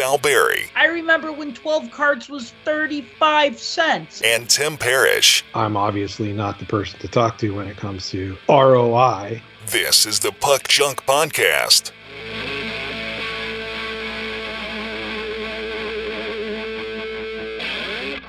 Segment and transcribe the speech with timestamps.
[0.00, 0.70] Sal Barry.
[0.74, 4.22] I remember when 12 cards was 35 cents.
[4.22, 5.44] And Tim Parish.
[5.54, 9.42] I'm obviously not the person to talk to when it comes to ROI.
[9.66, 11.92] This is the Puck Junk Podcast.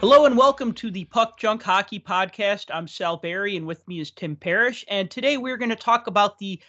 [0.01, 2.65] Hello and welcome to the Puck Junk Hockey Podcast.
[2.73, 4.83] I'm Sal Barry and with me is Tim Parish.
[4.89, 6.59] And today we're going to talk about the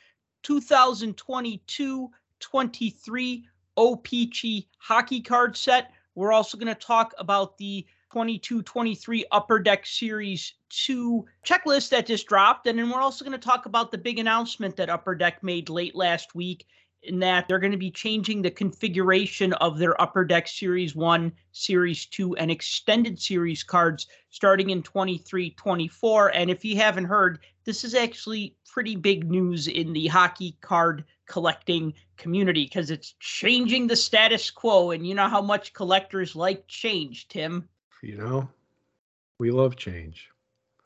[0.45, 2.09] 2022
[2.39, 3.45] 23
[3.77, 5.93] OPC hockey card set.
[6.15, 12.07] We're also going to talk about the 22 23 Upper Deck Series 2 checklist that
[12.07, 12.67] just dropped.
[12.67, 15.71] And then we're also going to talk about the big announcement that Upper Deck made
[15.71, 16.67] late last week
[17.05, 21.33] in that they're going to be changing the configuration of their Upper Deck Series 1,
[21.53, 26.35] Series 2, and Extended Series cards starting in 23 24.
[26.35, 31.05] And if you haven't heard, this is actually pretty big news in the hockey card
[31.27, 34.91] collecting community because it's changing the status quo.
[34.91, 37.69] And you know how much collectors like change, Tim.
[38.03, 38.49] You know,
[39.39, 40.29] we love change.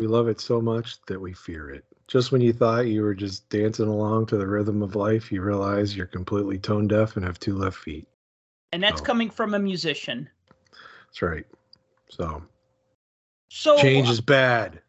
[0.01, 1.85] We love it so much that we fear it.
[2.07, 5.43] Just when you thought you were just dancing along to the rhythm of life, you
[5.43, 8.07] realize you're completely tone deaf and have two left feet.
[8.73, 9.05] And that's Oh.
[9.05, 10.29] coming from a musician.
[11.07, 11.47] That's right.
[12.11, 12.43] So,
[13.49, 14.83] So change uh, is bad.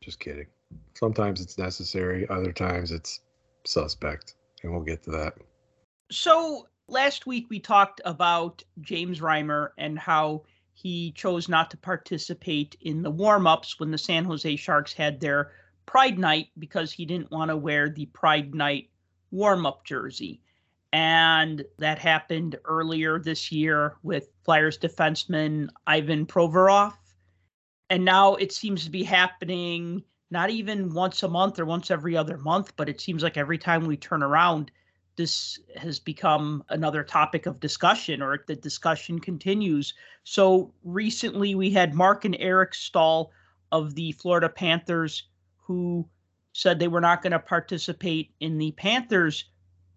[0.00, 0.46] Just kidding.
[0.94, 3.20] Sometimes it's necessary, other times it's
[3.64, 4.36] suspect.
[4.64, 5.34] And we'll get to that.
[6.10, 12.76] So last week we talked about James Reimer and how he chose not to participate
[12.80, 15.52] in the warm-ups when the San Jose Sharks had their
[15.86, 18.88] Pride Night because he didn't want to wear the Pride Night
[19.30, 20.40] warm-up jersey.
[20.92, 26.94] And that happened earlier this year with Flyers defenseman Ivan Provorov.
[27.90, 32.16] And now it seems to be happening not even once a month or once every
[32.16, 34.70] other month, but it seems like every time we turn around,
[35.16, 39.94] this has become another topic of discussion or the discussion continues.
[40.24, 43.30] So recently we had Marc and Eric Staal
[43.70, 45.24] of the Florida Panthers
[45.56, 46.08] who
[46.52, 49.44] said they were not going to participate in the Panthers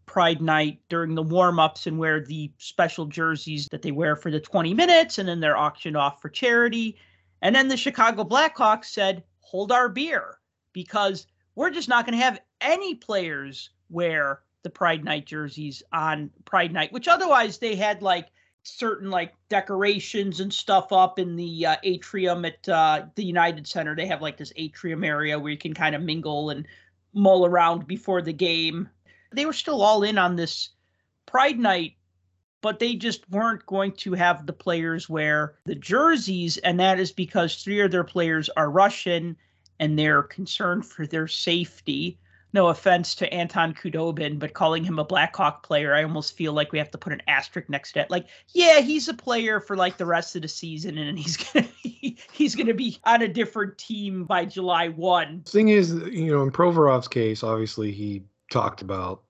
[0.05, 4.31] Pride Night during the warm ups and wear the special jerseys that they wear for
[4.31, 6.97] the 20 minutes and then they're auctioned off for charity.
[7.41, 10.39] And then the Chicago Blackhawks said, hold our beer
[10.73, 11.25] because
[11.55, 16.73] we're just not going to have any players wear the Pride Night jerseys on Pride
[16.73, 18.27] Night, which otherwise they had like
[18.63, 23.95] certain like decorations and stuff up in the uh, atrium at uh, the United Center.
[23.95, 26.67] They have like this atrium area where you can kind of mingle and
[27.13, 28.89] mull around before the game.
[29.31, 30.69] They were still all in on this
[31.25, 31.93] Pride Night,
[32.61, 36.57] but they just weren't going to have the players wear the jerseys.
[36.57, 39.37] And that is because three of their players are Russian
[39.79, 42.17] and they're concerned for their safety
[42.53, 46.71] no offense to Anton Khudobin, but calling him a Blackhawk player, I almost feel like
[46.71, 48.09] we have to put an asterisk next to it.
[48.09, 51.67] Like, yeah, he's a player for like the rest of the season, and he's gonna
[51.83, 55.41] be, he's gonna be on a different team by July one.
[55.41, 59.23] Thing is, you know, in Provorov's case, obviously he talked about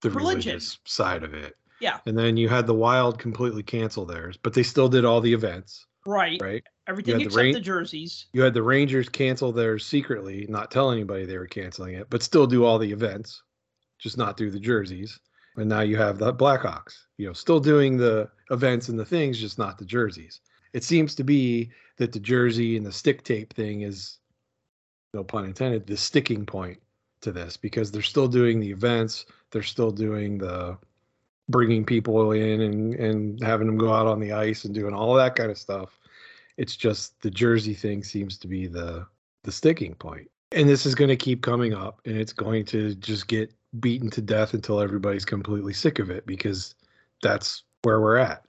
[0.00, 0.52] the Religion.
[0.52, 1.56] religious side of it.
[1.82, 1.98] Yeah.
[2.06, 5.32] And then you had the Wild completely cancel theirs, but they still did all the
[5.32, 6.40] events, Right.
[6.40, 6.62] right?
[6.86, 8.26] Everything had the except the jerseys.
[8.32, 12.22] You had the Rangers cancel theirs secretly, not tell anybody they were canceling it, but
[12.22, 13.42] still do all the events,
[13.98, 15.18] just not do the jerseys.
[15.56, 19.40] And now you have the Blackhawks, you know, still doing the events and the things,
[19.40, 20.40] just not the jerseys.
[20.72, 24.18] It seems to be that the jersey and the stick tape thing is,
[25.12, 26.80] no pun intended, the sticking point
[27.22, 30.78] to this because they're still doing the events, they're still doing the
[31.48, 35.14] bringing people in and and having them go out on the ice and doing all
[35.14, 35.98] that kind of stuff.
[36.56, 39.06] It's just the jersey thing seems to be the
[39.44, 40.30] the sticking point.
[40.52, 44.10] And this is going to keep coming up and it's going to just get beaten
[44.10, 46.74] to death until everybody's completely sick of it because
[47.22, 48.44] that's where we're at.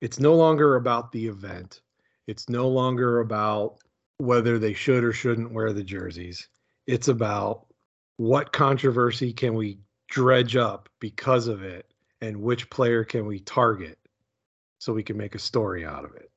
[0.00, 1.80] It's no longer about the event.
[2.26, 3.78] It's no longer about
[4.18, 6.48] whether they should or shouldn't wear the jerseys.
[6.86, 7.66] It's about
[8.18, 11.90] what controversy can we dredge up because of it
[12.20, 13.98] and which player can we target
[14.78, 16.30] so we can make a story out of it.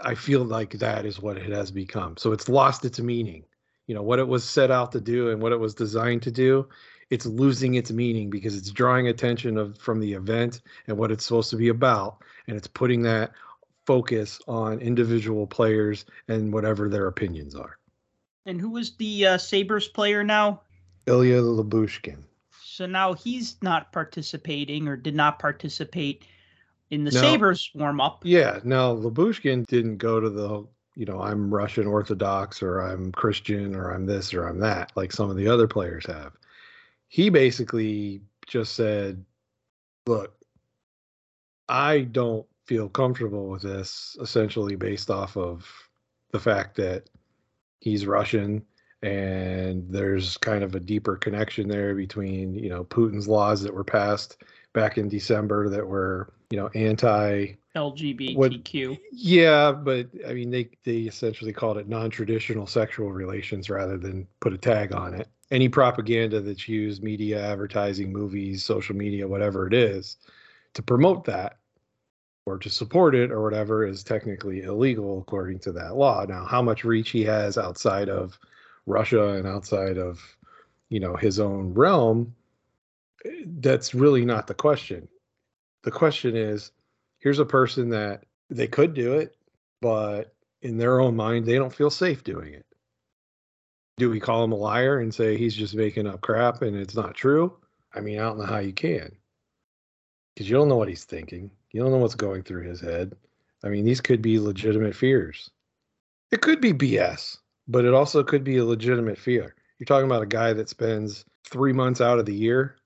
[0.00, 2.16] I feel like that is what it has become.
[2.16, 3.44] So it's lost its meaning.
[3.86, 6.30] You know, what it was set out to do and what it was designed to
[6.30, 6.68] do,
[7.08, 11.24] it's losing its meaning because it's drawing attention of from the event and what it's
[11.24, 12.18] supposed to be about
[12.48, 13.32] and it's putting that
[13.86, 17.78] focus on individual players and whatever their opinions are.
[18.44, 20.62] And who was the uh, Sabres player now?
[21.06, 22.18] Ilya Lyubushkin.
[22.76, 26.26] So now he's not participating or did not participate
[26.90, 27.22] in the No.
[27.22, 28.20] Sabres warm up.
[28.22, 28.60] Yeah.
[28.64, 33.92] Now, Lyubushkin didn't go to the, you know, I'm Russian Orthodox or I'm Christian or
[33.92, 36.34] I'm this or I'm that, like some of the other players have.
[37.08, 39.24] He basically just said,
[40.06, 40.34] look,
[41.70, 45.66] I don't feel comfortable with this essentially based off of
[46.30, 47.08] the fact that
[47.80, 48.66] he's Russian
[49.06, 53.84] and there's kind of a deeper connection there between, you know, Putin's laws that were
[53.84, 54.42] passed
[54.72, 58.98] back in December that were, you know, anti LGBTQ.
[59.12, 64.52] yeah, but I mean they they essentially called it non-traditional sexual relations rather than put
[64.52, 65.28] a tag on it.
[65.52, 70.16] Any propaganda that's used, media, advertising, movies, social media, whatever it is,
[70.74, 71.58] to promote that
[72.46, 76.24] or to support it or whatever is technically illegal according to that law.
[76.24, 78.38] Now, how much reach he has outside of
[78.86, 80.20] Russia and outside of,
[80.88, 82.34] you know, his own realm,
[83.58, 85.08] that's really not the question.
[85.82, 86.72] The question is
[87.18, 89.36] here's a person that they could do it,
[89.80, 92.66] but in their own mind, they don't feel safe doing it.
[93.98, 96.94] Do we call him a liar and say he's just making up crap and it's
[96.94, 97.56] not true?
[97.94, 99.10] I mean, I don't know how you can
[100.34, 101.50] because you don't know what he's thinking.
[101.72, 103.16] You don't know what's going through his head.
[103.64, 105.50] I mean, these could be legitimate fears.
[106.30, 109.54] It could be BS, but it also could be a legitimate fear.
[109.78, 112.76] You're talking about a guy that spends three months out of the year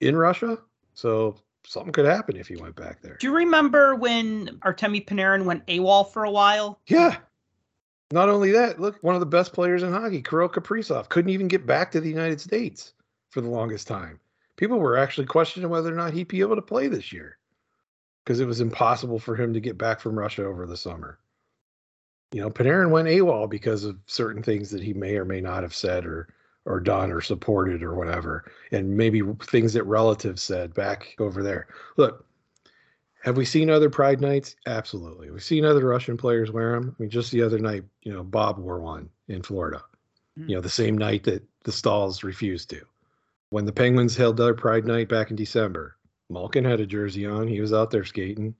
[0.00, 0.58] in Russia.
[0.94, 1.36] So
[1.66, 3.16] something could happen if he went back there.
[3.20, 6.80] Do you remember when Artemi Panarin went AWOL for a while?
[6.86, 7.16] Yeah.
[8.10, 11.48] Not only that, look, one of the best players in hockey, Kirill Kaprizov, couldn't even
[11.48, 12.94] get back to the United States
[13.30, 14.18] for the longest time.
[14.56, 17.36] People were actually questioning whether or not he'd be able to play this year
[18.24, 21.18] because it was impossible for him to get back from Russia over the summer.
[22.32, 25.62] You know, Panarin went AWOL because of certain things that he may or may not
[25.62, 26.28] have said or
[26.68, 31.66] or done or supported or whatever, and maybe things that relatives said back over there.
[31.96, 32.26] Look,
[33.22, 34.54] have we seen other Pride nights?
[34.66, 35.30] Absolutely.
[35.30, 36.94] We've seen other Russian players wear them.
[36.98, 39.82] I mean, just the other night, you know, Bob wore one in Florida.
[40.38, 40.50] Mm-hmm.
[40.50, 42.82] You know, the same night that the Staals refused to.
[43.48, 45.96] When the Penguins held their Pride night back in December,
[46.28, 47.48] Malkin had a jersey on.
[47.48, 48.54] He was out there skating.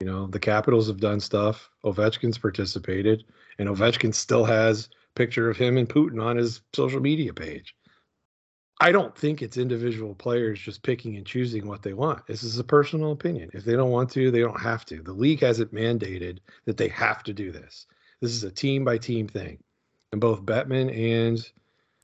[0.00, 1.70] You know, the Capitals have done stuff.
[1.84, 3.24] Ovechkin's participated,
[3.58, 7.74] and Ovechkin still has picture of him and Putin on his social media page.
[8.78, 12.26] I don't think it's individual players just picking and choosing what they want.
[12.26, 13.50] This is a personal opinion.
[13.54, 15.02] If they don't want to, they don't have to.
[15.02, 17.86] The league hasn't mandated that they have to do this.
[18.20, 19.58] This is a team by team thing.
[20.12, 21.42] And both Bettman and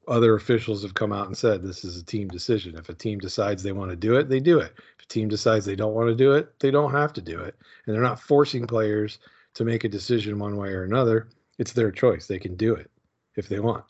[0.09, 2.77] other officials have come out and said this is a team decision.
[2.77, 4.73] If a team decides they want to do it, they do it.
[5.13, 7.55] Team decides they don't want to do it, they don't have to do it.
[7.87, 9.19] And they're not forcing players
[9.55, 11.29] to make a decision one way or another.
[11.59, 12.27] It's their choice.
[12.27, 12.91] They can do it
[13.37, 13.85] if they want.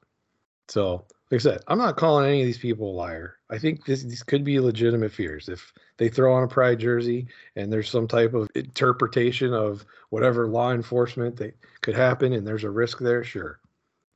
[0.69, 3.37] So, like I said, I'm not calling any of these people a liar.
[3.51, 5.49] I think this, these could be legitimate fears.
[5.49, 7.27] If they throw on a pride jersey
[7.57, 12.65] and there's some type of interpretation of whatever law enforcement that could happen and there's
[12.65, 13.61] a risk there, sure.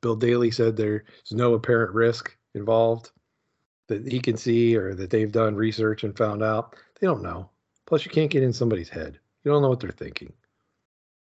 [0.02, 3.11] Bill Daly said there's no apparent risk involved
[3.88, 6.76] that he can see or that they've done research and found out.
[7.00, 7.50] They don't know.
[7.87, 9.19] Plus, you can't get in somebody's head.
[9.44, 10.32] You don't know what they're thinking.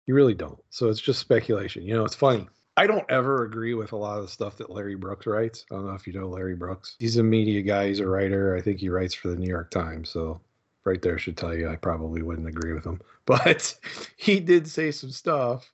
[0.07, 0.60] You really don't.
[0.69, 1.83] So it's just speculation.
[1.83, 2.48] You know, it's funny.
[2.75, 5.66] I don't ever agree with a lot of the stuff that Larry Brooks writes.
[5.71, 6.95] I don't know if you know Larry Brooks.
[7.00, 7.88] He's a media guy.
[7.89, 8.56] He's a writer.
[8.56, 10.10] I think he writes for the New York Times.
[10.10, 10.39] So
[10.86, 13.01] right there should tell you I probably wouldn't agree with him.
[13.25, 13.77] But
[14.18, 15.72] he did say some stuff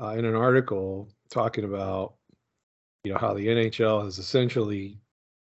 [0.00, 2.14] uh, in an article talking about
[3.02, 5.00] you know how the NHL has essentially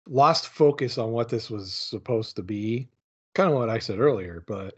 [0.06, 2.88] lost focus on what this was supposed to be.
[3.34, 4.74] Kind of what I said earlier, but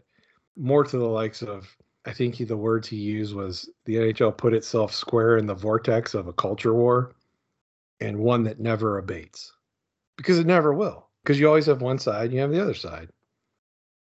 [0.55, 4.37] more to the likes of I think he, the words he used was the NHL
[4.37, 7.15] put itself square in the vortex of a culture war
[7.99, 9.51] and one that never abates
[10.17, 11.09] because it never will.
[11.23, 13.09] Because you always have one side, and you have the other side.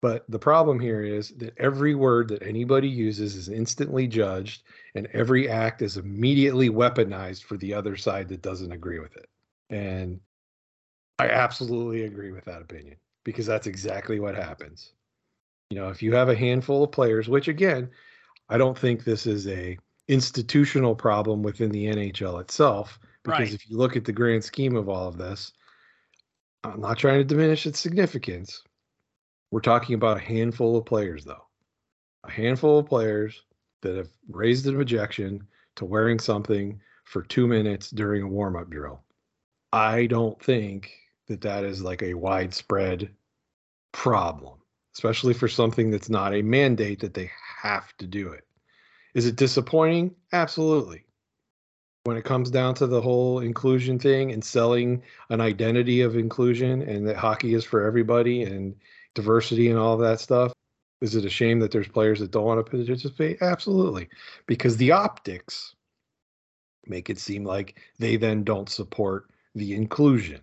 [0.02, 4.64] But the problem here is that every word that anybody uses is instantly judged,
[4.96, 9.28] and every act is immediately weaponized for the other side that doesn't agree with it.
[9.70, 10.18] And
[11.20, 14.92] I absolutely agree with that opinion because that's exactly what happens.
[15.70, 17.90] You know, if you have a handful of players, which again,
[18.48, 19.78] I don't think this is a
[20.08, 23.54] institutional problem within the NHL itself, because right.
[23.54, 25.52] if you look at the grand scheme of all of this,
[26.62, 28.62] I'm not trying to diminish its significance,
[29.50, 31.46] we're talking about a handful of players, though.
[32.24, 33.42] A handful of players
[33.82, 38.70] that have raised an objection to wearing something for two minutes during a warm up
[38.70, 39.02] drill.
[39.72, 40.90] I don't think
[41.28, 43.10] that that is like a widespread
[43.92, 44.58] problem,
[44.94, 47.30] especially for something that's not a mandate that they
[47.62, 48.44] have to do it.
[49.14, 50.14] Is it disappointing?
[50.32, 51.04] Absolutely.
[52.04, 56.82] When it comes down to the whole inclusion thing and selling an identity of inclusion
[56.82, 58.74] and that hockey is for everybody and
[59.14, 60.52] diversity and all that stuff.
[61.00, 63.40] Is it a shame that there's players that don't want to participate?
[63.40, 64.08] Absolutely.
[64.46, 65.74] Because the optics
[66.86, 70.40] make it seem like they then don't support the inclusion.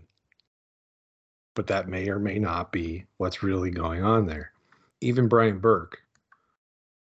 [1.56, 4.54] But that may or may not be what's really going on there.
[5.02, 6.02] Even Brian Burke,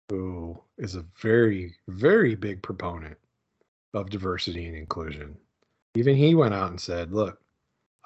[0.09, 3.17] who is a very, very big proponent
[3.95, 5.37] of diversity and inclusion.
[5.95, 7.41] Even he went out and said, Look,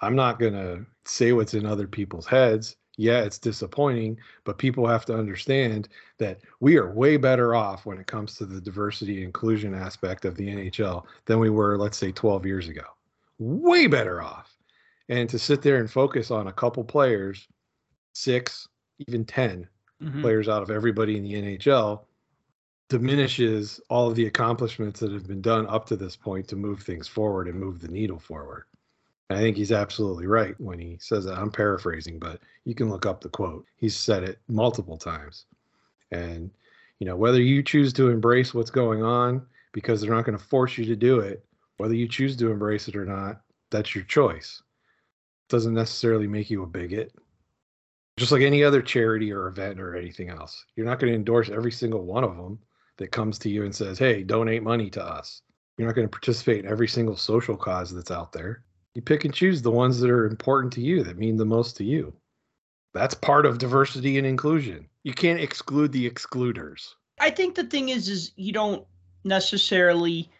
[0.01, 2.77] I'm not going to say what's in other people's heads.
[2.99, 7.99] Yeah, it's disappointing, but people have to understand that we are way better off when
[7.99, 11.97] it comes to the diversity and inclusion aspect of the NHL than we were, let's
[11.97, 12.85] say, 12 years ago.
[13.39, 14.52] Way better off.
[15.09, 17.49] And to sit there and focus on a couple players,
[18.15, 18.69] six,
[18.99, 19.69] even 10
[20.01, 20.21] Mhm.
[20.21, 22.07] players out of everybody in the NHL
[22.89, 26.83] diminishes all of the accomplishments that have been done up to this point to move
[26.83, 28.65] things forward and move the needle forward.
[29.31, 31.39] And I think he's absolutely right when he says that.
[31.39, 33.67] I'm paraphrasing, but you can look up the quote.
[33.77, 35.47] He's said it multiple times.
[36.11, 36.51] And,
[36.99, 40.45] you know, whether you choose to embrace what's going on because they're not going to
[40.45, 41.47] force you to do it,
[41.79, 43.41] whether you choose to embrace it or not,
[43.71, 44.63] that's your choice.
[45.53, 47.13] Doesn't necessarily make you a bigot
[48.17, 50.65] just like any other charity or event or anything else.
[50.77, 52.59] You're not going to endorse every single one of them
[52.97, 55.43] that comes to you and says, "Hey, donate money to us."
[55.77, 58.65] You're not going to participate in every single social cause that's out there.
[58.95, 61.77] You pick and choose the ones that are important to you, that mean the most
[61.79, 62.15] to you.
[62.95, 64.89] That's part of diversity and inclusion.
[65.03, 66.95] You can't exclude the excluders.
[67.21, 68.87] I think the thing is, is you don't
[69.25, 70.31] necessarily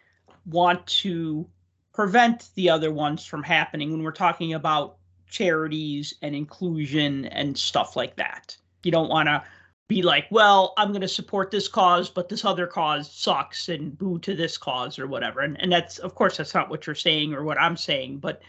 [0.45, 1.47] want to
[1.93, 4.97] prevent the other ones from happening when we're talking about
[5.33, 8.55] charities and inclusion and stuff like that.
[8.83, 9.43] You don't want to
[9.87, 13.97] be like, well, I'm going to support this cause, but this other cause sucks and
[13.97, 15.41] boo to this cause or whatever.
[15.41, 18.41] And and that's of course that's not what you're saying or what I'm saying, but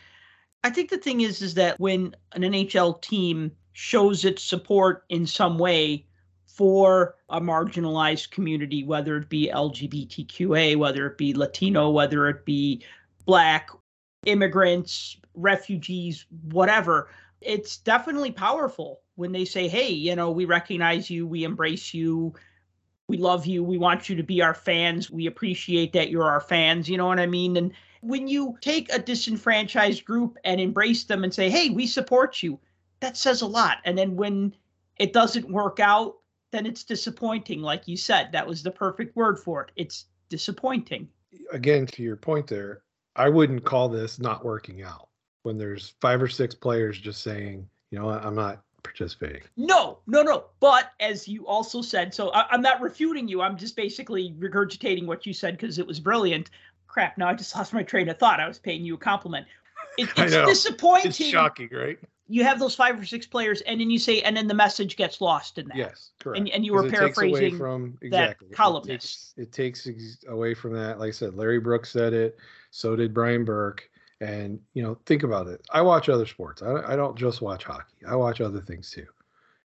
[0.62, 5.26] I think the thing is is that when an NHL team shows its support in
[5.26, 6.06] some way
[6.46, 12.84] for a marginalized community, whether it be LGBTQA, whether it be Latino, whether it be
[13.26, 13.70] Black,
[14.26, 17.10] immigrants, refugees, whatever.
[17.40, 22.34] It's definitely powerful when they say, hey, you know, we recognize you, we embrace you,
[23.08, 26.40] we love you, we want you to be our fans, we appreciate that you're our
[26.40, 27.56] fans, you know what I mean?
[27.56, 32.42] And when you take a disenfranchised group and embrace them and say, hey, we support
[32.42, 32.58] you,
[33.00, 33.78] that says a lot.
[33.84, 34.54] And then when
[34.96, 36.16] it doesn't work out,
[36.50, 37.60] then it's disappointing.
[37.60, 39.70] Like you said, that was the perfect word for it.
[39.76, 41.08] It's disappointing.
[41.52, 42.82] Again, to your point there,
[43.16, 45.08] I wouldn't call this not working out
[45.44, 49.42] when there's five or six players just saying, you know I'm not participating.
[49.56, 50.46] No, no, no.
[50.58, 53.40] But as you also said, so I, am not refuting you.
[53.40, 56.50] I'm just basically regurgitating what you said because it was brilliant.
[56.88, 58.40] Crap, now I just lost my train of thought.
[58.40, 59.46] I was paying you a compliment.
[59.98, 61.08] It, it's disappointing.
[61.10, 61.98] It's shocking, right?
[62.26, 64.96] You have those five or six players, and then you say, and then the message
[64.96, 65.76] gets lost in that.
[65.76, 66.38] Yes, correct.
[66.38, 68.46] And, and you were 'Cause it takes away paraphrasing from that exactly.
[68.46, 69.34] It takes- columnist.
[69.36, 70.98] It takes, ex- away from that.
[70.98, 72.38] Like I said, Larry Brooks said it.
[72.70, 73.90] So did Brian Burke.
[74.20, 75.60] And you know, think about it.
[75.70, 76.62] I watch other sports.
[76.62, 77.96] I, I don't just watch hockey.
[78.08, 79.06] I watch other things too.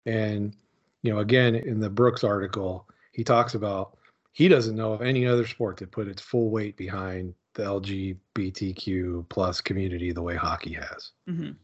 [0.06, 0.56] And
[1.02, 3.98] you know, again, in the Brooks article, he talks about
[4.34, 9.28] he doesn't know of any other sport that put its full weight behind the LGBTQ
[9.30, 11.12] plus community the way hockey has.
[11.28, 11.56] Mhm.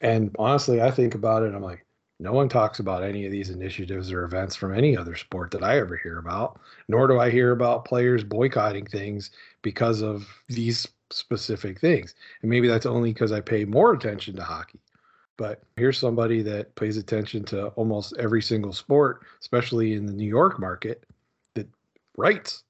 [0.00, 1.54] And honestly, I think about it.
[1.54, 1.84] I'm like,
[2.18, 5.62] no one talks about any of these initiatives or events from any other sport that
[5.62, 9.30] I ever hear about, nor do I hear about players boycotting things
[9.62, 12.14] because of these specific things.
[12.42, 14.80] And maybe that's only because I pay more attention to hockey.
[15.36, 20.28] But here's somebody that pays attention to almost every single sport, especially in the New
[20.28, 21.04] York market,
[21.54, 21.68] that
[22.16, 22.64] writes,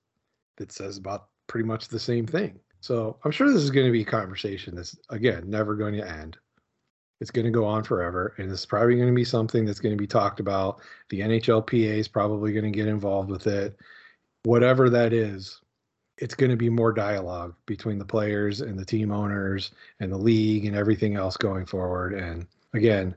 [0.57, 2.59] that says about pretty much the same thing.
[2.81, 6.09] So I'm sure this is going to be a conversation that's, again, never going to
[6.09, 6.37] end.
[7.21, 9.95] It's going to go on forever, and it's probably going to be something that's going
[9.95, 10.81] to be talked about.
[11.09, 13.77] The NHLPA is probably going to get involved with it.
[14.43, 15.61] Whatever that is,
[16.19, 20.17] it's going to be more dialogue between the players and the team owners and the
[20.17, 22.15] league and everything else going forward.
[22.15, 23.15] And again,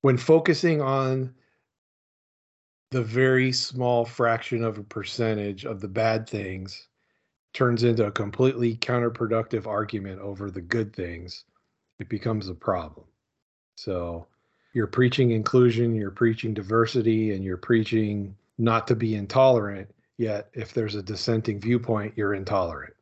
[0.00, 1.34] when focusing on
[2.90, 6.88] the very small fraction of a percentage of the bad things
[7.52, 11.44] turns into a completely counterproductive argument over the good things,
[11.98, 13.06] it becomes a problem.
[13.76, 14.26] So
[14.72, 19.90] you're preaching inclusion, you're preaching diversity, and you're preaching not to be intolerant.
[20.18, 22.94] Yet, if there's a dissenting viewpoint, you're intolerant.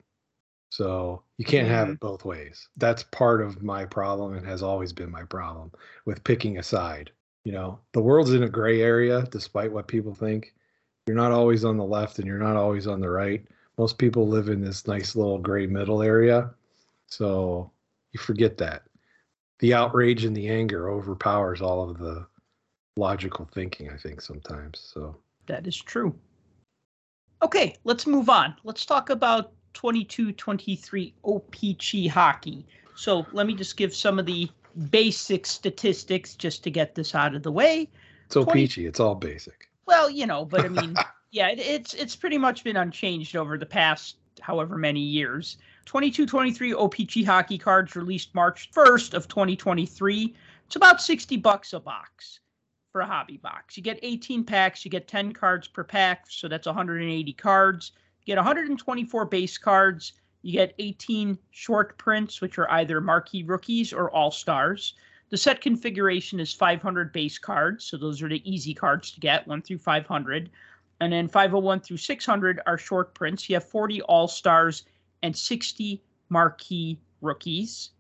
[0.71, 1.93] So you can't have mm-hmm.
[1.93, 2.69] it both ways.
[2.77, 5.71] That's part of my problem and has always been my problem
[6.05, 7.13] with picking a side.
[7.45, 10.53] You know, the world's in a gray area, despite what people think.
[11.07, 13.47] You're not always on the left and you're not always on the right.
[13.79, 16.51] Most people live in this nice little gray middle area.
[17.07, 17.71] So
[18.13, 18.83] you forget that.
[19.61, 22.27] The outrage and the anger overpowers all of the
[22.97, 24.81] logical thinking, I think, sometimes.
[24.93, 25.17] So
[25.47, 26.19] That is true.
[27.45, 28.57] Okay, let's move on.
[28.65, 32.67] Let's talk about 22 23 OPC hockey.
[32.97, 34.51] So let me just give some of the
[34.91, 37.89] basic statistics just to get this out of the way.
[38.25, 38.87] it's so 20 peachy.
[38.87, 39.69] It's all basic.
[39.87, 40.95] Well, you know, but I mean,
[41.35, 45.57] Yeah, it, it's it's pretty much been unchanged over the past however many years.
[45.87, 50.33] 22-23 OPC hockey cards released March 1st of 2023.
[50.67, 52.39] It's about 60 bucks a box
[52.95, 53.77] for a hobby box.
[53.77, 57.91] You get 18 packs, you get 10 cards per pack, so that's 180 cards.
[58.21, 63.93] You get 124 base cards, you get 18 short prints, which are either marquee rookies
[63.93, 64.95] or all stars.
[65.31, 69.45] The set configuration is 500 base cards, so those are the easy cards to get,
[69.49, 70.49] 1 through 500.
[71.01, 73.49] And then 501 through 600 are short prints.
[73.49, 74.85] You have 40 all stars
[75.25, 77.91] and 60 marquee rookies.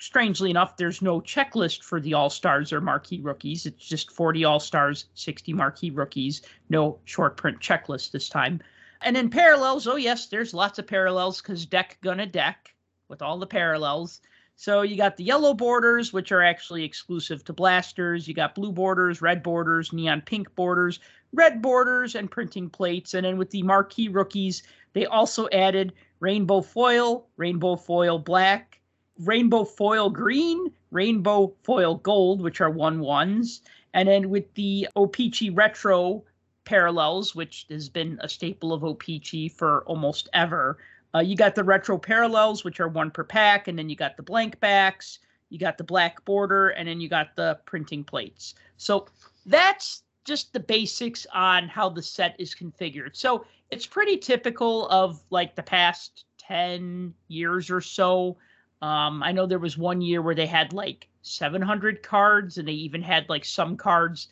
[0.00, 3.66] Strangely enough, there's no checklist for the all stars or marquee rookies.
[3.66, 6.40] It's just 40 all stars, 60 marquee rookies.
[6.70, 8.62] No short print checklist this time.
[9.02, 12.74] And then parallels, oh, yes, there's lots of parallels because deck gonna deck
[13.08, 14.22] with all the parallels.
[14.56, 18.26] So you got the yellow borders, which are actually exclusive to blasters.
[18.26, 20.98] You got blue borders, red borders, neon pink borders,
[21.34, 23.12] red borders, and printing plates.
[23.12, 24.62] And then with the marquee rookies,
[24.94, 28.79] they also added rainbow foil, rainbow foil black,
[29.20, 33.62] rainbow foil green, rainbow foil gold, which are one ones.
[33.94, 36.24] And then with the OPC retro
[36.64, 40.78] parallels, which has been a staple of OPC for almost ever,
[41.14, 44.16] uh, you got the retro parallels, which are one per pack, and then you got
[44.16, 48.54] the blank backs, you got the black border, and then you got the printing plates.
[48.76, 49.06] So
[49.44, 53.16] that's just the basics on how the set is configured.
[53.16, 58.36] So it's pretty typical of like the past 10 years or so.
[58.82, 62.72] Um, I know there was one year where they had like 700 cards, and they
[62.72, 64.28] even had like some cards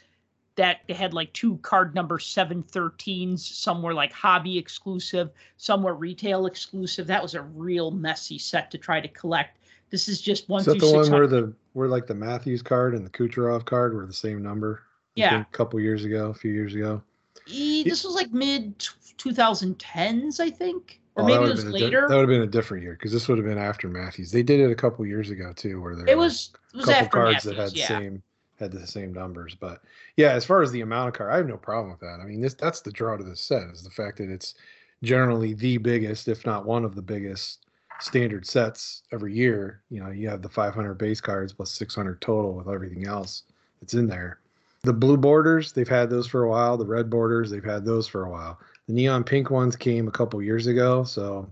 [0.56, 3.38] that they had like two card number 713s.
[3.38, 7.06] Some were like hobby exclusive, some were retail exclusive.
[7.06, 9.58] That was a real messy set to try to collect.
[9.90, 12.94] This is just one Is that the one where the where like the Matthews card
[12.94, 14.82] and the Kucherov card were the same number?
[15.14, 15.40] Yeah.
[15.40, 17.02] a couple years ago, a few years ago.
[17.46, 21.72] E- this was like mid 2010s, I think, or Oh, that maybe it was a
[21.72, 24.30] di- that would have been a different year because this would have been after Matthews.
[24.30, 26.94] They did it a couple years ago too, where there it was it a couple
[26.94, 27.88] after cards Matthews, that had the yeah.
[27.88, 28.22] same
[28.60, 29.56] had the same numbers.
[29.58, 29.82] But
[30.16, 32.20] yeah, as far as the amount of card, I have no problem with that.
[32.22, 34.54] I mean, this that's the draw to this set is the fact that it's
[35.02, 37.66] generally the biggest, if not one of the biggest
[38.00, 39.82] standard sets every year.
[39.90, 43.42] You know, you have the 500 base cards plus 600 total with everything else
[43.80, 44.38] that's in there.
[44.84, 46.76] The blue borders, they've had those for a while.
[46.76, 48.60] The red borders, they've had those for a while.
[48.88, 51.46] The neon pink ones came a couple years ago, so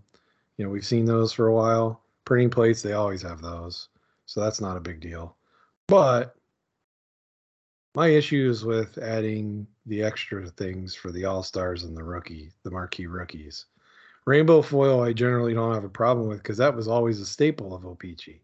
[0.57, 2.01] you know we've seen those for a while.
[2.25, 3.89] Printing plates, they always have those,
[4.25, 5.37] so that's not a big deal.
[5.87, 6.35] But
[7.95, 12.53] my issue is with adding the extra things for the all stars and the rookie,
[12.63, 13.67] the marquee rookies.
[14.25, 17.75] Rainbow foil, I generally don't have a problem with because that was always a staple
[17.75, 18.41] of OPC.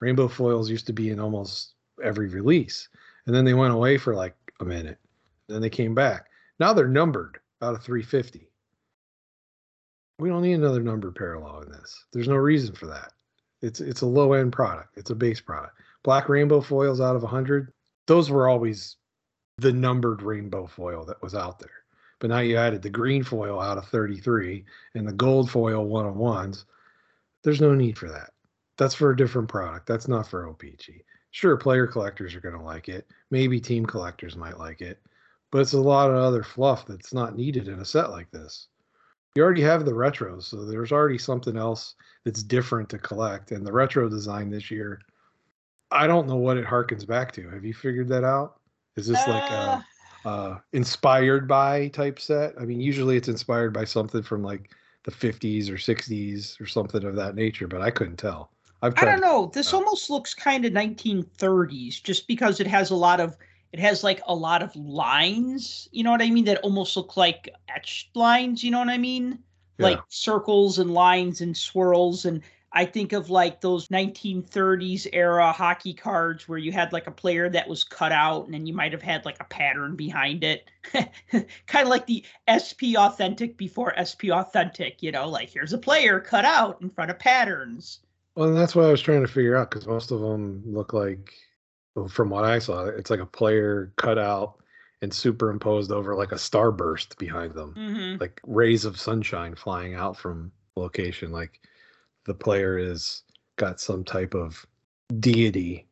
[0.00, 2.88] Rainbow foils used to be in almost every release,
[3.26, 4.98] and then they went away for like a minute.
[5.46, 6.26] Then they came back.
[6.58, 8.48] Now they're numbered out of 350.
[10.18, 12.04] We don't need another numbered parallel in this.
[12.12, 13.12] There's no reason for that.
[13.62, 14.96] It's it's a low end product.
[14.96, 15.80] It's a base product.
[16.02, 17.72] Black rainbow foils out of 100.
[18.06, 18.96] Those were always
[19.58, 21.84] the numbered rainbow foil that was out there.
[22.20, 26.06] But now you added the green foil out of 33 and the gold foil one
[26.06, 26.64] on ones.
[27.42, 28.30] There's no need for that.
[28.76, 29.86] That's for a different product.
[29.86, 31.02] That's not for OPC.
[31.30, 33.06] Sure, player collectors are going to like it.
[33.30, 35.00] Maybe team collectors might like it.
[35.54, 38.66] But it's a lot of other fluff that's not needed in a set like this.
[39.36, 43.52] You already have the retros, so there's already something else that's different to collect.
[43.52, 45.02] And the retro design this year,
[45.92, 47.48] I don't know what it harkens back to.
[47.50, 48.58] Have you figured that out?
[48.96, 49.80] Is this like Uh,
[50.24, 52.54] a uh, inspired by type set?
[52.60, 54.72] I mean, usually it's inspired by something from like
[55.04, 58.50] the 50s or 60s or something of that nature, but I couldn't tell.
[58.82, 59.52] I've I don't know.
[59.54, 63.36] This almost looks kind of 1930s, just because it has a lot of
[63.74, 65.88] it has like a lot of lines.
[65.90, 66.44] You know what I mean?
[66.44, 68.62] That almost look like etched lines.
[68.62, 69.40] You know what I mean?
[69.80, 72.24] Like circles and lines and swirls.
[72.24, 77.10] And I think of like those 1930s era hockey cards where you had like a
[77.10, 80.44] player that was cut out, and then you might have had like a pattern behind
[80.44, 80.70] it,
[81.66, 85.02] kind of like the SP authentic before SP authentic.
[85.02, 87.98] You know, like here's a player cut out in front of patterns.
[88.36, 90.92] Well, and that's what I was trying to figure out because most of them look
[90.92, 91.32] like,
[92.08, 94.56] from what I saw, it's like a player cut out
[95.02, 98.20] and superimposed over like a starburst behind them, Mm-hmm.
[98.20, 101.30] like rays of sunshine flying out from location.
[101.30, 101.60] Like
[102.24, 103.22] the player is
[103.56, 104.64] got some type of
[105.20, 105.86] deity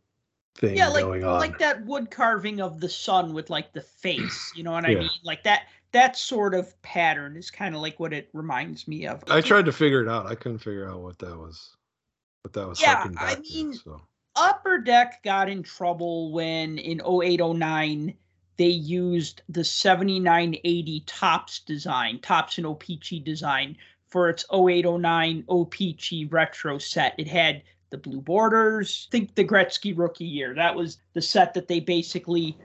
[0.56, 1.38] thing yeah like going on.
[1.38, 4.90] like that wood carving of the sun with like the face you know what i
[4.90, 4.98] Yeah.
[5.00, 5.62] mean like that
[5.92, 9.64] that sort of pattern is kind of like what it reminds me of I tried
[9.66, 10.26] to figure it out.
[10.26, 11.76] I couldn't figure out what that was.
[12.42, 12.80] What that was.
[12.80, 14.00] Yeah, I back to, mean, so.
[14.34, 18.14] Upper deck got in trouble when in 0809
[18.56, 23.76] they used the 7980 Topps design, Topps and O-Pee-Chee design
[24.08, 27.14] for its 0809 O-Pee-Chee retro set.
[27.18, 29.08] It had the blue borders.
[29.10, 30.54] think the Gretzky rookie year.
[30.54, 32.56] That was the set that they basically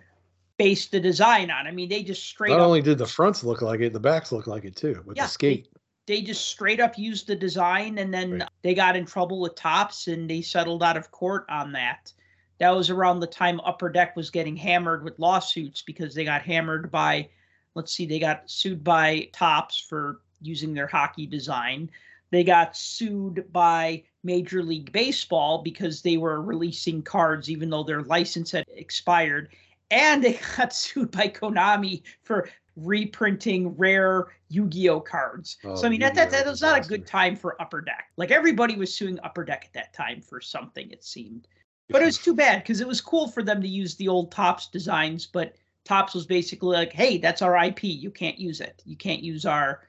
[0.57, 1.67] based the design on.
[1.67, 3.99] I mean, they just straight Not up only did the fronts look like it, the
[3.99, 5.67] backs look like it too with Yeah, the skate.
[6.07, 8.49] They just straight up used the design and then Right.
[8.63, 12.11] they got in trouble with Topps and they settled out of court on that.
[12.59, 16.41] That was around the time upper deck was getting hammered with lawsuits because they got
[16.41, 17.29] hammered by
[17.75, 21.91] let's see they got sued by Topps for using their hockey design.
[22.31, 28.01] They got sued by major league baseball because they were releasing cards even though their
[28.01, 29.49] license had expired.
[29.91, 35.57] And they got sued by konami for reprinting rare Yu-Gi-Oh cards.
[35.65, 38.11] Oh, so I mean that, that that was not a good time for Upper Deck.
[38.17, 41.47] Like everybody was suing Upper Deck at that time for something it seemed.
[41.89, 44.31] But it was too bad because it was cool for them to use the old
[44.31, 47.85] Topps designs, but Topps was basically like, "Hey, that's our IP.
[47.85, 48.83] You can't use it.
[48.85, 49.81] You can't use our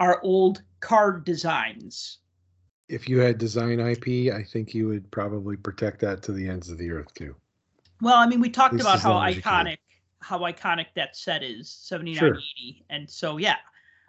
[0.00, 2.18] our old card designs."
[2.88, 6.68] If you had design IP, I think you would probably protect that to the ends
[6.68, 7.34] of the earth too.
[8.00, 9.66] Well, I mean, we talked about how long as you can.
[9.66, 9.78] iconic
[10.20, 12.84] how iconic that set is, 7980.
[12.90, 13.56] And so yeah.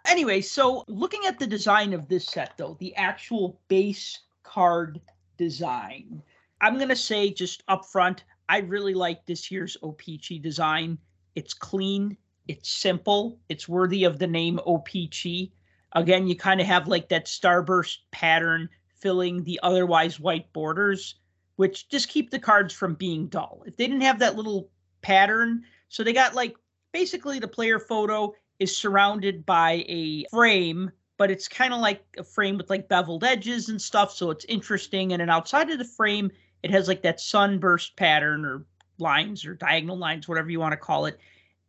[0.06, 5.00] Anyway, so looking at the design of this set though, the actual base card
[5.36, 6.22] design.
[6.60, 10.98] I'm going to say just up front, I really like this year's O-Pee-Chee design.
[11.34, 12.16] It's clean,
[12.48, 15.52] it's simple, it's worthy of the name O-Pee-Chee.
[15.92, 21.16] Again, you kind of have like that starburst pattern filling the otherwise white borders
[21.58, 23.64] which just keep the cards from being dull.
[23.66, 24.70] If they didn't have that little
[25.02, 26.56] pattern, so they got like
[26.92, 32.24] basically the player photo is surrounded by a frame, but it's kind of like a
[32.24, 35.12] frame with like beveled edges and stuff, so it's interesting.
[35.12, 36.30] And then outside of the frame,
[36.62, 38.64] it has like that sunburst pattern or
[38.98, 41.18] lines or diagonal lines, whatever you want to call it.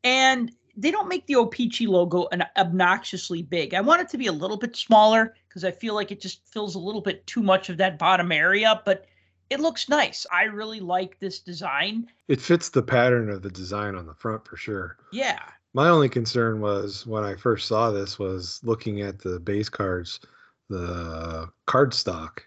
[0.03, 3.73] And they don't make the O-Pee-Chee logo an obnoxiously big.
[3.73, 6.47] I want it to be a little bit smaller because I feel like it just
[6.47, 9.05] fills a little bit too much of that bottom area, but
[9.49, 10.25] it looks nice.
[10.31, 12.07] I really like this design.
[12.27, 14.97] It fits the pattern of the design on the front for sure.
[15.12, 15.39] Yeah.
[15.73, 20.19] My only concern was when I first saw this was looking at the base cards,
[20.69, 22.45] the card stock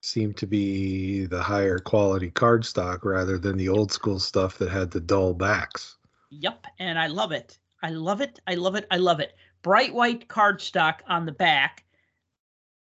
[0.00, 4.70] seemed to be the higher quality card stock rather than the old school stuff that
[4.70, 5.96] had the dull backs.
[6.30, 6.66] Yep.
[6.78, 7.58] And I love it.
[7.82, 8.40] I love it.
[8.46, 8.86] I love it.
[8.90, 9.36] I love it.
[9.62, 11.84] Bright white cardstock on the back,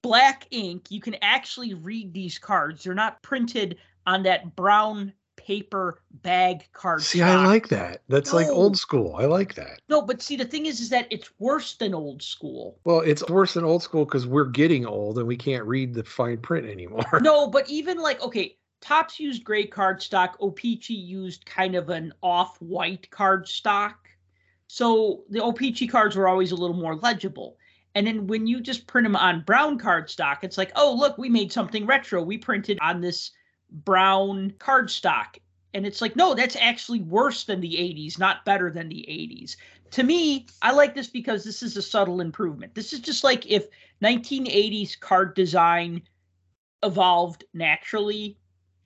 [0.03, 0.91] black ink.
[0.91, 2.85] You can actually read these cards.
[2.85, 7.03] They're not printed on that brown paper bag card.
[7.03, 8.03] See, I like that.
[8.09, 9.17] That's like old school.
[9.17, 9.81] I like that.
[9.89, 12.79] No, but see, the thing is, is that it's worse than old school.
[12.85, 16.05] Well, it's worse than old school because we're getting old and we can't read the
[16.05, 17.21] fine print anymore.
[17.23, 20.35] no, but even like okay, Topps used gray cardstock.
[20.41, 23.95] O-Pee-Chee used kind of an off-white cardstock.
[24.67, 27.57] So the O-Pee-Chee cards were always a little more legible.
[27.95, 31.29] And then when you just print them on brown cardstock, it's like, oh look, we
[31.29, 32.23] made something retro.
[32.23, 33.31] We printed on this
[33.71, 35.39] brown cardstock.
[35.75, 39.57] And it's like, no, that's actually worse than the 80s, not better than the 80s.
[39.93, 42.75] To me, I like this because this is a subtle improvement.
[42.75, 43.67] This is just like if
[44.03, 46.03] 1980s card design
[46.83, 48.39] evolved naturally.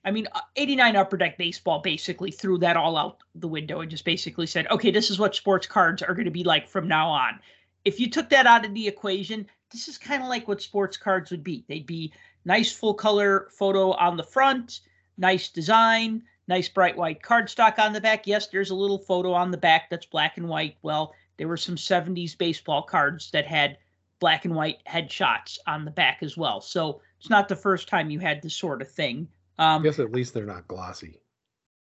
[0.05, 3.91] I mean, uh, 89 Upper Deck Baseball basically threw that all out the window and
[3.91, 6.87] just basically said, okay, this is what sports cards are going to be like from
[6.87, 7.39] now on.
[7.87, 10.97] If you took that out of the equation, this is kind of like what sports
[10.97, 11.63] cards would be.
[11.69, 12.11] They'd be
[12.43, 14.81] nice full color photo on the front,
[15.17, 18.27] nice design, nice bright white cardstock on the back.
[18.27, 20.75] Yes, there's a little photo on the back that's black and white.
[20.81, 23.77] Well, there were some 70s baseball cards that had
[24.19, 26.59] black and white headshots on the back as well.
[26.59, 29.29] So it's not the first time you had this sort of thing.
[29.57, 31.21] I Um, guess at least they're not glossy.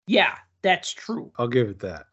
[0.07, 1.33] yeah, that's true.
[1.37, 2.05] I'll give it that.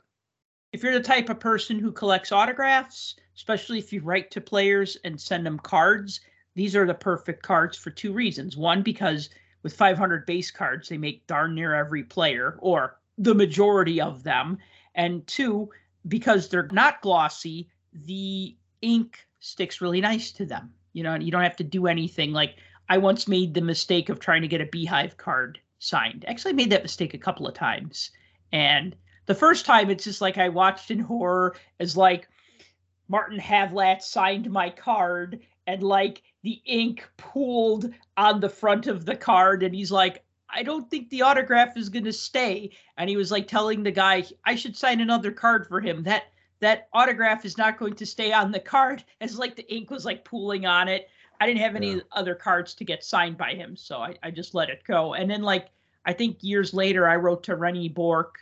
[0.76, 4.98] If you're the type of person who collects autographs, especially if you write to players
[5.04, 6.20] and send them cards,
[6.54, 8.58] these are the perfect cards for two reasons.
[8.58, 9.30] One, because
[9.62, 14.58] with 500 base cards, they make darn near every player or the majority of them.
[14.94, 15.70] And two,
[16.08, 20.74] because they're not glossy, the ink sticks really nice to them.
[20.92, 22.32] You know, you don't have to do anything.
[22.32, 22.56] Like
[22.90, 26.26] I once made the mistake of trying to get a beehive card signed.
[26.28, 28.10] Actually, I made that mistake a couple of times.
[28.52, 28.94] And
[29.26, 32.28] the first time, it's just like I watched in horror as like
[33.08, 39.16] Martin Havlat signed my card and like the ink pooled on the front of the
[39.16, 39.62] card.
[39.62, 42.70] And he's like, I don't think the autograph is going to stay.
[42.96, 46.02] And he was like telling the guy, I should sign another card for him.
[46.04, 46.24] That
[46.60, 50.04] that autograph is not going to stay on the card as like the ink was
[50.04, 51.08] like pooling on it.
[51.40, 52.00] I didn't have any Yeah.
[52.12, 55.14] other cards to get signed by him, so I, I just let it go.
[55.14, 55.68] And then like
[56.04, 58.38] I think years later I wrote to Rennie Bork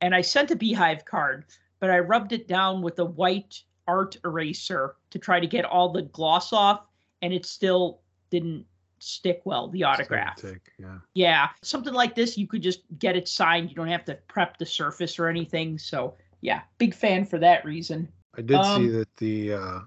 [0.00, 1.44] and I sent a beehive card,
[1.80, 5.90] but I rubbed it down with a white art eraser to try to get all
[5.90, 6.86] the gloss off,
[7.22, 8.66] and it still didn't
[8.98, 10.36] stick well, the autograph.
[10.36, 10.98] Take, yeah.
[11.14, 13.68] Yeah, something like this, you could just get it signed.
[13.68, 15.78] You don't have to prep the surface or anything.
[15.78, 18.08] So, yeah, big fan for that reason.
[18.36, 19.78] I did see Um, that the uh,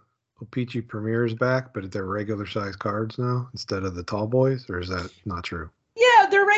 [0.42, 4.70] O-Pee-Chee Premier is back, but they're regular size cards now instead of the tall boys,
[4.70, 5.70] or is that not true?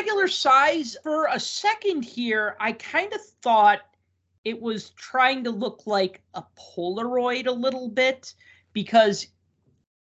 [0.02, 0.96] Regular size.
[1.04, 3.82] For a second here, I kind of thought
[4.44, 8.34] it was trying to look like a Polaroid a little bit
[8.72, 9.28] because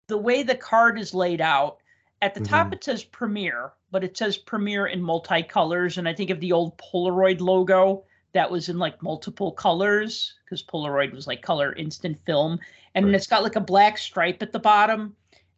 [0.08, 1.76] the way the card is laid out,
[2.22, 2.48] at the mm-hmm.
[2.48, 5.98] top it says Premiere, but it says Premiere in multicolors.
[5.98, 10.62] And I think of the old Polaroid logo that was in like multiple colors because
[10.62, 12.58] Polaroid was like color instant film.
[12.94, 13.14] And Right.
[13.16, 15.14] it's got like a black stripe at the bottom.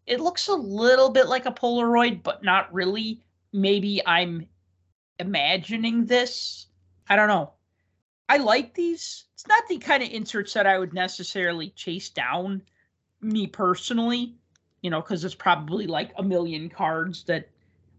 [0.09, 3.24] It looks a little bit like a Polaroid, but not really.
[3.55, 4.49] Maybe I'm
[5.21, 6.67] imagining this.
[7.09, 7.53] I don't know.
[8.29, 9.25] I like these.
[9.35, 12.63] It's not the kind of inserts that I would necessarily chase down,
[13.21, 14.35] me personally,
[14.83, 17.49] you know, because it's probably like a million cards that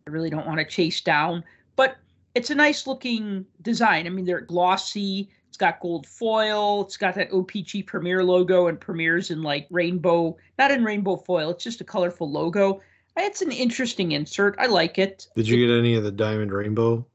[0.06, 1.42] I really don't want to chase down.
[1.78, 1.96] But
[2.36, 4.08] it's a nice looking design.
[4.08, 5.30] I mean, they're glossy.
[5.48, 6.82] It's got gold foil.
[6.82, 11.52] It's got that OPC Premiere logo and Premieres in like rainbow, not in rainbow foil.
[11.52, 12.82] It's just a colorful logo.
[13.18, 14.56] It's an interesting insert.
[14.60, 15.28] I like it.
[15.36, 17.06] Did you get any of the Diamond Rainbow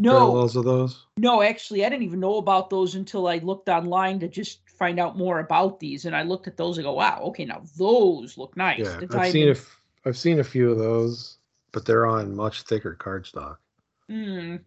[0.00, 1.06] No, parallels of those?
[1.16, 4.98] no, actually, I didn't even know about those until I looked online to just find
[4.98, 6.06] out more about these.
[6.06, 8.78] And I looked at those and go, wow, okay, now those look nice.
[8.80, 11.38] Yeah, The I've seen a f- I've seen a few of those,
[11.72, 13.56] but they're on much thicker cardstock.
[14.10, 14.60] Mm,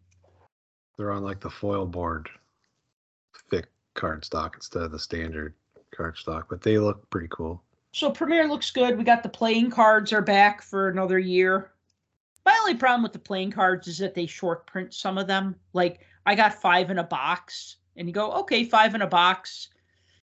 [0.98, 2.30] They're on like the foil board,
[3.52, 5.54] thick cardstock instead of the standard
[5.96, 7.62] cardstock, but they look pretty cool.
[7.98, 8.96] So Premiere looks good.
[8.96, 11.72] We got the playing cards are back for another year.
[12.46, 15.56] My only problem with the playing cards is that they short print some of them.
[15.74, 19.70] Like I got five in a box, and you go, okay, five in a box.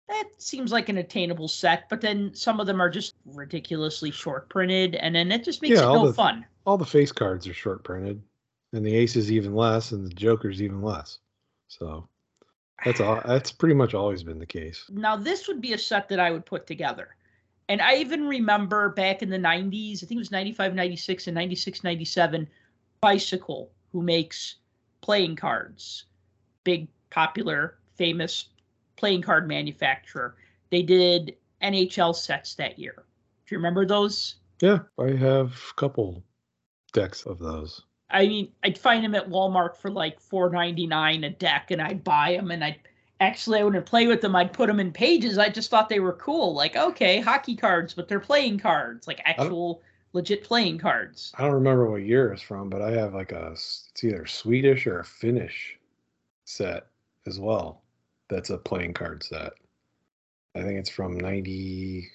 [0.08, 4.48] That seems like an attainable set, but then some of them are just ridiculously short
[4.48, 6.46] printed, and then it just makes Yeah, it no the- fun.
[6.66, 8.22] All the face cards are short printed,
[8.74, 11.18] and the aces even less, and the jokers even less.
[11.66, 12.08] So
[12.84, 13.20] that's all.
[13.26, 14.84] That's pretty much always been the case.
[14.88, 17.16] now this would be a set that I would put together.
[17.68, 21.34] And I even remember back in the 90s, I think it was 95, 96, and
[21.34, 22.48] 96, 97,
[23.00, 24.56] Bicycle, who makes
[25.00, 26.04] playing cards,
[26.64, 28.46] big, popular, famous
[28.96, 30.36] playing card manufacturer.
[30.70, 33.04] They did NHL sets that year.
[33.46, 34.36] Do you remember those?
[34.60, 36.24] Yeah, I have a couple
[36.92, 37.82] decks of those.
[38.10, 41.82] I mean, I'd find them at Walmart for like four ninety nine a deck, and
[41.82, 42.78] I'd buy them, and I'd
[43.20, 44.36] actually I wouldn't play with them.
[44.36, 45.38] I'd put them in pages.
[45.38, 46.54] I just thought they were cool.
[46.54, 51.32] Like, okay, hockey cards, but they're playing cards, like actual legit playing cards.
[51.36, 54.86] I don't remember what year it's from, but I have like a it's either Swedish
[54.86, 55.78] or a Finnish
[56.44, 56.86] set
[57.26, 57.82] as well.
[58.28, 59.52] That's a playing card set.
[60.54, 62.08] I think it's from 90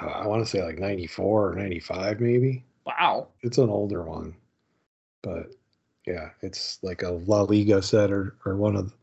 [0.00, 2.64] I- want to say like 94 or 95 maybe.
[2.86, 3.28] Wow.
[3.42, 4.34] It's an older one.
[5.22, 5.52] But
[6.06, 8.94] yeah, it's like a La Liga set or or one of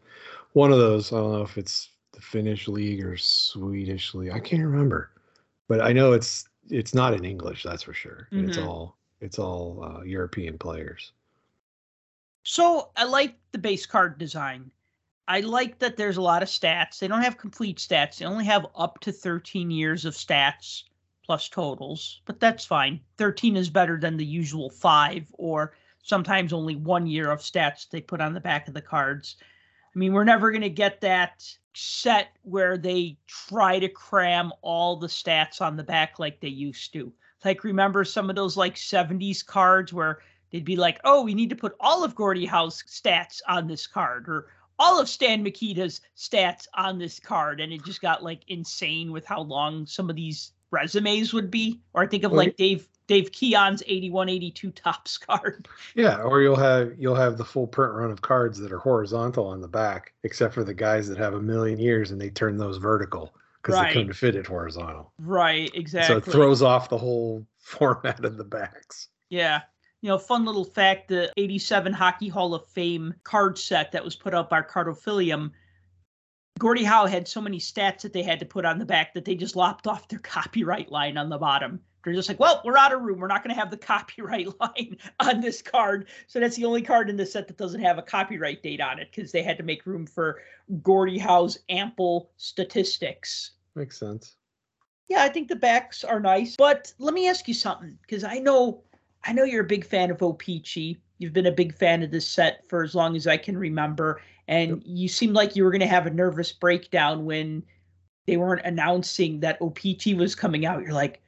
[0.55, 1.11] one of those.
[1.11, 4.31] I don't know if it's the Finnish league or Swedish league.
[4.31, 5.11] I can't remember.
[5.67, 8.29] But I know it's it's not in English, that's for sure.
[8.31, 11.11] And It's all it's all uh, European players.
[12.43, 14.71] So I like the base card design.
[15.27, 16.99] I like that there's a lot of stats.
[16.99, 18.17] They don't have complete stats.
[18.17, 20.83] They only have up to 13 years of stats
[21.25, 23.01] plus totals, but that's fine.
[23.17, 27.99] 13 is better than the usual five, or sometimes only one year of stats they
[27.99, 29.35] put on the back of the cards.
[29.95, 34.97] I mean, we're never going to get that set where they try to cram all
[34.97, 37.13] the stats on the back like they used to.
[37.45, 40.19] Like, remember some of those like 70s cards where
[40.51, 43.87] they'd be like, oh, we need to put all of Gordie Howe's stats on this
[43.87, 44.47] card, or
[44.79, 47.61] all of Stan Mikita's stats on this card.
[47.61, 51.79] And it just got like insane with how long some of these resumes would be.
[51.93, 55.67] Or I think of like Dave Dave Keon's 81 82 Topps card.
[55.95, 59.47] Yeah, or you'll have you'll have the full print run of cards that are horizontal
[59.47, 62.57] on the back, except for the guys that have a million years and they turn
[62.57, 63.87] those vertical because Right.
[63.87, 65.11] they couldn't fit it horizontal.
[65.19, 66.13] Right, exactly.
[66.13, 69.07] So it throws off the whole format of the backs.
[69.29, 69.61] Yeah.
[70.01, 74.15] You know, fun little fact the 87 Hockey Hall of Fame card set that was
[74.15, 75.51] put up by Cartophilium.
[76.59, 79.25] Gordie Howe had so many stats that they had to put on the back that
[79.25, 81.79] they just lopped off their copyright line on the bottom.
[82.05, 83.19] They're just like, well, we're out of room.
[83.19, 86.07] We're not going to have the copyright line on this card.
[86.27, 88.99] So that's the only card in the set that doesn't have a copyright date on
[88.99, 90.41] it because they had to make room for
[90.81, 93.51] Gordie Howe's ample statistics.
[93.75, 94.35] Makes sense.
[95.07, 96.55] Yeah, I think the backs are nice.
[96.55, 98.83] But let me ask you something, because I know
[99.23, 100.97] I know you're a big fan of OPC.
[101.17, 104.21] you've been a big fan of this set for as long as I can remember,
[104.47, 107.63] and you seemed like you were going to have a nervous breakdown when
[108.27, 110.81] they weren't announcing that O-Pee-Chee was coming out.
[110.81, 111.21] You're like,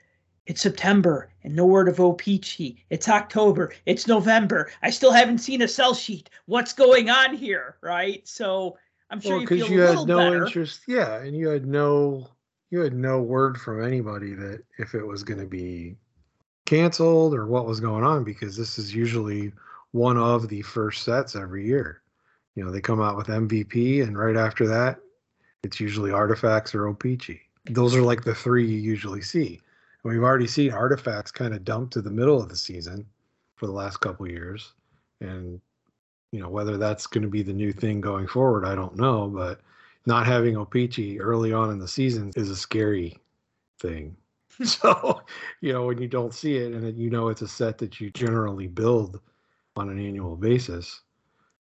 [0.48, 2.84] it's September and no word of O-Pee-Chee.
[2.90, 3.74] It's October.
[3.86, 4.72] It's November.
[4.82, 6.30] I still haven't seen a sell sheet.
[6.46, 7.78] What's going on here?
[7.82, 8.26] Right.
[8.28, 8.78] So
[9.12, 10.46] I'm sure well, you feel you a had no better.
[10.46, 10.82] interest.
[10.88, 12.30] Yeah, and you had no
[12.70, 15.96] you had no word from anybody that if it was going to be
[16.66, 19.54] canceled or what was going on because this is usually
[19.92, 22.02] one of the first sets every year.
[22.56, 25.00] You know, they come out with MVP, and right after that,
[25.64, 27.42] it's usually artifacts or O-Pee-Chee.
[27.70, 29.62] Those are like the three you usually see.
[30.08, 33.06] We've already seen artifacts kind of dumped to the middle of the season
[33.56, 34.72] for the last couple years,
[35.20, 35.60] and
[36.32, 39.28] you know whether that's going to be the new thing going forward, I don't know.
[39.28, 39.60] But
[40.06, 43.20] not having O-Pee-Chee early on in the season is a scary
[43.82, 44.16] thing.
[44.64, 45.22] so,
[45.60, 48.10] you know, when you don't see it and you know it's a set that you
[48.12, 49.20] generally build
[49.76, 51.02] on an annual basis,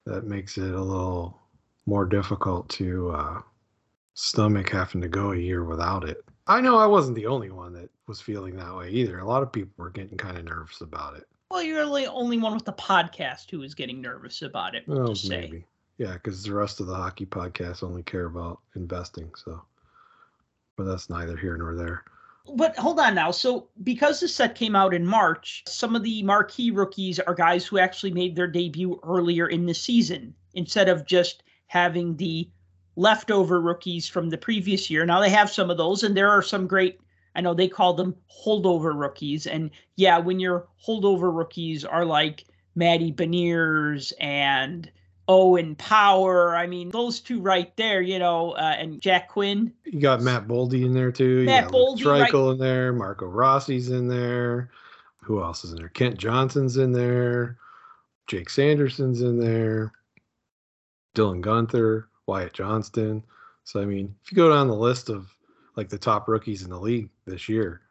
[0.06, 1.38] that makes it a little
[1.86, 3.42] more difficult to uh,
[4.14, 6.24] stomach having to go a year without it.
[6.50, 9.20] I know I wasn't the only one that was feeling that way either.
[9.20, 11.28] A lot of people were getting kind of nervous about it.
[11.52, 14.84] Well, you're the only one with the podcast who is getting nervous about it.
[14.88, 15.42] Oh, we'll say.
[15.42, 15.66] maybe.
[16.00, 19.32] Yeah, because the rest of the hockey podcasts only care about investing.
[19.36, 19.62] So,
[20.76, 22.04] but that's neither here nor there.
[22.56, 23.30] But hold on now.
[23.30, 27.64] So because the set came out in March, some of the marquee rookies are guys
[27.64, 32.50] who actually made their debut earlier in the season instead of just having the
[33.00, 35.06] leftover rookies from the previous year.
[35.06, 37.00] Now they have some of those, and there are some great.
[37.36, 42.46] I know they call them holdover rookies, and yeah, when your holdover rookies are like
[42.76, 44.92] Matty Beniers and
[45.30, 49.72] Owen Power, I mean those two right there, you know, uh, and Jack Quinn.
[49.86, 51.46] You got Matt Boldy in there too.
[51.46, 52.30] Matt Boldy, right.
[52.30, 52.92] Treichel in there.
[52.92, 54.72] Marco Rossi's in there.
[55.22, 55.90] Who else is in there?
[55.90, 57.58] Kent Johnson's in there.
[58.28, 59.94] Jake Sanderson's in there.
[61.16, 63.24] Dylan Guenther, Wyatt Johnston.
[63.64, 65.34] So I mean, if you go down the list of
[65.76, 67.82] like the top rookies in the league this year,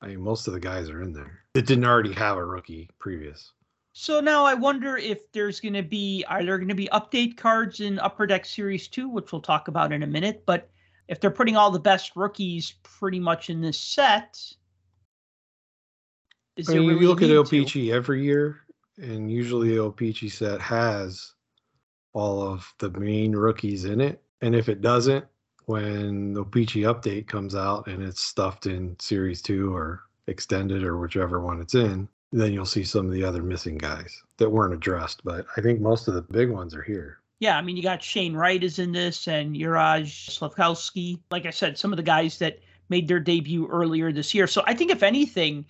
[0.00, 1.40] I mean most of the guys are in there.
[1.54, 3.52] It didn't already have a rookie previous.
[3.92, 7.36] So now I wonder if there's going to be are there going to be update
[7.36, 10.70] cards in Upper Deck Series 2, which we'll talk about in a minute, but
[11.08, 14.40] if they're putting all the best rookies pretty much in this set,
[16.56, 17.28] is I there mean, really you look at
[17.66, 17.90] to?
[17.90, 18.60] Every year,
[18.98, 21.32] and usually the O-Pee-Chee set has
[22.18, 24.20] all of the main rookies in it.
[24.40, 25.24] And if it doesn't,
[25.66, 30.98] when the O-Pee-Chee update comes out and it's stuffed in Series 2 or extended or
[30.98, 34.74] whichever one it's in, then you'll see some of the other missing guys that weren't
[34.74, 35.22] addressed.
[35.24, 37.18] But I think most of the big ones are here.
[37.38, 41.20] Yeah, I mean, you got Shane Wright is in this and Juraj Slafkovsky.
[41.30, 44.46] Like I said, some of the guys that made their debut earlier this year.
[44.48, 45.64] So I think, if anything,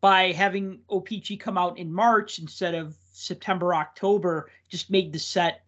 [0.00, 5.64] by having O-Pee-Chee come out in March instead of September, October, just made the set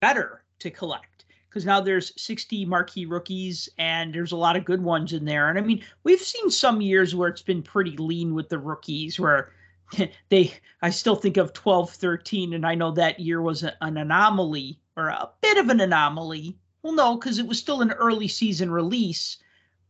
[0.00, 1.24] better to collect.
[1.48, 5.48] Because now there's 60 marquee rookies and there's a lot of good ones in there.
[5.48, 9.18] And I mean, we've seen some years where it's been pretty lean with the rookies,
[9.18, 9.52] where
[10.28, 14.78] they I still think of 12 13 and I know that year was an anomaly
[14.96, 16.58] or a bit of an anomaly.
[16.82, 19.38] Well no, cuz it was still an early season release,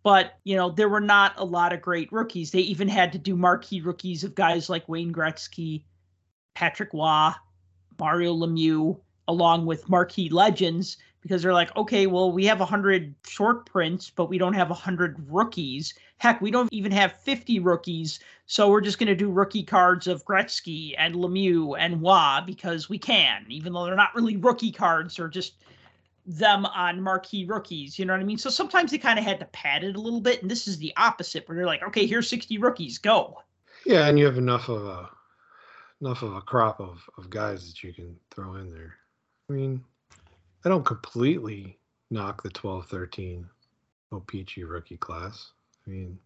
[0.03, 2.51] but you know, there were not a lot of great rookies.
[2.51, 5.83] They even had to do marquee rookies of guys like Wayne Gretzky,
[6.55, 7.33] Patrick Roy,
[7.99, 13.67] Mario Lemieux along with marquee legends because they're like, okay, well, we have 100 short
[13.67, 15.95] prints, but we don't have 100 rookies.
[16.19, 18.21] Heck, we don't even have 50 rookies.
[18.47, 22.89] So we're just going to do rookie cards of Gretzky and Lemieux and Roy because
[22.89, 25.55] we can, even though they're not really rookie cards, they're just
[26.25, 27.99] them on marquee rookies.
[27.99, 28.39] You know what I mean?
[28.39, 30.43] So sometimes they kind of had to pad it a little bit.
[30.43, 33.43] And this is the opposite where they're like, okay, here's 60 rookies, go.
[33.85, 35.11] Yeah, and you have enough of a
[36.01, 38.98] enough of a crop of, of guys that you can throw in there.
[39.49, 39.83] I mean,
[40.65, 41.79] I don't completely
[42.11, 43.47] knock the 12 13
[44.13, 45.53] O-Pee-Chee rookie class.
[45.87, 46.19] I mean,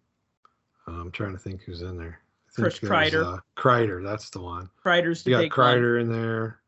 [0.87, 2.19] I'm trying to think who's in there.
[2.55, 3.25] Chris Kreider.
[3.25, 4.69] Uh, Kreider, that's the one.
[4.83, 5.77] Kreider's the You got big one.
[5.77, 6.59] Kreider in there.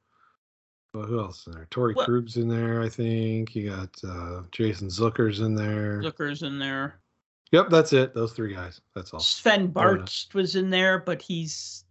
[0.93, 1.67] Well, who else in there?
[1.71, 3.55] Torey Well- Krug's in there, I think.
[3.55, 6.01] You got uh, Jason Zucker's in there.
[6.01, 6.99] Zucker's in there.
[7.51, 8.13] Yep, that's it.
[8.13, 8.81] Those three guys.
[8.95, 9.19] That's all.
[9.19, 11.83] Sven Baertschi was in there, but he's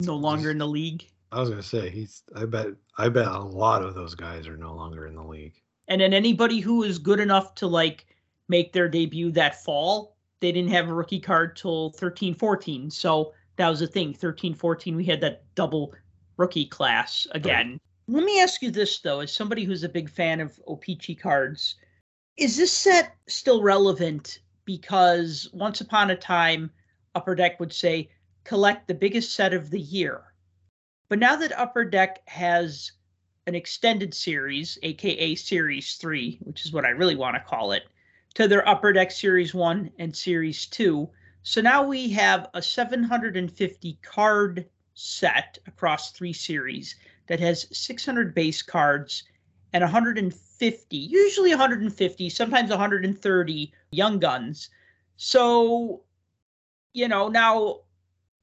[0.00, 1.06] no longer in the league.
[1.32, 2.22] I was gonna say he's.
[2.34, 2.68] I bet.
[2.98, 5.60] I bet a lot of those guys are no longer in the league.
[5.88, 8.06] And then anybody who is good enough to like
[8.48, 12.90] make their debut that fall, they didn't have a rookie card till 13 14.
[12.90, 14.14] So that was the thing.
[14.14, 15.94] 13 14, we had that double
[16.36, 17.80] rookie class again.
[18.08, 21.74] Let me ask you this though, as somebody who's a big fan of O-Pee-Chee cards,
[22.36, 24.40] is this set still relevant?
[24.64, 26.70] Because once upon a time,
[27.14, 28.10] Upper Deck would say,
[28.44, 30.22] collect the biggest set of the year.
[31.08, 32.92] But now that Upper Deck has
[33.46, 37.84] an extended series, aka Series 3, which is what I really want to call it,
[38.34, 41.08] to their Upper Deck Series 1 and Series 2.
[41.42, 46.96] So now we have a 750 card set across three series
[47.28, 49.22] that has 600 base cards
[49.72, 54.70] and 150, usually 150, sometimes 130 young guns.
[55.16, 56.02] So,
[56.92, 57.80] you know, now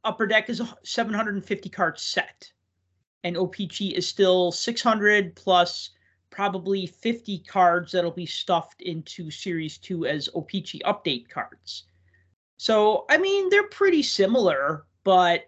[0.04, 2.52] Upper Deck is a 750 card set,
[3.24, 5.92] and OPC is still 600 plus
[6.30, 11.84] probably 50 cards that'll be stuffed into Series 2 as OPC update cards.
[12.58, 15.44] So, I mean, they're pretty similar, but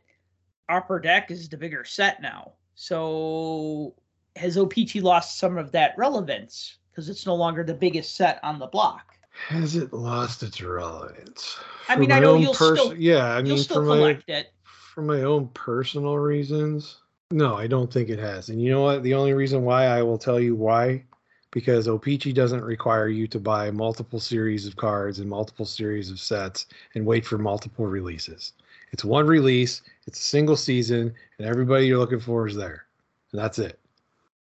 [0.70, 2.54] Upper Deck is the bigger set now.
[2.76, 3.96] So,
[4.36, 8.60] has OPC lost some of that relevance because it's no longer the biggest set on
[8.60, 9.15] the block?
[9.48, 11.58] Has it lost its relevance?
[11.88, 14.52] I mean, I know you'll pers- still yeah, I mean, for my it.
[14.66, 16.98] for my own personal reasons,
[17.32, 18.50] no, I don't think it has.
[18.50, 19.04] And you know what?
[19.04, 21.04] The only reason why I will tell you why,
[21.52, 26.20] because OPC doesn't require you to buy multiple series of cards and multiple series of
[26.20, 28.54] sets and wait for multiple releases.
[28.92, 32.86] It's one release, it's a single season, and everybody you're looking for is there.
[33.32, 33.80] And that's it.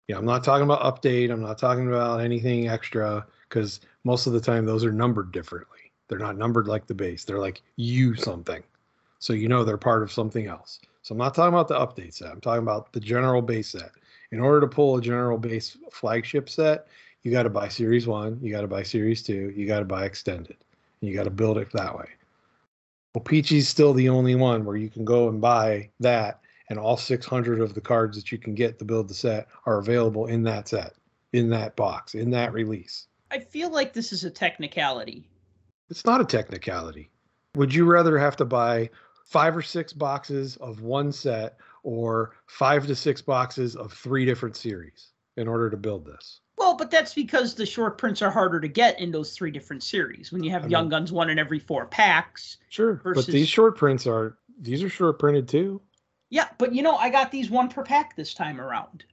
[0.07, 1.31] Yeah, I'm not talking about update.
[1.31, 5.91] I'm not talking about anything extra because most of the time those are numbered differently.
[6.07, 7.25] They're not numbered like the base.
[7.25, 8.63] They're like you something.
[9.19, 10.79] So you know they're part of something else.
[11.01, 12.31] So I'm not talking about the update set.
[12.31, 13.91] I'm talking about the general base set.
[14.31, 16.87] In order to pull a general base flagship set,
[17.23, 19.85] you got to buy series 1, you got to buy series 2, you got to
[19.85, 20.55] buy extended.
[21.01, 22.07] And you got to build it that way.
[23.13, 26.39] Well, Peachy's still the only one where you can go and buy that
[26.69, 29.79] and all 600 of the cards that you can get to build the set are
[29.79, 30.93] available in that set,
[31.33, 33.06] in that box, in that release.
[33.31, 35.27] I feel like this is a technicality.
[35.89, 37.09] It's not a technicality.
[37.55, 38.89] Would you rather have to buy
[39.25, 44.55] five or six boxes of one set or five to six boxes of three different
[44.55, 46.41] series in order to build this?
[46.57, 49.83] Well, but that's because the short prints are harder to get in those three different
[49.83, 50.31] series.
[50.31, 52.57] When you have I Young mean- Guns one in every four packs.
[52.69, 55.79] Sure, Versus- but these short prints are these are short printed too,
[56.29, 59.03] Yeah, but you know, I got these one per pack this time around.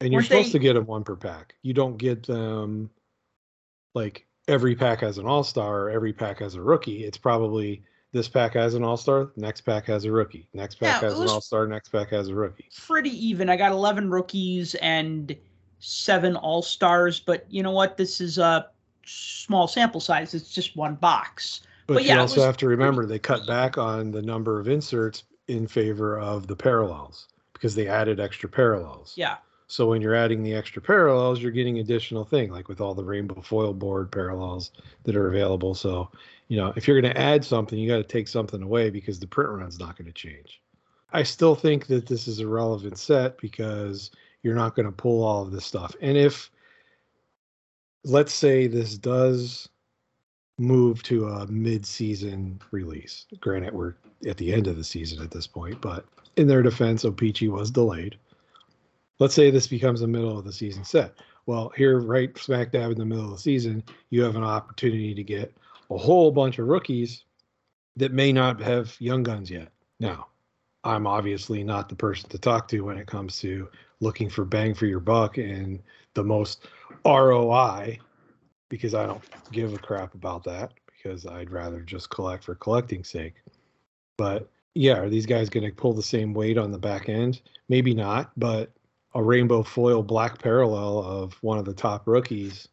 [0.00, 1.54] and you're supposed they- to get them one per pack.
[1.62, 2.90] You don't get them
[3.94, 7.04] like every pack has an all star, every pack has a rookie.
[7.04, 7.82] It's probably
[8.12, 11.18] this pack has an all star, next pack has a rookie, next pack Yeah, has
[11.18, 12.68] an all star, next pack has a rookie.
[12.86, 13.48] Pretty even.
[13.48, 15.34] I got 11 rookies and
[15.78, 17.96] seven all stars, but you know what?
[17.96, 18.68] This is a
[19.04, 20.34] small sample size.
[20.34, 21.60] It's just one box.
[21.86, 24.68] But, But yeah, you also have to remember they cut back on the number of
[24.68, 29.14] inserts in favor of the parallels because they added extra parallels.
[29.16, 29.36] Yeah.
[29.72, 33.02] So when you're adding the extra parallels, you're getting additional thing like with all the
[33.02, 34.70] rainbow foil board parallels
[35.04, 35.74] that are available.
[35.74, 36.10] So,
[36.48, 39.18] you know, if you're going to add something, you got to take something away because
[39.18, 40.60] the print run's not going to change.
[41.14, 44.10] I still think that this is a relevant set because
[44.42, 45.96] you're not going to pull all of this stuff.
[46.02, 46.50] And if
[48.04, 49.70] let's say this does
[50.58, 53.24] move to a mid-season release.
[53.40, 53.94] Granted, we're
[54.26, 56.04] at the end of the season at this point, but
[56.36, 58.18] in their defense, O-Pee-Chee was delayed.
[59.18, 61.14] Let's say this becomes a middle of the season set.
[61.46, 65.14] Well, here, right smack dab in the middle of the season, you have an opportunity
[65.14, 65.54] to get
[65.90, 67.24] a whole bunch of rookies
[67.96, 69.68] that may not have young guns yet.
[70.00, 70.28] Now,
[70.84, 73.68] I'm obviously not the person to talk to when it comes to
[74.00, 75.80] looking for bang for your buck and
[76.14, 76.66] the most
[77.04, 77.98] ROI
[78.68, 83.08] because I don't give a crap about that because I'd rather just collect for collecting's
[83.08, 83.34] sake.
[84.16, 87.42] But yeah, are these guys going to pull the same weight on the back end?
[87.68, 88.72] Maybe not, but
[89.14, 92.68] a rainbow foil black parallel of one of the top rookies,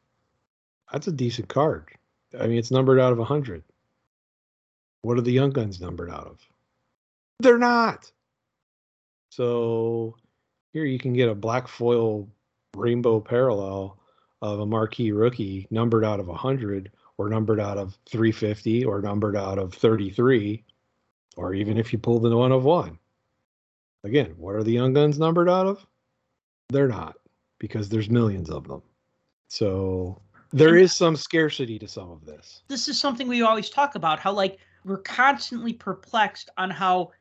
[0.92, 1.90] that's a decent card.
[2.40, 3.64] I mean, it's numbered out of 100.
[5.02, 6.40] What are the Young Guns numbered out of?
[7.40, 8.12] They're not.
[9.30, 10.16] So
[10.74, 12.28] here you can get a black foil
[12.76, 13.98] rainbow parallel
[14.42, 19.36] of a marquee rookie numbered out of 100 or numbered out of 350 or numbered
[19.36, 20.64] out of 33
[21.36, 22.98] or even if you pull the one of one
[24.04, 25.86] again what are the young guns numbered out of
[26.70, 27.16] they're not
[27.60, 28.82] because there's millions of them
[29.48, 33.70] so there And- is some scarcity to some of this This is something we always
[33.70, 37.12] talk about how, like, we're constantly perplexed on how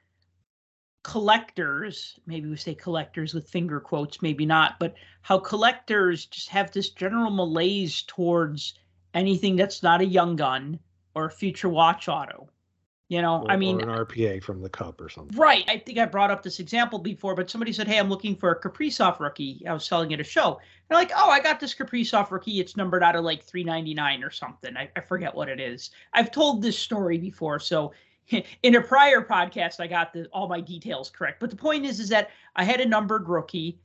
[1.03, 6.71] collectors, maybe we say collectors with finger quotes, maybe not, but how collectors just have
[6.71, 8.75] this general malaise towards
[9.15, 10.79] anything that's not a young gun
[11.15, 12.49] or a future watch auto.
[13.09, 15.65] You know, or, I mean, an rpa from the cup or something Right.
[15.67, 18.51] I think I brought up this example before, but somebody said, Hey, I'm looking for
[18.51, 19.65] a Kaprizov rookie.
[19.67, 20.57] I was selling at a show.
[20.57, 22.61] And they're like, Oh, I got this Kaprizov rookie.
[22.61, 24.77] It's numbered out of like 399 or something.
[24.77, 25.91] I, I forget what it is.
[26.13, 27.59] I've told this story before.
[27.59, 27.93] So
[28.63, 31.41] in a prior podcast, I got the, all my details correct.
[31.41, 33.79] But the point is, is that I had a numbered rookie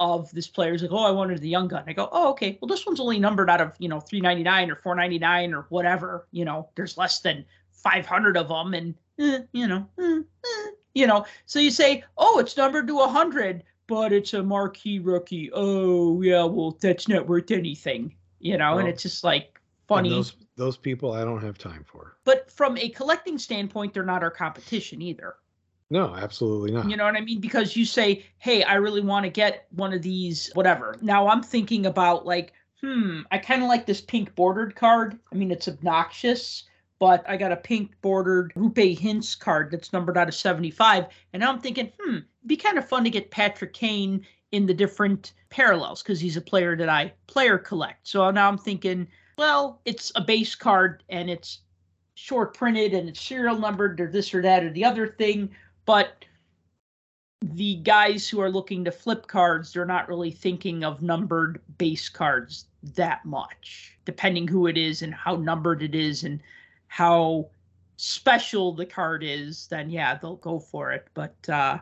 [0.00, 0.72] of this player.
[0.72, 1.84] He's like, oh, I wanted the young gun.
[1.86, 2.58] I go, oh, okay.
[2.60, 6.26] Well, this one's only numbered out of you know 399 or 499 or whatever.
[6.32, 7.44] You know, there's less than
[7.84, 11.24] 500 of them, and eh, you know, eh, eh, you know.
[11.46, 15.50] So you say, oh, it's numbered to 100, but it's a marquee rookie.
[15.52, 16.42] Oh, yeah.
[16.44, 18.16] Well, that's not worth anything.
[18.40, 20.08] You know, Well, and it's just like funny.
[20.10, 22.16] those those people I don't have time for.
[22.24, 25.36] But from a collecting standpoint, they're not our competition either.
[25.90, 26.88] No, absolutely not.
[26.88, 27.40] You know what I mean?
[27.40, 30.96] Because you say, hey, I really want to get one of these, whatever.
[31.02, 35.18] Now I'm thinking about like, hmm, I kind of like this pink bordered card.
[35.32, 36.64] I mean, it's obnoxious,
[37.04, 41.04] but I got a pink bordered Roope Hintz card that's numbered out of 75.
[41.34, 44.72] And I'm thinking, hmm, it'd be kind of fun to get Patrick Kane in the
[44.72, 48.08] different parallels because he's a player that I player collect.
[48.08, 51.58] So now I'm thinking, well, it's a base card and it's
[52.14, 55.50] short printed and it's serial numbered or this or that or the other thing.
[55.84, 56.24] But
[57.42, 62.08] the guys who are looking to flip cards, they're not really thinking of numbered base
[62.08, 66.40] cards that much, depending who it is and how numbered it is and
[66.94, 67.44] how
[67.96, 71.08] special the card is, then yeah, they'll go for it.
[71.12, 71.78] But uh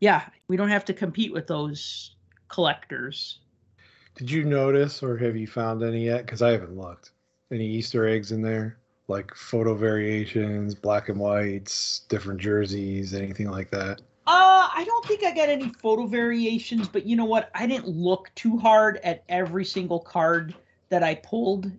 [0.00, 2.16] yeah, we don't have to compete with those
[2.48, 3.38] collectors.
[4.16, 6.26] Did you notice or have you found any yet?
[6.26, 7.12] Because I haven't looked.
[7.52, 8.76] Any Easter eggs in there?
[9.06, 14.00] Like photo variations, black and whites, different jerseys, anything like that?
[14.26, 17.50] Uh, I don't think I got any photo variations, but you know what?
[17.54, 20.56] I didn't look too hard at every single card
[20.88, 21.70] that I pulled.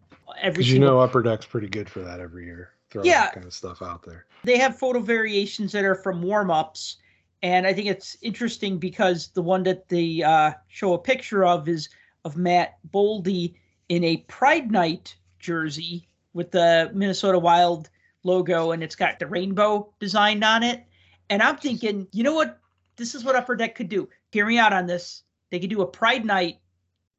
[0.41, 2.71] Every you single know Upper Deck's pretty good for that every year.
[2.89, 3.21] Throwing Yeah.
[3.25, 4.25] that kind of stuff out there.
[4.43, 6.97] they have photo variations that are from warm-ups
[7.43, 11.67] and i think it's interesting because the one that they uh, show a picture of
[11.67, 11.89] is
[12.23, 13.55] of matt boldy
[13.89, 17.89] in a pride night jersey with the minnesota wild
[18.23, 20.83] logo and it's got the rainbow design on it
[21.29, 22.59] and i'm thinking you know what
[22.95, 25.81] this is what upper deck could do hear me out on this they could do
[25.81, 26.59] a pride night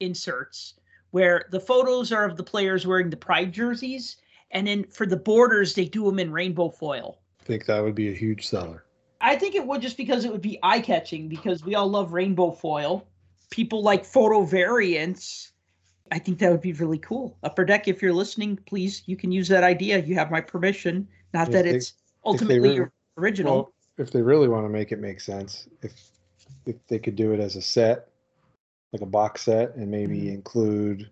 [0.01, 0.75] inserts
[1.17, 4.19] where the photos are of the players wearing the pride jerseys
[4.51, 7.95] and then for the borders they do them in rainbow foil I think that would
[7.95, 8.85] be a huge seller.
[9.23, 12.13] I think it would just because it would be eye catching because we all love
[12.13, 13.07] rainbow foil.
[13.51, 15.53] People like photo variants.
[16.11, 17.39] I think that would be really cool.
[17.45, 20.01] Upper Deck, if you're listening, please, you can use that idea.
[20.01, 21.07] You have my permission.
[21.33, 21.95] Not If that they- it's
[22.25, 23.55] ultimately really- original.
[23.55, 25.93] Well, if they really want to make it make sense, if
[26.67, 28.09] if they could do it as a set,
[28.97, 30.35] like a box set, and maybe Mhm.
[30.35, 31.11] include,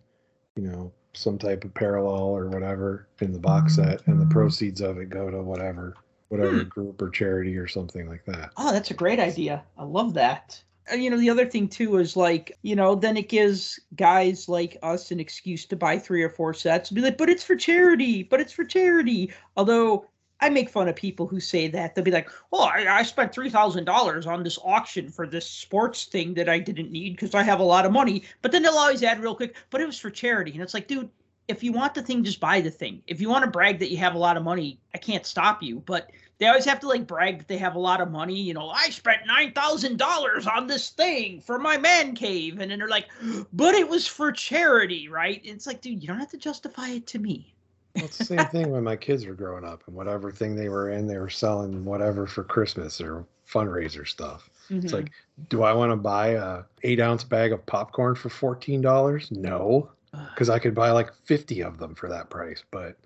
[0.57, 4.81] you know, some type of parallel or whatever in the box set, and the proceeds
[4.81, 5.95] of it go to whatever,
[6.29, 6.69] whatever Hmm.
[6.69, 8.51] group or charity or something like that.
[8.57, 9.63] Oh, that's a great idea.
[9.77, 10.63] I love that.
[10.91, 14.49] And you know, the other thing too is like, you know, then it gives guys
[14.49, 17.45] like us an excuse to buy three or four sets and be like, but it's
[17.45, 19.33] for charity, but it's for charity.
[19.57, 20.07] Although
[20.41, 21.95] I make fun of people who say that.
[21.95, 26.35] They'll be like, oh, I, I spent $3,000 on this auction for this sports thing
[26.35, 28.25] that I didn't need because I have a lot of money.
[28.43, 30.53] But then they'll always add real quick, but it was for charity.
[30.53, 31.09] And it's like, dude,
[31.49, 33.03] if you want the thing, just buy the thing.
[33.07, 35.63] If you want to brag that you have a lot of money, I can't stop
[35.63, 35.81] you.
[35.81, 38.41] But they always have to like brag that they have a lot of money.
[38.41, 42.71] You know, I spent nine thousand dollars on this thing for my man cave, and
[42.71, 43.07] then they're like,
[43.53, 45.41] but it was for charity, right?
[45.45, 47.54] It's like, dude, you don't have to justify it to me.
[47.95, 50.69] Well, it's the same thing when my kids were growing up, and whatever thing they
[50.69, 54.51] were in, they were selling whatever for Christmas or fundraiser stuff.
[54.71, 54.93] It's Mhm.
[54.93, 55.13] like,
[55.49, 59.31] do I want to buy a eight ounce bag of popcorn for fourteen dollars?
[59.31, 59.91] No,
[60.31, 62.65] because I could buy like fifty of them for that price.
[62.71, 62.97] But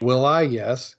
[0.00, 0.42] will I?
[0.42, 0.96] Yes.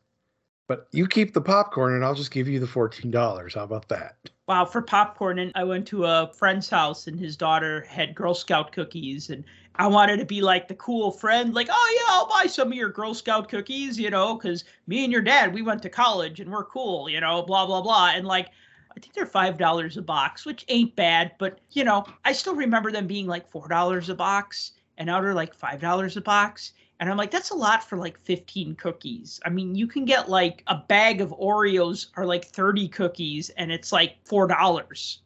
[0.68, 3.56] But you keep the popcorn, and I'll just give you the fourteen dollars.
[3.56, 4.16] How about that?
[4.48, 8.34] wow, for popcorn, and I went to a friend's house, and his daughter had Girl
[8.34, 9.44] Scout cookies, and
[9.76, 12.74] I wanted to be like the cool friend, like, oh yeah, I'll buy some of
[12.78, 16.40] your Girl Scout cookies, you know, because me and your dad, we went to college
[16.40, 18.50] and we're cool, you know, blah blah blah, and like.
[18.96, 22.54] I think they're five dollars a box, which ain't bad, but you know, I still
[22.54, 26.22] remember them being like four dollars a box, and now they're like five dollars a
[26.22, 26.74] box.
[27.00, 29.40] And I'm like, that's a lot for like 15 cookies.
[29.46, 33.72] I mean, you can get like a bag of Oreos or like 30 cookies, and
[33.72, 35.22] it's like four dollars.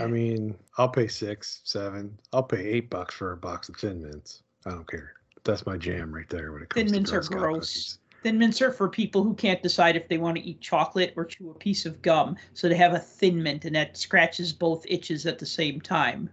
[0.00, 2.18] I mean, I'll pay six, seven.
[2.32, 4.42] I'll pay eight bucks for a box of Thin Mints.
[4.64, 5.12] I don't care.
[5.44, 7.72] That's my jam right there when it comes Thin Mints are gross.
[7.72, 7.98] cookies.
[8.22, 11.24] Thin mints are for people who can't decide if they want to eat chocolate or
[11.24, 12.36] chew a piece of gum.
[12.54, 16.28] So they have a thin mint, and that scratches both itches at the same time.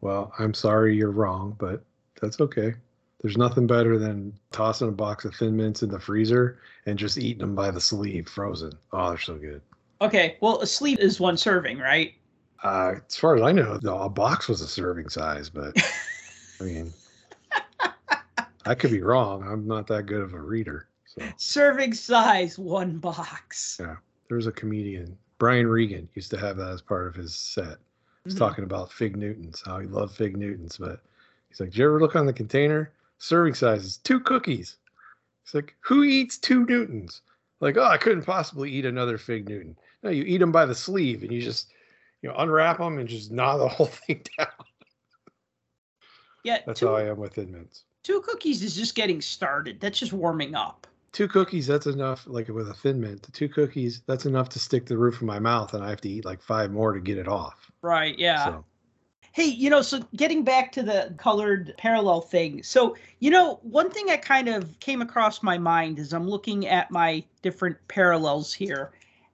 [0.00, 1.82] Well, I'm sorry you're wrong, but
[2.20, 2.74] that's okay.
[3.20, 7.18] There's nothing better than tossing a box of Thin Mints in the freezer and just
[7.18, 8.72] eating them by the sleeve, frozen.
[8.92, 9.62] Oh, they're so good.
[10.02, 12.14] Okay, well, a sleeve is one serving, right?
[12.64, 15.76] Uh, as far as I know, the a box was a serving size, but
[16.60, 16.92] I mean,
[18.66, 19.46] I could be wrong.
[19.46, 20.88] I'm not that good of a reader.
[21.04, 23.76] So Serving size, one box.
[23.78, 23.96] Yeah.
[24.28, 27.76] there was a comedian, Brian Regan, used to have that as part of his set.
[28.24, 28.38] He's Mhm.
[28.38, 31.00] talking about fig Newtons, how he loved fig Newtons, but
[31.50, 32.90] he's like, "Did you ever look on the container?
[33.18, 34.78] Serving size is two cookies."
[35.44, 37.20] He's like, "Who eats two Newtons?"
[37.60, 40.74] Like, "Oh, I couldn't possibly eat another fig Newton." No, you eat them by the
[40.74, 41.73] sleeve, and you just,
[42.24, 44.48] you know, unwrap them and just gnaw the whole thing down.
[46.42, 47.84] Yeah, That's two, how I am with Thin Mints.
[48.02, 49.78] two cookies is just getting started.
[49.78, 50.86] That's just warming up.
[51.12, 52.24] Two cookies, that's enough.
[52.26, 55.22] Like with a Thin Mint, the two cookies, that's enough to stick the roof of
[55.24, 57.70] my mouth, and I have to eat like five more to get it off.
[57.82, 58.18] Right.
[58.18, 58.42] Yeah.
[58.42, 58.64] So
[59.32, 62.62] Hey, you know, so getting back to the colored parallel thing.
[62.62, 66.68] So, you know, one thing that kind of came across my mind is I'm looking
[66.68, 68.92] at my different parallels here,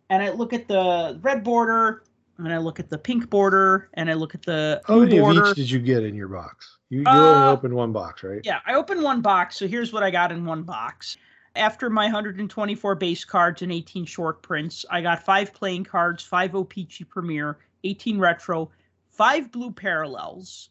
[0.09, 2.03] and I look at the red border,
[2.45, 5.43] and I look at the pink border, and I look at the How many border.
[5.43, 6.78] of each did you get in your box?
[6.88, 8.41] You, you Uh, only opened one box, right?
[8.45, 9.57] Yeah, I opened one box.
[9.57, 11.16] So here's what I got in one box.
[11.57, 16.53] After my 124 base cards and 18 short prints, I got five playing cards, five
[16.53, 18.70] OPC Premier, 18 retro,
[19.11, 20.70] five blue parallels,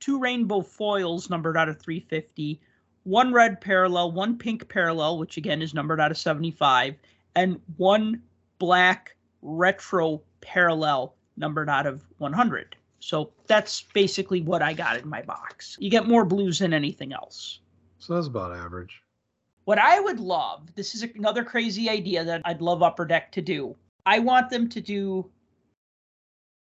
[0.00, 2.60] two rainbow foils numbered out of 350,
[3.04, 6.94] one red parallel, one pink parallel, which again is numbered out of 75,
[7.36, 8.22] and one
[8.58, 12.76] black retro parallel numbered out of 100.
[13.00, 15.76] So that's basically what I got in my box.
[15.80, 17.60] You get more blues than anything else.
[17.98, 19.02] So that's about average.
[19.64, 23.42] What I would love, this is another crazy idea that I'd love Upper Deck to
[23.42, 23.74] do.
[24.06, 25.30] I want them to do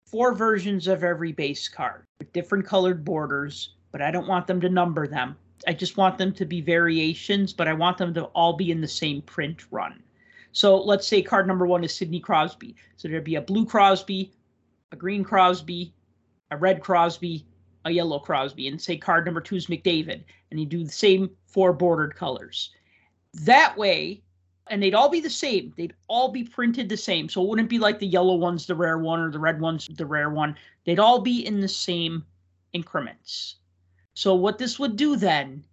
[0.06, 4.60] four versions of every base card with different colored borders, but I don't want them
[4.62, 5.38] to number them.
[5.68, 8.82] I just want them to be variations, but I want them to all be in
[8.82, 10.04] the same print run.
[10.52, 12.76] So let's say card number one is Sidney Crosby.
[12.98, 14.34] So there'd be a blue Crosby,
[14.92, 15.94] a green Crosby,
[16.52, 17.46] a red Crosby,
[17.86, 21.30] a yellow Crosby, and say card number two is McDavid, and you do the same
[21.46, 22.72] four bordered colors.
[23.34, 24.22] That way,
[24.70, 25.74] and they'd all be the same.
[25.78, 27.28] They'd all be printed the same.
[27.28, 29.88] So it wouldn't be like the yellow one's the rare one or the red one's
[29.88, 30.56] the rare one.
[30.86, 32.26] They'd all be in the same
[32.74, 33.56] increments.
[34.14, 35.66] So what this would do then,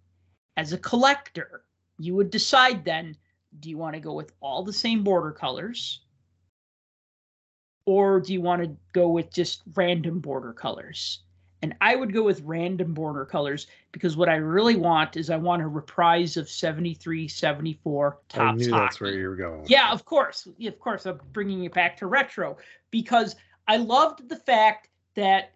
[0.57, 1.63] as a collector,
[1.99, 3.15] you would decide then,
[3.57, 6.01] do you want to go with all the same border colors?
[7.85, 11.21] Or do you want to go with just random border colors?
[11.61, 15.35] And I would go with random border colors because what I really want is I
[15.35, 19.19] want a reprise of 73, 74 I Topps knew that's where hockey.
[19.19, 19.65] you were going.
[19.67, 20.47] Yeah, of course.
[20.63, 22.57] Of course, I'm bringing it back to retro
[22.91, 23.35] because
[23.67, 25.51] I loved the fact that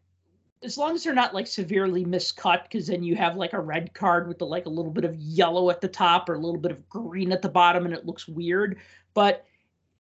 [0.63, 3.93] as long as they're not like severely miscut, because then you have like a red
[3.93, 6.59] card with the like a little bit of yellow at the top or a little
[6.59, 8.79] bit of green at the bottom and it looks weird.
[9.13, 9.45] But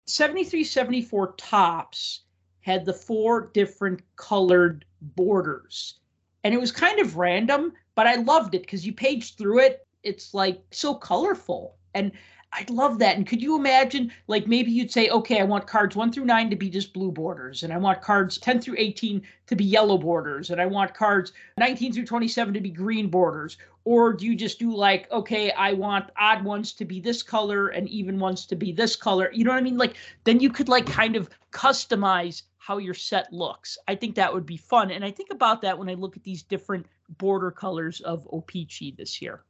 [0.07, 2.23] 73, 74 Topps
[2.61, 6.01] had the four different colored borders.
[6.45, 9.87] And it was kind of random, but I loved it because you page through it.
[10.03, 11.77] It's like so colorful.
[11.95, 12.13] And
[12.57, 13.17] I love that.
[13.17, 16.49] And could you imagine, like maybe you'd say, okay, I want cards one through nine
[16.49, 19.99] to be just blue borders, and I want cards 10 through 18 to be yellow
[19.99, 23.59] borders, and I want cards 19 through 27 to be green borders.
[23.85, 27.69] Or do you just do like, okay, I want odd ones to be this color
[27.69, 29.31] and even ones to be this color?
[29.35, 29.77] You know what I mean?
[29.77, 33.77] Like then you could like kind of customize how your set looks.
[33.87, 34.91] I think that would be fun.
[34.91, 36.87] And I think about that when I look at these different
[37.19, 39.45] border colors of O-Pee-Chee this year.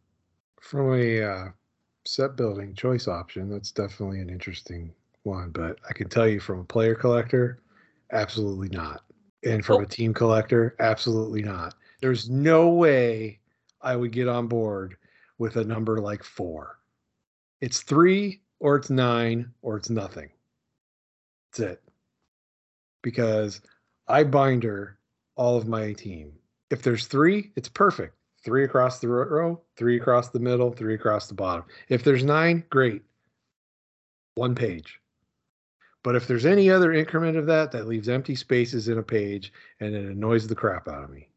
[0.60, 1.48] From a uh,
[2.06, 4.92] set building choice option, that's definitely an interesting
[5.24, 5.50] one.
[5.50, 7.60] But I can tell you from a player collector,
[8.12, 9.02] absolutely not.
[9.44, 9.82] And from Oh.
[9.82, 11.74] a team collector, absolutely not.
[12.00, 13.40] There's no way
[13.80, 14.96] I would get on board
[15.38, 16.78] with a number like four.
[17.60, 20.30] It's three, or it's nine, or it's nothing.
[21.52, 21.82] That's it.
[23.02, 23.60] Because
[24.08, 24.98] I binder
[25.36, 26.32] all of my team.
[26.70, 28.16] If there's three, it's perfect.
[28.46, 31.64] Three across the row, three across the middle, three across the bottom.
[31.88, 33.02] If there's nine, great.
[34.36, 35.00] One page.
[36.04, 39.52] But if there's any other increment of that, that leaves empty spaces in a page
[39.80, 41.28] and it annoys the crap out of me.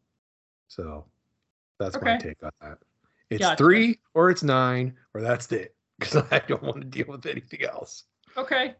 [0.67, 1.03] So
[1.79, 2.77] that's my take on that.
[3.31, 3.57] It's Gotcha.
[3.57, 5.75] three or it's nine or that's it.
[5.99, 8.03] Because I don't want to deal with anything else.
[8.37, 8.75] Okay.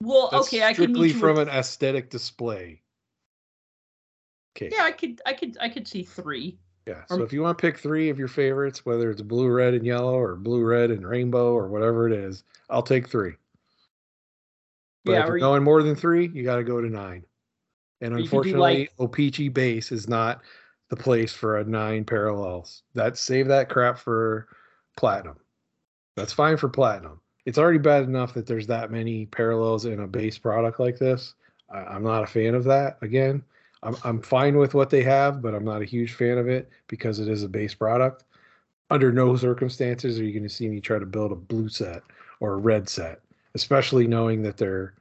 [0.00, 2.80] Well, That's okay, I can strictly from with- an aesthetic display.
[4.56, 4.70] Okay.
[4.72, 6.56] Yeah, I could, I could, I could see three.
[6.86, 7.04] Yeah.
[7.08, 9.84] So if you want to pick three of your favorites, whether it's blue, red, and
[9.86, 13.34] yellow, or blue, red, and rainbow, or whatever it is, I'll take three.
[15.04, 17.24] But Yeah, if you're you- going more than three, you got to go to nine.
[18.00, 20.42] And Or you could do, unfortunately, like- O-Pee-Chee base is not
[20.88, 22.82] the place for a nine parallels.
[22.94, 24.48] That save that crap for
[24.96, 25.36] platinum.
[26.16, 27.20] That's fine for platinum.
[27.46, 31.34] It's already bad enough that there's that many parallels in a base product like this.
[31.70, 32.98] I, I'm not a fan of that.
[33.02, 33.42] Again,
[33.82, 36.70] I'm I'm fine with what they have, but I'm not a huge fan of it
[36.86, 38.24] because it is a base product.
[38.90, 42.02] under no circumstances are you going to see me try to build a blue set
[42.40, 43.20] or a red set,
[43.54, 44.94] especially knowing that they're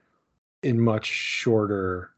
[0.63, 2.11] in much shorter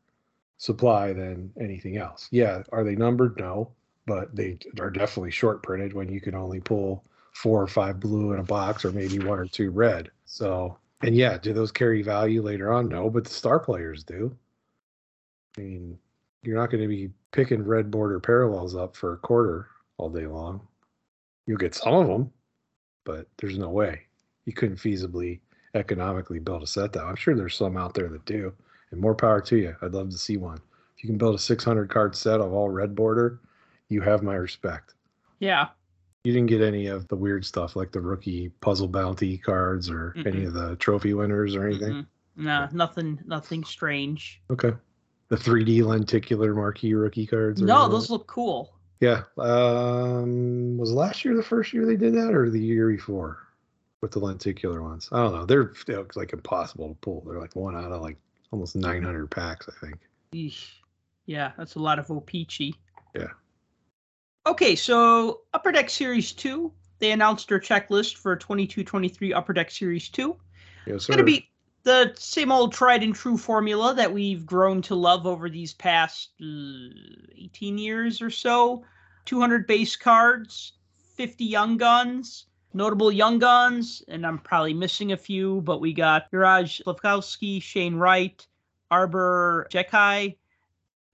[0.57, 2.27] supply than anything else.
[2.31, 3.39] Yeah, are they numbered?
[3.39, 3.71] No,
[4.05, 7.03] but they are definitely short printed when you can only pull
[7.33, 10.11] four or five blue in a box or maybe one or two red.
[10.25, 12.89] So, and yeah, do those carry value later on?
[12.89, 14.35] No, but the star players do.
[15.57, 15.97] I mean,
[16.43, 19.67] you're not going to be picking red border parallels up for a quarter
[19.97, 20.67] all day long.
[21.45, 22.31] You'll get some of them,
[23.03, 24.01] but there's no way
[24.45, 25.39] you couldn't feasibly
[25.75, 27.03] economically build a set that.
[27.03, 28.53] I'm sure there's some out there that do,
[28.91, 29.75] and more power to you.
[29.81, 30.59] I'd love to see one.
[30.97, 33.39] If you can build a 600 card set of all red border,
[33.89, 34.93] you have my respect.
[35.39, 35.69] Yeah.
[36.23, 40.13] You didn't get any of the weird stuff like the rookie puzzle bounty cards or
[40.17, 40.27] Mm-mm.
[40.27, 41.93] any of the trophy winners or anything.
[41.93, 42.07] Mm-mm.
[42.35, 44.41] Nah, nothing nothing strange.
[44.51, 44.71] Okay.
[45.31, 47.61] The 3D lenticular marquee rookie cards.
[47.61, 48.73] No, those look cool.
[48.99, 49.23] Yeah.
[49.37, 53.37] Um, was last year the first year they did that, or the year before
[54.01, 55.07] with the lenticular ones?
[55.09, 55.45] I don't know.
[55.45, 57.23] They're, they're like impossible to pull.
[57.25, 58.17] They're like one out of like
[58.51, 59.99] almost 900 packs, I think.
[60.33, 60.67] Eesh.
[61.27, 62.75] Yeah, that's a lot of O-Pee-Chee.
[63.15, 63.29] Yeah.
[64.45, 66.69] Okay, so Upper Deck Series 2,
[66.99, 70.35] they announced their checklist for 22-23 Upper Deck Series 2.
[70.87, 71.50] Yes, It's going to be
[71.83, 76.29] the same old tried and true formula that we've grown to love over these past
[76.41, 76.89] uh,
[77.37, 78.83] 18 years or so.
[79.25, 80.73] 200 base cards,
[81.15, 86.31] 50 young guns, notable young guns, and I'm probably missing a few, but we got
[86.31, 88.45] Juraj Slafkovsky, Shane Wright,
[88.89, 90.35] Arber Xhekaj,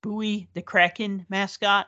[0.02, 1.88] Buoy, the Kraken mascot.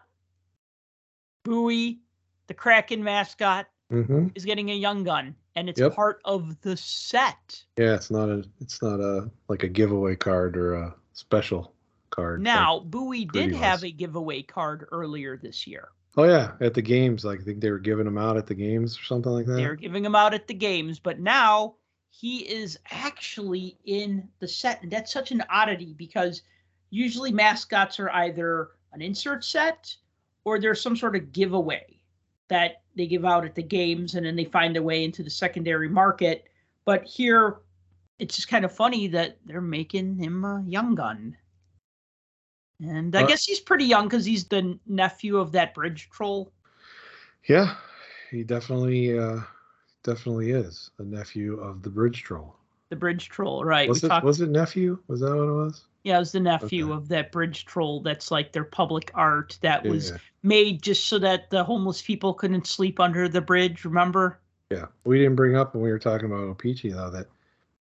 [1.44, 2.00] Buoy,
[2.48, 5.94] the Kraken mascot, hmm is getting a young gun, and it's Yep.
[5.96, 7.64] part of the set.
[7.78, 11.74] Yeah, it's not a, it's not a like a giveaway card or a special
[12.12, 12.40] card.
[12.40, 15.90] like- Now, Buoy did have a giveaway card earlier this year.
[16.18, 18.56] oh yeah, at the games, like I think they were giving them out at the
[18.56, 19.54] games or something like that.
[19.54, 21.76] They were giving them out at the games, but now
[22.10, 24.82] he is actually in the set.
[24.82, 26.42] And that's such an oddity because
[26.90, 29.96] usually mascots are either an insert set
[30.46, 31.99] or there's some sort of giveaway
[32.50, 35.30] that they give out at the games and then they find their way into the
[35.30, 36.46] secondary market.
[36.86, 37.60] But here,
[38.18, 41.38] it's just kind of funny that they're making him a young gun.
[42.82, 46.52] And I Uh, guess he's pretty young because he's the nephew of that bridge troll.
[47.48, 47.76] Yeah,
[48.32, 49.40] he definitely, uh
[50.04, 52.56] definitely is a nephew of the bridge troll.
[52.90, 53.88] The bridge troll, right?
[53.88, 54.10] Was we it?
[54.10, 54.98] talked- Was it nephew?
[55.08, 55.86] Was that what it was?
[56.04, 56.94] Yeah, it was the nephew Okay.
[56.94, 60.18] of that bridge troll that's like their public art that Yeah, was yeah.
[60.44, 64.40] made just so that the homeless people couldn't sleep under the bridge, remember?
[64.72, 67.28] Yeah, we didn't bring up when we were talking about Peachy though that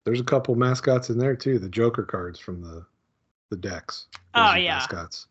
[0.05, 1.59] there's a couple mascots in there too.
[1.59, 2.85] The Joker cards from the
[3.51, 4.09] the decks.
[4.35, 4.75] Oh, Those are yeah.
[4.79, 5.29] mascots.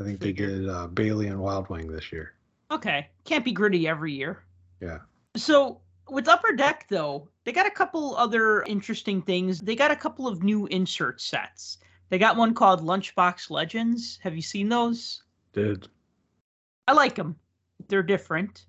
[0.00, 2.32] I think they did uh, Bailey and Wild Wing this year.
[2.70, 3.08] Okay.
[3.24, 4.42] Can't be gritty every year.
[4.80, 4.98] Yeah.
[5.36, 9.60] So with Upper Deck though, they got a couple other interesting things.
[9.60, 11.78] They got a couple of new insert sets.
[12.10, 14.18] They got one called Lunchbox Legends.
[14.22, 15.22] Have you seen those?
[15.52, 15.88] Did
[16.86, 17.36] I like them.
[17.88, 18.66] They're different.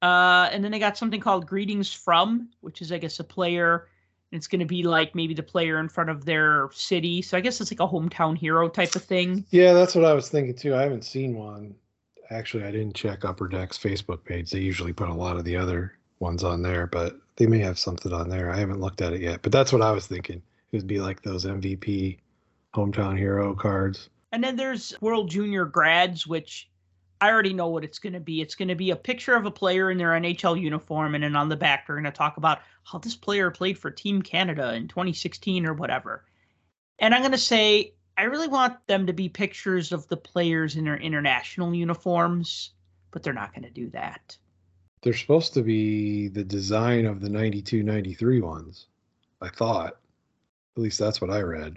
[0.00, 3.88] Uh, and then they got something called Greetings From, which is, I guess, a player.
[4.30, 7.20] And it's going to be like maybe the player in front of their city.
[7.20, 9.44] So I guess it's like a hometown hero type of thing.
[9.50, 10.74] yeah, that's what I was thinking too.
[10.74, 11.74] I haven't seen one.
[12.30, 14.50] Actually, I didn't check Upper Deck's Facebook page.
[14.50, 17.78] They usually put a lot of the other ones on there, but they may have
[17.78, 18.50] something on there.
[18.50, 19.42] I haven't looked at it yet.
[19.42, 20.40] But that's what I was thinking.
[20.70, 22.18] It would be like those MVP
[22.74, 24.08] hometown hero cards.
[24.32, 26.68] And then there's World Junior Grads, which
[27.20, 28.40] I already know what it's going to be.
[28.40, 31.14] It's going to be a picture of a player in their NHL uniform.
[31.14, 33.90] And then on the back, they're going to talk about how this player played for
[33.90, 36.24] Team Canada in 2016 or whatever.
[36.98, 40.76] And I'm going to say, I really want them to be pictures of the players
[40.76, 42.70] in their international uniforms,
[43.10, 44.36] but they're not going to do that.
[45.02, 48.86] They're supposed to be the design of the 92 93 ones,
[49.40, 49.98] I thought.
[50.76, 51.76] At least that's what I read.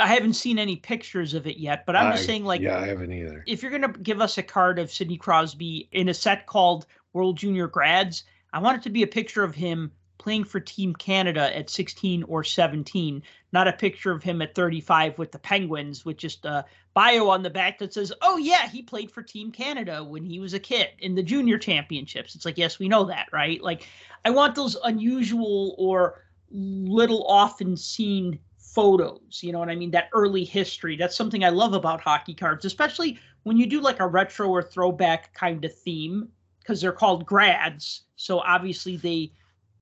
[0.00, 2.78] I haven't seen any pictures of it yet, but I'm just I- saying, like, yeah,
[2.78, 3.44] I haven't either.
[3.46, 6.86] if you're going to give us a card of Sidney Crosby in a set called
[7.12, 10.94] World Junior Grads, I want it to be a picture of him playing for Team
[10.94, 13.22] Canada at 16 or 17,
[13.52, 17.42] not a picture of him at 35 with the Penguins with just a bio on
[17.42, 20.58] the back that says, "Oh yeah, he played for Team Canada when he was a
[20.60, 23.86] kid in the junior championships." It's like, "Yes, we know that, right?" Like
[24.24, 28.38] I want those unusual or little often seen
[28.74, 29.90] photos, you know what I mean?
[29.90, 30.96] That early history.
[30.96, 34.62] That's something I love about hockey cards, especially when you do like a retro or
[34.62, 36.28] throwback kind of theme
[36.60, 38.02] because they're called grads.
[38.16, 39.32] So obviously they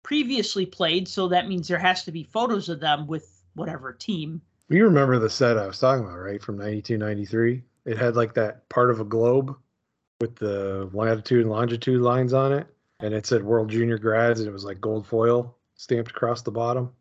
[0.02, 4.40] previously played, so that means there has to be photos of them with whatever team.
[4.68, 6.42] You remember the set I was talking about, right?
[6.42, 7.62] From 92 93?
[7.84, 9.56] It had like that part of a globe
[10.20, 12.66] with the latitude and longitude lines on it.
[13.00, 16.50] and it said World Junior Grads, and it was like gold foil stamped across the
[16.50, 16.92] bottom,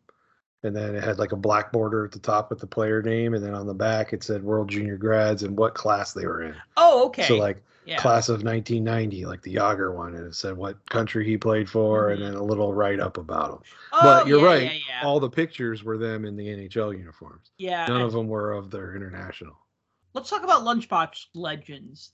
[0.62, 3.34] and then it had like a black border at the top with the player name,
[3.34, 6.42] and then on the back it said World Junior Grads and what class they were
[6.42, 6.54] in.
[6.76, 7.22] Oh, okay.
[7.22, 7.96] So like yeah.
[7.96, 12.08] class of 1990, like the Jagr one, and it said what country he played for,
[12.08, 12.12] Mhm.
[12.14, 13.58] and then a little write up about him.
[13.92, 15.06] oh, but you're yeah, right, Yeah.
[15.06, 17.50] All the pictures were them in the NHL uniforms.
[17.56, 17.86] yeah.
[17.86, 19.56] None of them were of their international.
[20.14, 22.12] Let's talk about Lunchbox Legends.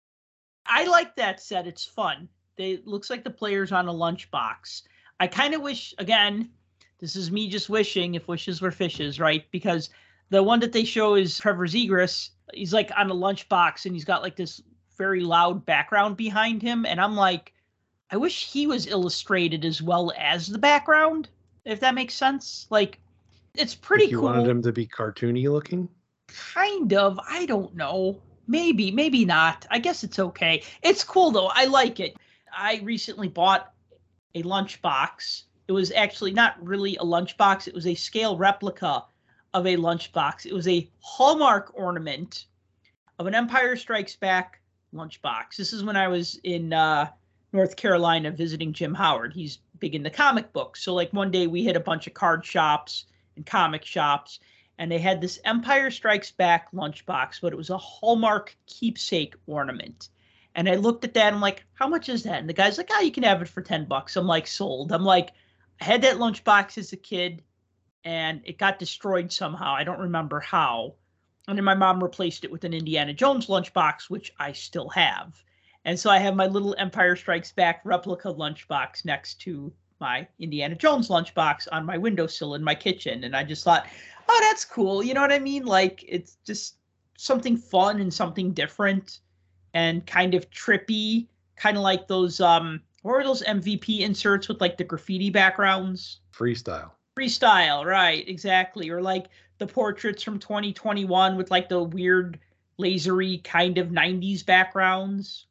[0.66, 1.68] I like that set.
[1.68, 2.30] It's fun.
[2.58, 4.84] They it looks like the players on a lunchbox.
[5.20, 6.50] I kind of wish again,
[7.04, 9.44] this is me just wishing if wishes were fishes, right?
[9.52, 9.90] Because
[10.30, 12.30] the one that they show is Trevor Zegras.
[12.54, 14.62] He's like on a lunchbox and he's got like this
[14.98, 16.86] very loud background behind him.
[16.86, 17.52] And I'm like,
[18.10, 21.28] I wish he was illustrated as well as the background,
[21.66, 22.68] if that makes sense.
[22.70, 23.00] Like
[23.54, 25.90] it's pretty If you cool wanted him to be cartoony looking.
[26.30, 31.50] kind of i don't know maybe maybe not i guess it's okay it's cool though
[31.54, 32.16] i like it
[32.58, 33.74] i recently bought
[34.36, 39.04] a lunchbox it was actually not really a lunchbox it was a scale replica
[39.54, 42.46] of a lunchbox it was a hallmark ornament
[43.20, 44.60] of an empire strikes back
[44.94, 47.08] lunchbox this is when i was in uh,
[47.52, 51.48] north carolina visiting jim howard he's big in the comic books so like one day
[51.48, 53.06] we hit a bunch of card shops
[53.36, 54.40] and comic shops
[54.78, 60.10] and they had this Empire Strikes Back lunchbox, but it was a Hallmark keepsake ornament.
[60.56, 62.40] And I looked at that, And I'm like, how much is that?
[62.40, 64.16] And the guy's like, oh, you can have it for 10 bucks.
[64.16, 64.92] I'm like, sold.
[64.92, 65.32] I'm like,
[65.84, 67.44] I had that lunchbox as a kid
[68.06, 69.74] and it got destroyed somehow.
[69.74, 70.94] I don't remember how.
[71.50, 75.44] And then my mom replaced it with an Indiana Jones lunchbox, which I still have.
[75.84, 80.76] And so I have my little Empire Strikes Back replica lunchbox next to my Indiana
[80.76, 83.26] Jones lunchbox on my windowsill in my kitchen.
[83.26, 83.86] And I just thought,
[84.30, 85.04] oh, that's cool.
[85.04, 85.66] You know what I mean?
[85.66, 86.78] Like it's just
[87.18, 89.20] something fun and something different
[89.74, 91.28] and kind of trippy,
[91.58, 96.22] kind of like those um what were those MVP inserts with like the graffiti backgrounds?
[96.34, 96.92] Freestyle.
[97.18, 98.90] Freestyle, right, exactly.
[98.90, 99.28] Or like
[99.60, 102.40] the portraits from 2021 with like the weird
[102.80, 105.46] lasery kind of 90s backgrounds.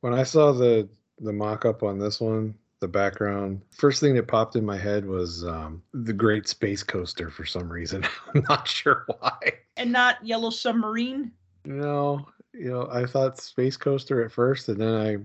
[0.00, 0.88] When I saw the
[1.20, 5.04] the mock up on this one, the background, first thing that popped in my head
[5.04, 8.04] was um, the Great Space Coaster for some reason.
[8.34, 9.38] I'm not sure why.
[9.76, 11.30] And not Yellow Submarine.
[11.66, 15.18] No, you know, I thought Space Coaster at first, and then I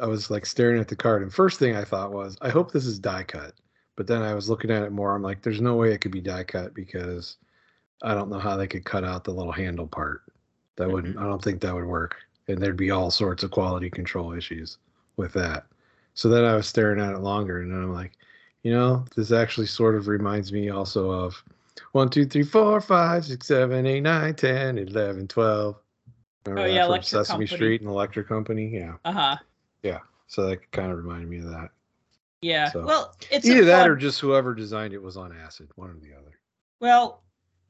[0.00, 2.72] I was like staring at the card, and first thing I thought was, I hope
[2.72, 3.54] this is die cut.
[3.96, 5.14] But then I was looking at it more.
[5.14, 7.36] I'm like, there's no way it could be die cut because
[8.02, 10.22] I don't know how they could cut out the little handle part.
[10.76, 11.16] That wouldn't.
[11.16, 11.24] Mm-hmm.
[11.24, 14.78] I don't think that would work, and there'd be all sorts of quality control issues
[15.16, 15.66] with that.
[16.14, 18.12] So then I was staring at it longer, and then I'm like,
[18.62, 21.42] you know, this actually sort of reminds me also of
[21.92, 25.76] one, two, three, four, five, six, seven, eight, nine, ten, eleven, twelve.
[26.46, 27.56] Remember Oh, yeah, Electric Sesame Company.
[27.56, 28.68] Street and Electric Company.
[28.68, 29.36] Yeah, uh-huh.
[29.84, 29.98] Uh-huh.
[30.26, 31.70] so that kind of reminded me of that.
[32.40, 32.70] Yeah.
[32.70, 35.90] So, well, it's Either that fun- or just whoever designed it was on acid, one
[35.90, 36.38] or the other.
[36.80, 37.22] Well,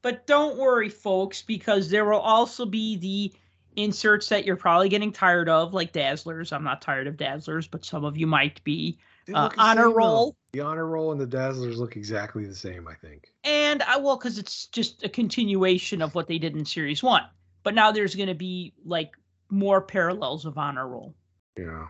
[0.02, 3.32] but don't worry, folks, because there will also be the
[3.76, 6.52] inserts that you're probably getting tired of, like Dazzlers.
[6.52, 8.98] I'm not tired of Dazzlers, but some of you might be.
[9.32, 9.96] Uh, honor same, though.
[9.96, 10.36] roll.
[10.52, 13.32] The honor roll and the Dazzlers look exactly the same, I think.
[13.44, 17.22] And I will, because it's just a continuation of what they did in Series 1.
[17.62, 19.12] But now there's going to be like
[19.50, 21.14] more parallels of honor roll.
[21.58, 21.86] Yeah,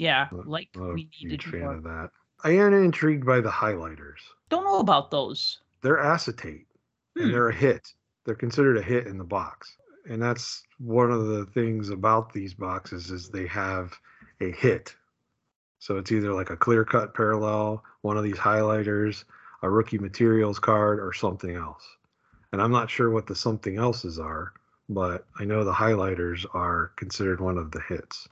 [0.00, 1.74] Yeah, Not- like not we needed huge fan more.
[1.74, 2.10] of that.
[2.42, 4.16] I am intrigued by the highlighters.
[4.48, 5.60] Don't know about those.
[5.82, 6.66] They're acetate.
[7.16, 7.24] Hmm.
[7.24, 7.92] and they're a hit.
[8.24, 9.76] They're considered a hit in the box.
[10.08, 13.92] And that's one of the things about these boxes is they have
[14.40, 14.94] a hit.
[15.80, 19.24] So it's either like a clear cut parallel, one of these highlighters,
[19.62, 21.84] a rookie materials card, or something else.
[22.52, 24.52] And I'm not sure what the something else's are,
[24.88, 28.28] but I know the highlighters are considered one of the hits.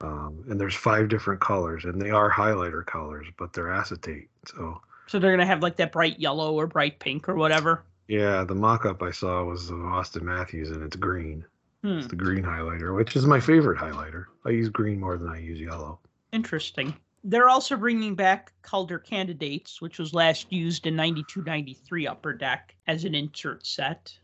[0.00, 4.28] Um, and there's five different colors, and they are highlighter colors, but they're acetate.
[4.46, 7.84] So So they're going to have like that bright yellow or bright pink or whatever.
[8.08, 11.44] yeah, the mock-up I saw was of Auston Matthews, and it's green.
[11.82, 11.98] Hmm.
[11.98, 14.26] It's the green highlighter, which is my favorite highlighter.
[14.44, 15.98] I use green more than I use yellow.
[16.32, 16.94] Interesting.
[17.24, 22.76] They're also bringing back Calder Candidates, which was last used in 92 93 Upper Deck
[22.86, 24.16] as an insert set.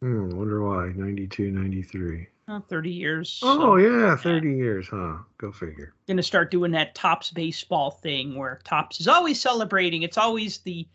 [0.00, 0.92] Hmm, wonder why.
[0.94, 2.28] 92, 93.
[2.48, 3.40] Uh, 30 years.
[3.42, 5.16] Oh, yeah, 30 years, huh?
[5.38, 5.94] Go figure.
[6.06, 10.02] Going to start doing that Topps baseball thing where Topps is always celebrating.
[10.02, 10.86] It's always the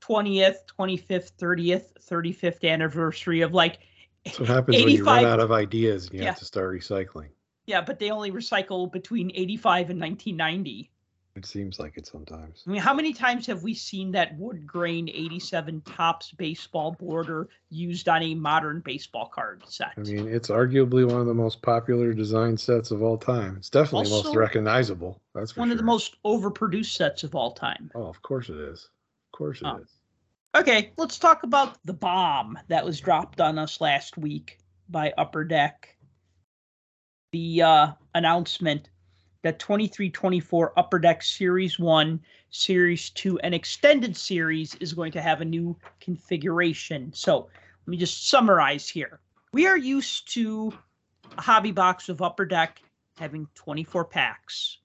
[0.00, 3.78] 20th, 25th, 30th, 35th anniversary of like,
[4.24, 6.26] That's what happens when you run out of ideas and you Yeah.
[6.30, 7.28] have to start recycling.
[7.66, 10.90] yeah, but they only recycle between 85 and 1990.
[11.36, 12.64] It seems like it sometimes.
[12.66, 17.50] I mean, how many times have we seen that wood grain 87 Topps baseball border
[17.68, 19.92] used on a modern baseball card set?
[19.98, 23.56] I mean, it's arguably one of the most popular design sets of all time.
[23.58, 25.20] It's definitely Also, most recognizable.
[25.34, 27.90] That's One of the most overproduced sets of all time.
[27.94, 28.88] Oh, of course it is.
[29.32, 29.90] Of course it is.
[30.54, 30.60] Oh.
[30.60, 34.58] Okay, let's talk about the bomb that was dropped on us last week
[34.88, 35.98] by Upper Deck.
[37.32, 38.88] The uh, announcement
[39.46, 42.20] that 2324 Upper Deck Series 1,
[42.50, 47.12] Series 2, and Extended Series is going to have a new configuration.
[47.12, 49.20] So let me just summarize here.
[49.52, 50.76] We are used to
[51.38, 52.82] a hobby box of Upper Deck
[53.18, 54.78] having 24 packs.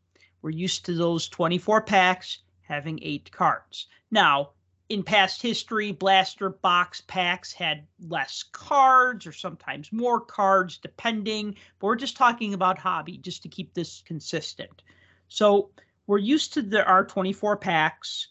[0.44, 3.88] We're used to those 24 packs having eight cards.
[4.12, 4.52] Now,
[4.92, 11.56] in past history, blaster box packs had less cards or sometimes more cards, depending.
[11.80, 14.82] But we're just talking about hobby, just to keep this consistent.
[15.30, 15.70] So
[16.08, 18.28] we're used to our 24 packs.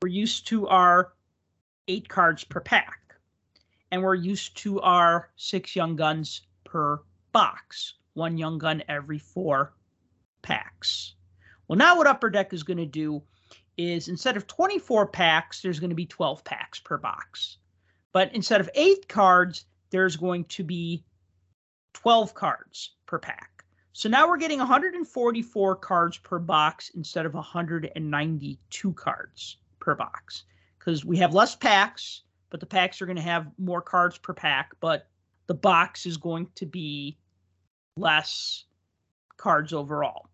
[0.00, 1.12] We're used to our
[1.88, 2.98] eight cards per pack.
[3.90, 9.74] And we're used to our six young guns per box, one young gun every four
[10.40, 11.16] packs.
[11.68, 13.22] Well, now what Upper Deck is going to do
[13.76, 17.58] is instead of 24 packs, there's going to be 12 packs per box.
[18.12, 21.04] But instead of eight cards, there's going to be
[21.94, 23.64] 12 cards per pack.
[23.92, 30.44] So now we're getting 144 cards per box instead of 192 cards per box
[30.78, 34.32] because we have less packs, but the packs are going to have more cards per
[34.32, 35.08] pack, but
[35.46, 37.18] the box is going to be
[37.96, 38.64] less
[39.36, 40.28] cards overall.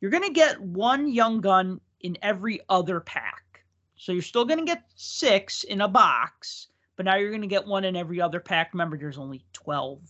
[0.00, 3.64] You're going to get one young gun in every other pack.
[3.96, 7.46] So you're still going to get six in a box, but now you're going to
[7.46, 8.72] get one in every other pack.
[8.72, 10.00] Remember, there's only 12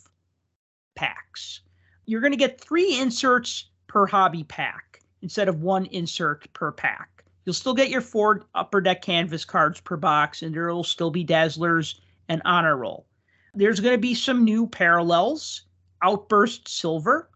[0.95, 1.61] packs.
[2.07, 7.24] You're going to get three inserts per hobby pack instead of one insert per pack.
[7.45, 11.11] You'll still get your four upper deck canvas cards per box, and there will still
[11.11, 13.07] be Dazzlers and Honor Roll.
[13.55, 15.62] There's going to be some new parallels
[16.03, 17.28] Outburst Silver,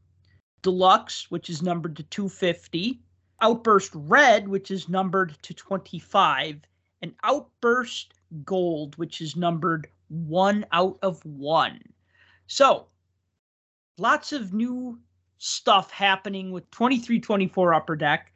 [0.62, 3.00] Deluxe, which is numbered to 250,
[3.44, 6.62] Outburst Red, which is numbered to 25,
[7.02, 11.78] and Outburst Gold, which is numbered one out of one.
[12.46, 12.86] So,
[13.98, 14.98] lots of new
[15.36, 18.32] stuff happening with 2324 Upper Deck.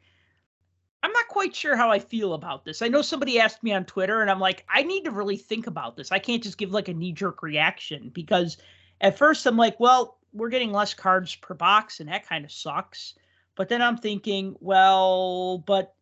[1.01, 2.83] I'm not quite sure how I feel about this.
[2.83, 5.65] I know somebody asked me on Twitter, and I'm like, I need to really think
[5.65, 6.11] about this.
[6.11, 8.57] I can't just give like a knee jerk reaction because
[9.01, 12.51] at first I'm like, well, we're getting less cards per box, and that kind of
[12.51, 13.15] sucks.
[13.59, 15.93] But then I'm thinking, well, but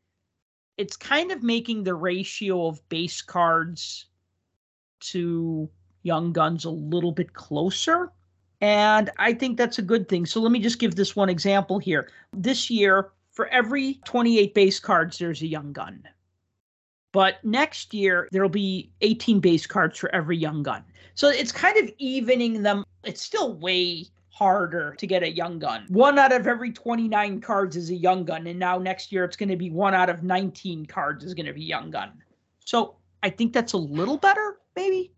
[0.78, 4.06] it's kind of making the ratio of base cards
[5.00, 5.68] to
[6.04, 8.12] young guns a little bit closer.
[8.62, 10.28] And I think that's a good thing.
[10.28, 12.12] So let me just give this one example here.
[12.32, 16.04] This year, for every 28 base cards, there's a young gun.
[17.12, 20.84] But next year, there'll be 18 base cards for every young gun.
[21.16, 22.86] So it's kind of evening them.
[23.04, 24.06] It's still way
[24.38, 25.86] harder to get a young gun.
[25.90, 28.46] One out of every 29 cards is a young gun.
[28.46, 31.48] And now next year, it's going to be one out of 19 cards is going
[31.48, 32.12] to be young gun.
[32.64, 35.12] So I think that's a little better, maybe.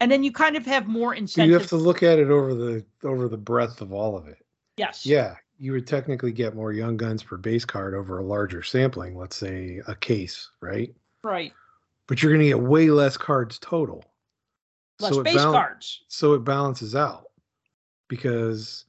[0.00, 1.50] And then you kind of have more So incentive.
[1.52, 4.38] you have to look at it over the over the breadth of all of it.
[4.76, 5.06] yes.
[5.06, 9.16] Yeah, you would technically get more young guns per base card over a larger sampling,
[9.16, 10.92] let's say a case, right?
[11.22, 11.52] Right.
[12.08, 14.04] But you're going to get way less cards total.
[14.98, 16.02] Less it base bal- cards.
[16.08, 17.26] So it balances out
[18.14, 18.84] because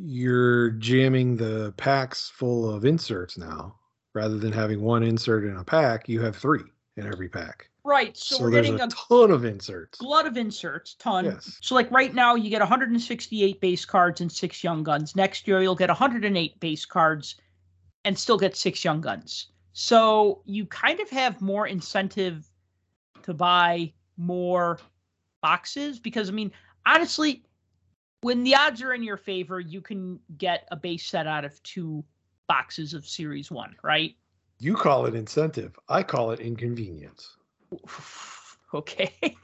[0.00, 3.76] you're jamming the packs full of inserts now.
[4.12, 6.64] Rather than having one insert in a pack, you have three
[6.96, 7.70] in every pack.
[7.84, 8.16] Right.
[8.16, 9.98] So, So, we're getting a a ton of inserts.
[9.98, 11.26] glut of inserts, ton.
[11.26, 11.58] Yes.
[11.60, 15.14] So like right now you get 168 base cards and six young guns.
[15.14, 17.36] Next year you'll get 108 base cards
[18.04, 19.46] and still get six young guns.
[19.72, 22.50] So you kind of have more incentive
[23.22, 24.80] to buy more
[25.40, 26.50] boxes because I mean
[26.84, 27.44] honestly
[28.22, 31.62] when the odds are in your favor you can get a base set out of
[31.62, 32.04] two
[32.48, 34.16] boxes of series 1, right?
[34.58, 35.78] You call it incentive.
[35.88, 37.36] I call it inconvenience.
[38.74, 39.14] okay.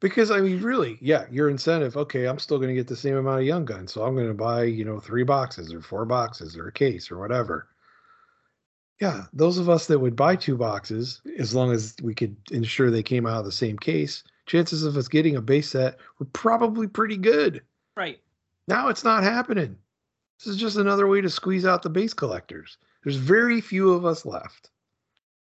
[0.00, 1.96] Because I mean, really, yeah, your incentive.
[1.96, 4.26] Okay, I'm still going to get the same amount of young guns, so I'm going
[4.26, 7.68] to buy, you know, three boxes or four boxes or a case or whatever.
[9.00, 12.90] Yeah, those of us that would buy two boxes, as long as we could ensure
[12.90, 16.26] they came out of the same case, chances of us getting a base set were
[16.26, 17.62] probably pretty good.
[17.96, 18.20] right.
[18.68, 19.76] Now it's not happening.
[20.38, 22.78] This is just another way to squeeze out the base collectors.
[23.02, 24.70] There's very few of us left,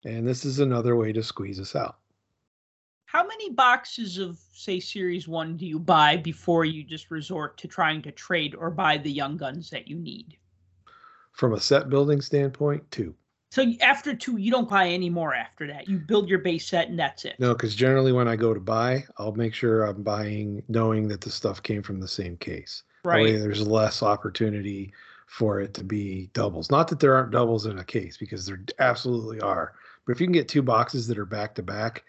[0.04, 1.98] and this is another way to squeeze us out.
[3.06, 7.68] How many boxes of, say, Series 1 do you buy before you just resort to
[7.68, 10.38] trying to trade or buy the young guns that you need?
[11.36, 13.14] from a set building standpoint, two.
[13.52, 15.88] So after two, you don't buy any more after that.
[15.88, 17.36] You build your base set and that's it.
[17.40, 21.22] No, because generally when I go to buy, I'll make sure I'm buying knowing that
[21.22, 22.84] the stuff came from the same case.
[23.06, 23.40] Right.
[23.40, 24.92] there's less opportunity
[25.28, 26.72] for it to be doubles.
[26.72, 29.74] Not that there aren't doubles in a case, because there absolutely are.
[30.06, 32.04] But if you can get two boxes that are back to back,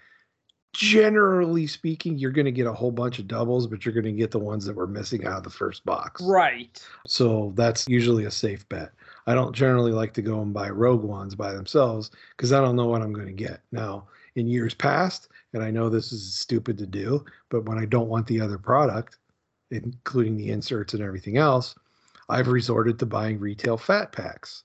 [0.72, 4.12] generally speaking, you're going to get a whole bunch of doubles, but you're going to
[4.12, 6.22] get the ones that were missing out of the first box.
[6.22, 6.82] Right.
[7.07, 8.93] So that's usually a safe bet.
[9.26, 12.76] I don't generally like to go and buy rogue ones by themselves because I don't
[12.76, 13.60] know what I'm going to get.
[13.72, 14.06] Now,
[14.36, 18.08] in years past, and I know this is stupid to do, but when I don't
[18.08, 19.18] want the other product,
[19.70, 21.74] including the inserts and everything else,
[22.28, 24.64] I've resorted to buying retail fat packs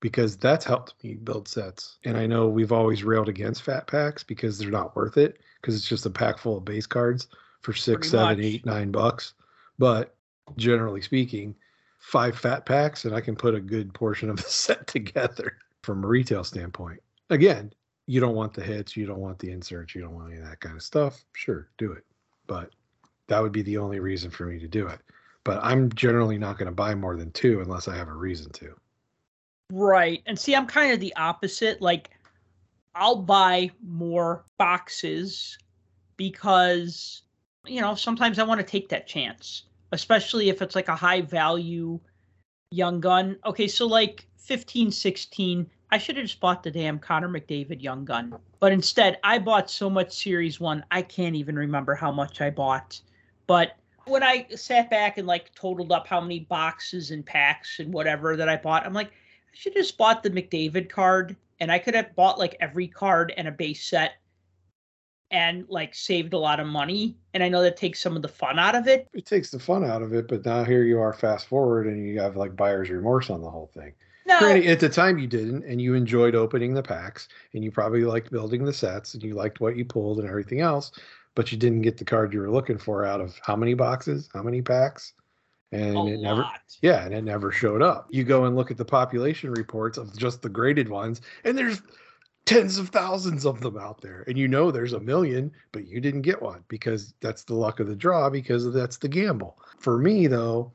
[0.00, 1.98] because that's helped me build sets.
[2.04, 5.76] And I know we've always railed against fat packs because they're not worth it because
[5.76, 7.28] it's just a pack full of base cards
[7.60, 8.44] for six, Pretty seven, much.
[8.44, 9.34] eight, nine bucks.
[9.78, 10.14] But
[10.56, 11.54] generally speaking,
[12.02, 16.04] five fat packs and I can put a good portion of the set together from
[16.04, 17.00] a retail standpoint.
[17.30, 17.72] Again,
[18.06, 20.48] you don't want the hits, you don't want the inserts, you don't want any of
[20.48, 21.24] that kind of stuff.
[21.32, 22.04] Sure, do it.
[22.46, 22.70] But
[23.28, 24.98] that would be the only reason for me to do it.
[25.44, 28.50] But I'm generally not going to buy more than two unless I have a reason
[28.52, 28.74] to.
[29.70, 30.22] Right.
[30.26, 31.80] And see, I'm kind of the opposite.
[31.80, 32.10] Like,
[32.94, 35.56] I'll buy more boxes
[36.16, 37.22] because,
[37.64, 41.20] you know, sometimes I want to take that chance, especially if it's like a high
[41.20, 42.00] value
[42.70, 43.38] young gun.
[43.44, 48.04] Okay, so like 15, 16, I should have just bought the damn Connor McDavid young
[48.04, 48.34] gun.
[48.58, 52.50] But instead, I bought so much Series 1, I can't even remember how much I
[52.50, 53.00] bought.
[53.46, 53.76] But
[54.06, 58.36] when I sat back and like totaled up how many boxes and packs and whatever
[58.36, 61.78] that I bought, I'm like, I should have just bought the McDavid card and I
[61.78, 64.14] could have bought like every card and a base set
[65.32, 67.16] and like saved a lot of money.
[67.34, 69.08] And I know that takes some of the fun out of it.
[69.14, 72.06] It takes the fun out of it, but now here you are fast forward and
[72.06, 73.94] you have like buyer's remorse on the whole thing.
[74.26, 77.72] No, Granted, at the time you didn't, and you enjoyed opening the packs, and you
[77.72, 80.92] probably liked building the sets, and you liked what you pulled and everything else,
[81.34, 84.28] but you didn't get the card you were looking for out of how many boxes,
[84.32, 85.14] how many packs,
[85.72, 86.60] and a it never, lot.
[86.82, 88.06] yeah, and it never showed up.
[88.10, 91.82] You go and look at the population reports of just the graded ones, and there's
[92.44, 96.00] tens of thousands of them out there, and you know there's a million, but you
[96.00, 99.58] didn't get one because that's the luck of the draw because that's the gamble.
[99.78, 100.72] For me though,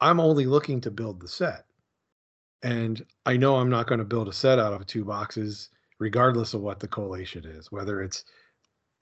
[0.00, 1.64] I'm only looking to build the set.
[2.62, 6.54] And I know I'm not going to build a set out of two boxes, regardless
[6.54, 8.24] of what the collation is, whether it's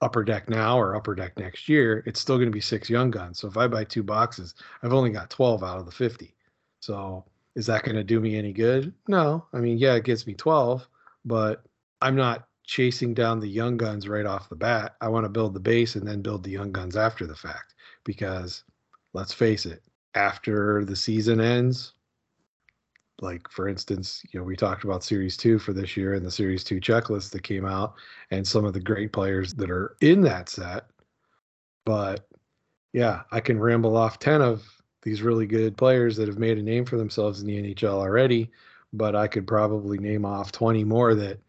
[0.01, 3.09] upper deck now or upper deck next year, it's still going to be six young
[3.09, 3.39] guns.
[3.39, 6.35] So if I buy two boxes, I've only got 12 out of the 50.
[6.81, 8.93] So is that going to do me any good?
[9.07, 9.45] No.
[9.53, 10.87] I mean, yeah, it gets me 12,
[11.23, 11.63] but
[12.01, 14.95] I'm not chasing down the young guns right off the bat.
[15.01, 17.75] I want to build the base and then build the young guns after the fact
[18.03, 18.63] because
[19.13, 19.83] let's face it,
[20.15, 21.93] after the season ends,
[23.21, 26.31] like for instance, you know, we talked about series two for this year and the
[26.31, 27.93] series two checklist that came out
[28.31, 30.87] and some of the great players that are in that set.
[31.85, 32.27] But
[32.93, 34.63] yeah, I can ramble off 10 of
[35.03, 38.49] these really good players that have made a name for themselves in the NHL already,
[38.91, 41.39] but I could probably name off 20 more that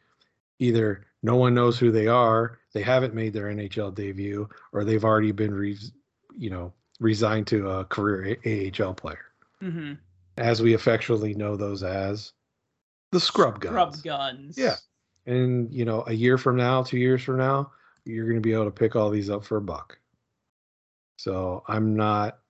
[0.59, 5.05] either no one knows who they are, they haven't made their NHL debut, or they've
[5.05, 5.79] already been, re-
[6.37, 9.27] you know, resigned to a career A- AHL player
[9.61, 9.95] hmm
[10.39, 12.33] as we affectionately know those as
[13.11, 13.73] the scrub guns.
[13.73, 14.59] Scrub guns.
[14.59, 14.77] Yeah.
[15.25, 17.73] And you know, a year from now, two years from now,
[18.05, 19.99] you're going to be able to pick all these up for a buck.
[21.17, 22.41] So I'm not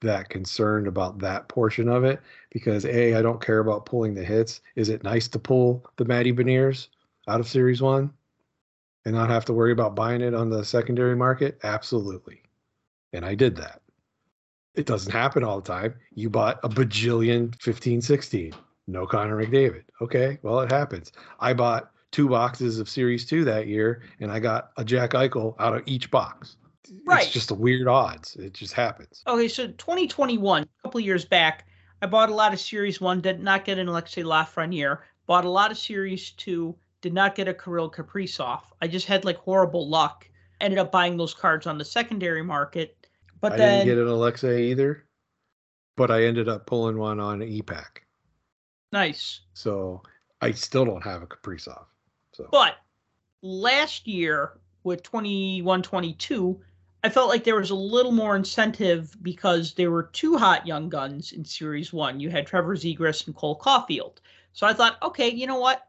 [0.00, 4.24] that concerned about that portion of it because a I don't care about pulling the
[4.24, 4.60] hits.
[4.76, 6.88] Is it nice to pull the Matty Beniers
[7.28, 8.12] out of Series One
[9.04, 11.58] and not have to worry about buying it on the secondary market?
[11.62, 12.42] Absolutely.
[13.12, 13.80] And I did that.
[14.74, 15.94] It doesn't happen all the time.
[16.14, 18.54] You bought a bajillion 15, 16.
[18.86, 19.84] No Connor McDavid.
[20.00, 21.12] Okay, well, it happens.
[21.40, 25.54] I bought two boxes of Series 2 that year, and I got a Jack Eichel
[25.58, 26.56] out of each box.
[27.06, 27.24] Right.
[27.24, 28.36] It's just a weird odds.
[28.36, 29.22] It just happens.
[29.26, 31.66] Okay, so 2021, a couple of years back,
[32.02, 35.50] I bought a lot of Series 1, did not get an Alexei Lafreniere, bought a
[35.50, 36.74] lot of Series 2,
[37.04, 38.62] did not get a Kirill Kaprizov.
[38.80, 40.26] I just had like horrible luck.
[40.62, 43.06] Ended up buying those cards on the secondary market.
[43.42, 45.04] But then I then didn't get an Alexei either,
[45.98, 47.98] but I ended up pulling one on ePack.
[48.90, 49.40] nice.
[49.52, 50.02] So
[50.40, 51.84] I still don't have a Kaprizov.
[52.32, 52.76] So But
[53.42, 56.58] last year with 21 22,
[57.02, 60.88] I felt like there was a little more incentive because there were two hot young
[60.88, 62.18] guns in Series 1.
[62.18, 64.20] You had Trevor Zegras and Cole Caufield.
[64.54, 65.86] So I thought, okay, you know what?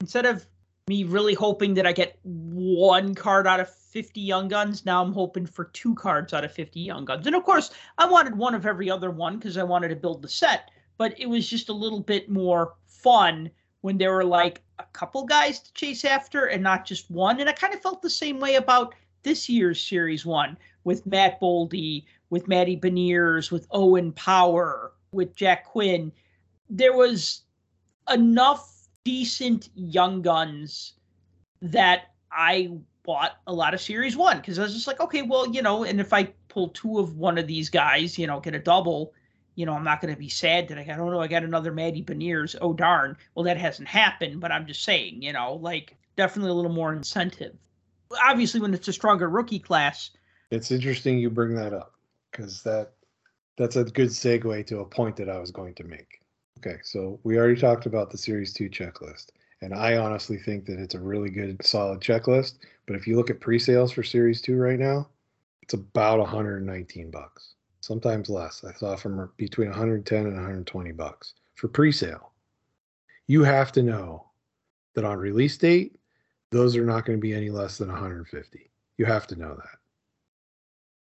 [0.00, 0.46] Instead of
[0.88, 5.12] me really hoping that I get one card out of 50 young guns, now I'm
[5.12, 7.26] hoping for two cards out of 50 young guns.
[7.26, 10.22] And of course, I wanted one of every other one because I wanted to build
[10.22, 10.70] the set.
[10.98, 13.50] but it was just a little bit more fun
[13.80, 17.40] when there were like a couple guys to chase after and not just one.
[17.40, 21.40] And I kind of felt the same way about this year's series one with Matt
[21.40, 26.12] Boldy, with Matty Beniers, with Owen Power, with Jack Quinn.
[26.70, 27.42] There was
[28.12, 28.71] enough
[29.04, 30.94] decent young guns
[31.60, 32.70] that I
[33.02, 35.84] bought a lot of series one because I was just like, okay, well, you know,
[35.84, 39.12] and if I pull two of one of these guys, you know, get a double,
[39.54, 41.44] you know, I'm not going to be sad that I got, oh no, I got
[41.44, 42.56] another Matty Beniers.
[42.60, 43.16] Oh darn.
[43.34, 46.92] Well, that hasn't happened, but I'm just saying, you know, like definitely a little more
[46.92, 47.56] incentive.
[48.22, 50.10] Obviously, when it's a stronger rookie class.
[50.50, 51.94] It's interesting you bring that up
[52.30, 52.92] because that
[53.56, 56.21] that's a good segue to a point that I was going to make.
[56.64, 59.30] Okay, so we already talked about the Series 2 checklist,
[59.62, 62.58] and I honestly think that it's a really good, solid checklist.
[62.86, 65.08] But if you look at pre-sales for Series 2 right now,
[65.62, 68.62] it's about 119 bucks sometimes less.
[68.62, 72.30] I saw from between 110 and 120 bucks for pre-sale.
[73.26, 74.30] You have to know
[74.94, 75.96] that on release date,
[76.52, 78.70] those are not going to be any less than 150.
[78.98, 79.78] You have to know that.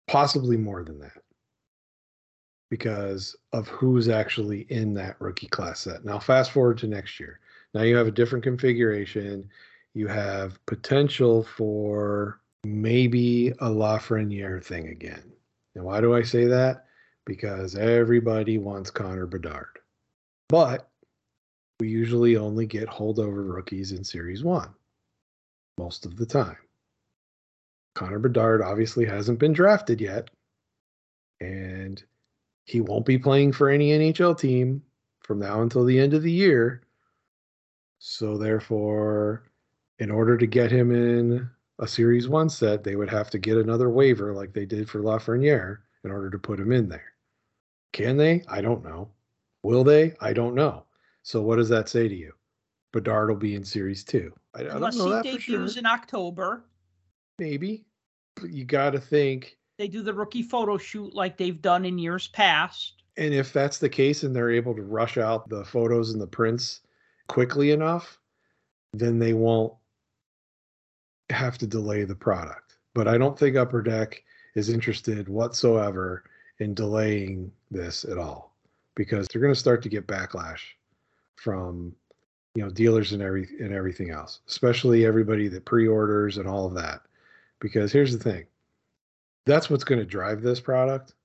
[0.07, 1.23] Possibly more than that
[2.69, 6.05] because of who's actually in that rookie class set.
[6.05, 7.39] Now, fast forward to next year.
[7.73, 9.49] Now you have a different configuration.
[9.93, 15.31] You have potential for maybe a Lafreniere thing again.
[15.75, 16.85] And why do I say that?
[17.25, 19.79] Because everybody wants Connor Bedard.
[20.47, 20.89] But
[21.79, 24.69] we usually only get holdover rookies in Series 1
[25.77, 26.57] most of the time.
[27.95, 30.29] Connor Bedard obviously hasn't been drafted yet.
[31.39, 32.03] And
[32.69, 34.83] he won't be playing for any NHL team
[35.21, 36.83] from now until the end of the year.
[37.97, 39.49] So, therefore,
[39.97, 43.57] in order to get him in a Series 1 set, they would have to get
[43.57, 47.13] another waiver like they did for Lafreniere in order to put him in there.
[47.91, 48.43] Can they?
[48.47, 49.09] I don't know.
[49.63, 50.13] Will they?
[50.21, 50.83] I don't know.
[51.23, 52.33] So what does that say to you?
[52.93, 54.31] Bedard will be in Series 2.
[54.53, 55.79] I, Unless I he debuts sure.
[55.79, 56.65] in October.
[57.39, 57.85] Maybe.
[58.35, 59.57] But you got to think.
[59.79, 63.01] They do the rookie photo shoot like they've done in years past.
[63.15, 66.27] And if that's the case and they're able to rush out the photos and the
[66.27, 66.81] prints
[67.27, 68.19] quickly enough,
[68.91, 69.73] then they won't
[71.29, 72.75] have to delay the product.
[72.93, 74.21] But I don't think Upper Deck
[74.53, 76.25] is interested whatsoever
[76.59, 78.53] in delaying this at all
[78.95, 80.59] because they're going to start to get backlash
[81.37, 81.95] from
[82.53, 86.73] you know dealers and every and everything else, especially everybody that pre-orders and all of
[86.73, 87.03] that.
[87.61, 88.45] Because here's the thing.
[89.49, 91.15] That's what's going to drive this product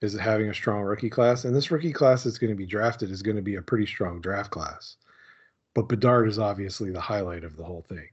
[0.00, 3.10] is having a strong rookie class and this rookie class that's going to be drafted
[3.10, 4.96] is going to be a pretty strong draft class.
[5.74, 8.08] But Bedard is obviously the highlight of the whole thing.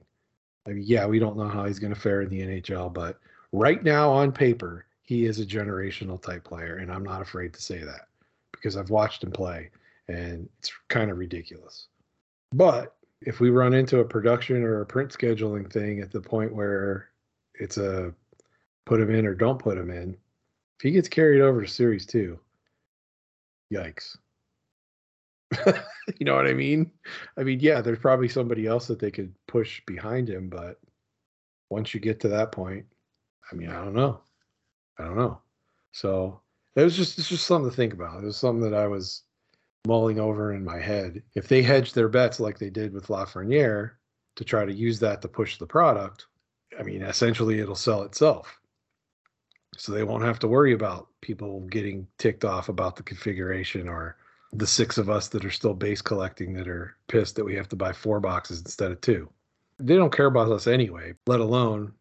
[0.66, 3.18] I mean, yeah, we don't know how he's going to fare in the NHL, but
[3.52, 7.62] right now on paper, he is a generational type player, and I'm not afraid to
[7.62, 8.08] say that
[8.52, 9.70] because I've watched him play,
[10.08, 11.88] and it's kind of ridiculous.
[12.52, 16.54] But if we run into a production or a print scheduling thing at the point
[16.54, 17.08] where
[17.54, 18.12] it's a
[18.86, 20.16] put him in or don't put him in,
[20.78, 22.38] if he gets carried over to Series Two,
[23.72, 24.16] yikes.
[26.18, 26.90] you know what I mean?
[27.36, 30.80] I mean, yeah, there's probably somebody else that they could push behind him, but
[31.70, 32.86] once you get to that point,
[33.50, 34.20] I mean, I don't know.
[34.98, 35.40] I don't know.
[35.92, 36.40] So
[36.76, 38.22] it was just it's just something to think about.
[38.22, 39.22] It was something that I was
[39.86, 41.22] mulling over in my head.
[41.34, 43.92] If they hedge their bets like they did with Lafreniere
[44.36, 46.26] to try to use that to push the product,
[46.78, 48.58] I mean, essentially it'll sell itself.
[49.78, 54.16] So they won't have to worry about people getting ticked off about the configuration or
[54.52, 57.68] the six of us that are still base collecting that are pissed that we have
[57.68, 59.28] to buy four boxes instead of two.
[59.78, 61.92] They don't care about us anyway, let alone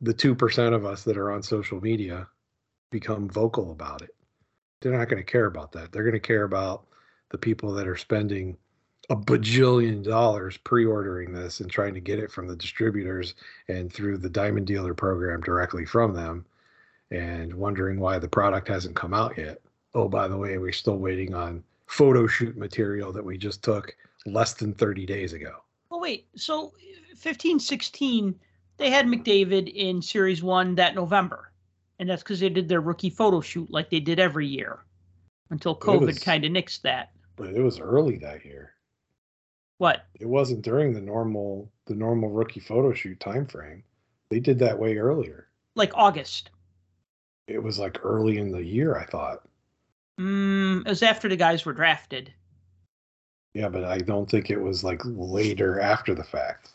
[0.00, 2.28] the 2% of us that are on social media
[2.90, 4.14] become vocal about it.
[4.80, 5.92] They're not going to care about that.
[5.92, 6.86] They're going to care about
[7.30, 8.58] the people that are spending
[9.10, 13.34] a bajillion dollars pre-ordering this and trying to get it from the distributors
[13.68, 16.44] and through the diamond dealer program directly from them
[17.12, 19.60] and wondering why the product hasn't come out yet.
[19.94, 23.94] Oh, by the way, we're still waiting on photo shoot material that we just took
[24.24, 25.56] less than 30 days ago.
[25.90, 26.26] Well, wait.
[26.36, 26.72] So
[27.16, 28.34] 15, 16,
[28.78, 31.52] they had McDavid in Series 1 that November.
[31.98, 34.80] And that's because they did their rookie photo shoot like they did every year
[35.50, 37.10] until COVID kind of nixed that.
[37.36, 38.72] But it was early that year.
[39.78, 40.06] What?
[40.18, 43.82] It wasn't during the normal the normal rookie photo shoot time frame.
[44.30, 45.48] They did that way earlier.
[45.74, 46.50] Like August.
[47.46, 49.42] It was like early in the year, I thought.
[50.20, 52.32] Mm, it was after the guys were drafted.
[53.54, 56.70] Yeah, but I don't think it was like later after the fact.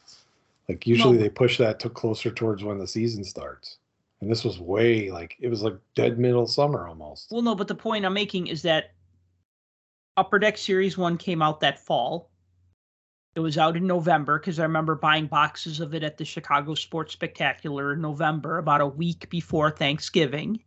[0.70, 3.78] Like usually they push that to closer towards when the season starts.
[4.22, 7.32] And this was way like it was like dead middle summer almost.
[7.32, 8.92] Well, no, but the point I'm making is that
[10.18, 12.30] Upper Deck Series 1 came out that fall.
[13.38, 16.74] It was out in November because I remember buying boxes of it at the Chicago
[16.74, 20.60] Sports Spectacular in November, about a week before Thanksgiving.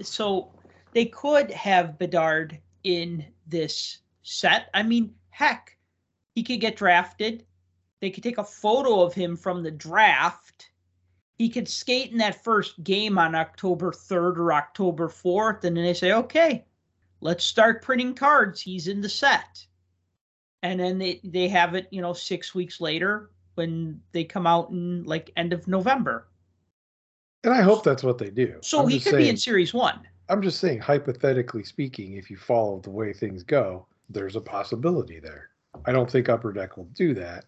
[0.00, 0.52] So
[0.92, 4.70] they could have Bedard in this set.
[4.72, 5.76] I mean, heck,
[6.36, 7.44] he could get drafted.
[8.00, 10.70] They could take a photo of him from the draft.
[11.38, 15.64] He could skate in that first game on October 3rd or October 4th.
[15.64, 16.66] And then they say, okay,
[17.20, 18.60] let's start printing cards.
[18.60, 19.66] He's in the set.
[20.66, 24.70] And then they, they have it, you know, six weeks later when they come out
[24.70, 26.28] in like end of November.
[27.44, 28.56] And I hope that's what they do.
[28.60, 30.00] So I'm he could be in series one.
[30.28, 35.20] I'm just saying, hypothetically speaking, if you follow the way things go, there's a possibility
[35.20, 35.50] there.
[35.84, 37.44] I don't think Upper Deck will do that.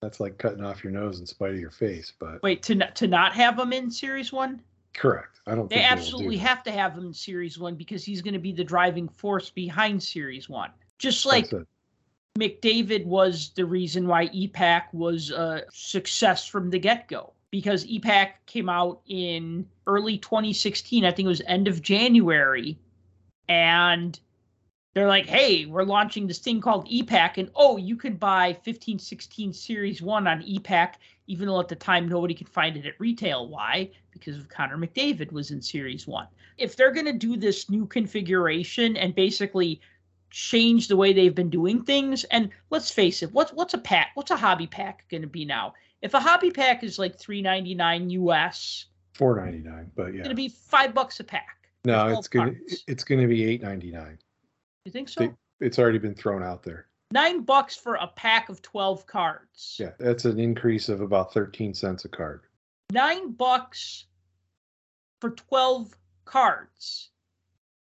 [0.00, 2.96] That's like cutting off your nose in spite of your face, but Wait, to not,
[2.96, 4.62] to not have him in series one?
[4.94, 5.40] correct.
[5.46, 8.04] I don't They think will do absolutely have to have him in series one because
[8.04, 10.70] he's going to be the driving force behind series one.
[10.98, 11.50] Just like.
[12.38, 18.30] McDavid was the reason why ePack was a success from the get go because ePack
[18.46, 21.04] came out in early 2016.
[21.04, 22.78] I think it was end of January.
[23.48, 24.18] And
[24.94, 27.36] they're like, hey, we're launching this thing called ePack.
[27.36, 30.94] And oh, you could buy 15 16 Series 1 on ePack,
[31.26, 33.46] even though at the time nobody could find it at retail.
[33.46, 33.90] Why?
[34.10, 36.26] Because of Connor McDavid was in Series 1.
[36.56, 39.82] If they're going to do this new configuration and basically
[40.32, 42.24] change the way they've been doing things.
[42.24, 44.08] And let's face it, what's what's a pack?
[44.14, 45.74] What's a hobby pack going to be now?
[46.00, 50.20] If a hobby pack is like three ninety nine US, Four ninety nine, but yeah,
[50.20, 51.68] it's going to be five bucks a pack.
[51.84, 52.54] no, it's gonna
[52.88, 54.18] it's gonna be eight ninety nine.
[54.84, 55.20] You think so?
[55.20, 56.86] They- It's already been thrown out there.
[57.12, 59.76] Nine bucks for a pack of twelve cards.
[59.78, 62.44] Yeah, that's an increase of about thirteen cents a card.
[62.90, 64.06] Nine bucks
[65.20, 65.94] for twelve
[66.24, 67.10] cards.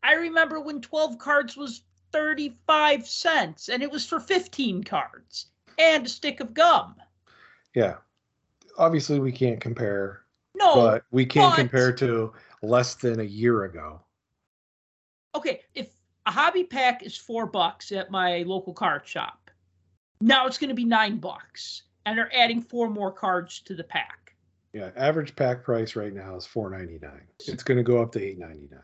[0.04, 1.82] I remember when twelve cards was
[2.12, 5.46] thirty five cents, and it was for fifteen cards
[5.78, 6.96] and a stick of gum.
[7.74, 7.96] Yeah,
[8.78, 10.22] obviously we can't compare,
[10.54, 12.32] No, but we can but- compare to
[12.62, 14.00] less than a year ago.
[15.34, 15.88] okay, if
[16.26, 19.50] a hobby pack is four bucks at my local card shop,
[20.20, 23.84] now it's going to be nine bucks, and they're adding four more cards to the
[23.84, 24.34] pack.
[24.72, 27.22] Yeah, average pack price right now is four ninety nine.
[27.46, 28.80] It's going to go up to eight ninety nine.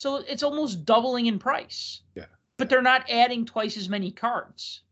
[0.00, 2.02] So it's almost doubling in price.
[2.14, 2.26] Yeah.
[2.58, 4.82] But they're not adding twice as many cards.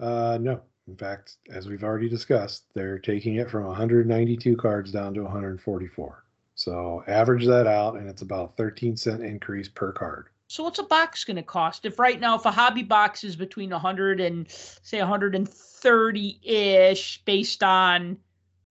[0.00, 0.62] Uh, no.
[0.88, 6.24] In fact, as we've already discussed, they're taking it from 192 cards down to 144.
[6.54, 10.28] So average that out, and it's about 13 cent increase per card.
[10.48, 11.84] So what's a box going to cost?
[11.84, 17.62] If right now, if a hobby box is between 100 and say 130 ish, based
[17.62, 18.16] on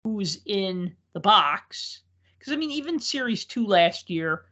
[0.03, 1.99] who's in the box,
[2.39, 4.45] because I mean, even Series Two last year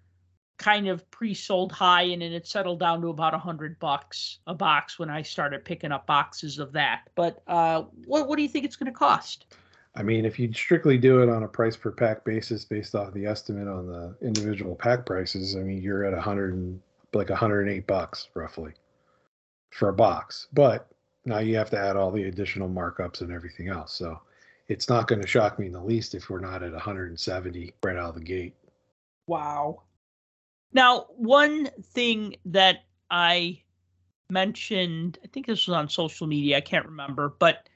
[0.57, 4.53] kind of pre-sold high, and then it settled down to about a 100 bucks a
[4.53, 7.09] box when I started picking up boxes of that.
[7.15, 9.45] But uh, what what do you think it's going to cost?
[9.95, 13.13] I mean, if you strictly do it on a price per pack basis based off
[13.13, 16.81] the estimate on the individual pack prices, I mean, you're at a 100 and
[17.13, 18.73] like 108 bucks roughly
[19.69, 20.47] for a box.
[20.51, 20.87] But
[21.25, 23.93] now you have to add all the additional markups and everything else.
[23.93, 24.19] So
[24.67, 27.97] it's not going to shock me in the least if we're not at 170 right
[27.97, 28.55] out of the gate.
[29.27, 29.83] Wow.
[30.73, 33.61] Now, one thing that I
[34.29, 37.69] mentioned, I think this was on social media, I can't remember, but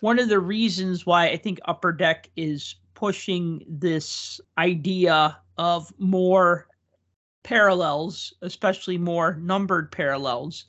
[0.00, 6.66] one of the reasons why I think Upper Deck is pushing this idea of more
[7.42, 10.64] parallels, especially more numbered parallels,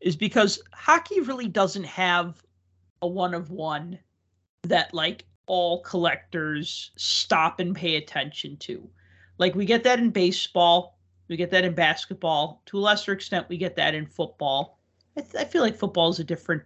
[0.00, 2.42] is because hockey really doesn't have
[3.00, 3.98] a one of one
[4.62, 8.88] that like all collectors stop and pay attention to.
[9.38, 10.98] Like we get that in baseball,
[11.28, 12.62] we get that in basketball.
[12.66, 14.78] To a lesser extent, we get that in football.
[15.16, 16.62] I, th- I feel like football is a different,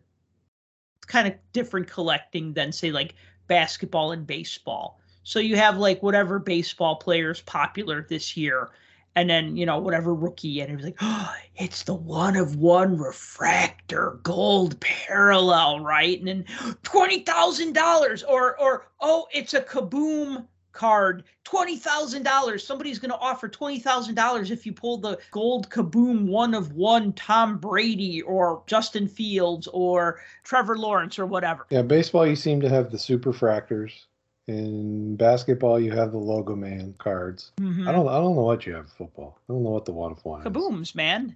[1.06, 3.14] kind of different collecting than say like
[3.48, 5.00] basketball and baseball.
[5.22, 8.70] So you have like whatever baseball players popular this year,
[9.16, 12.56] and then you know whatever rookie, and it was like, oh, it's the one of
[12.56, 16.18] one refractor gold parallel, right?
[16.18, 16.44] And then
[16.82, 20.46] twenty thousand dollars, or or oh, it's a kaboom
[20.76, 22.64] card, twenty thousand dollars.
[22.64, 26.72] Somebody's going to offer twenty thousand dollars if you pull the gold kaboom one of
[26.74, 31.66] one Tom Brady or Justin Fields or Trevor Lawrence or whatever.
[31.70, 34.06] Yeah, baseball you seem to have the super fractors.
[34.48, 37.50] In basketball, you have the logo man cards.
[37.58, 37.88] Mhm.
[37.88, 38.06] I don't.
[38.06, 39.38] I don't know what you have in football.
[39.48, 40.46] I don't know what the one of one is.
[40.46, 41.34] Kabooms, man.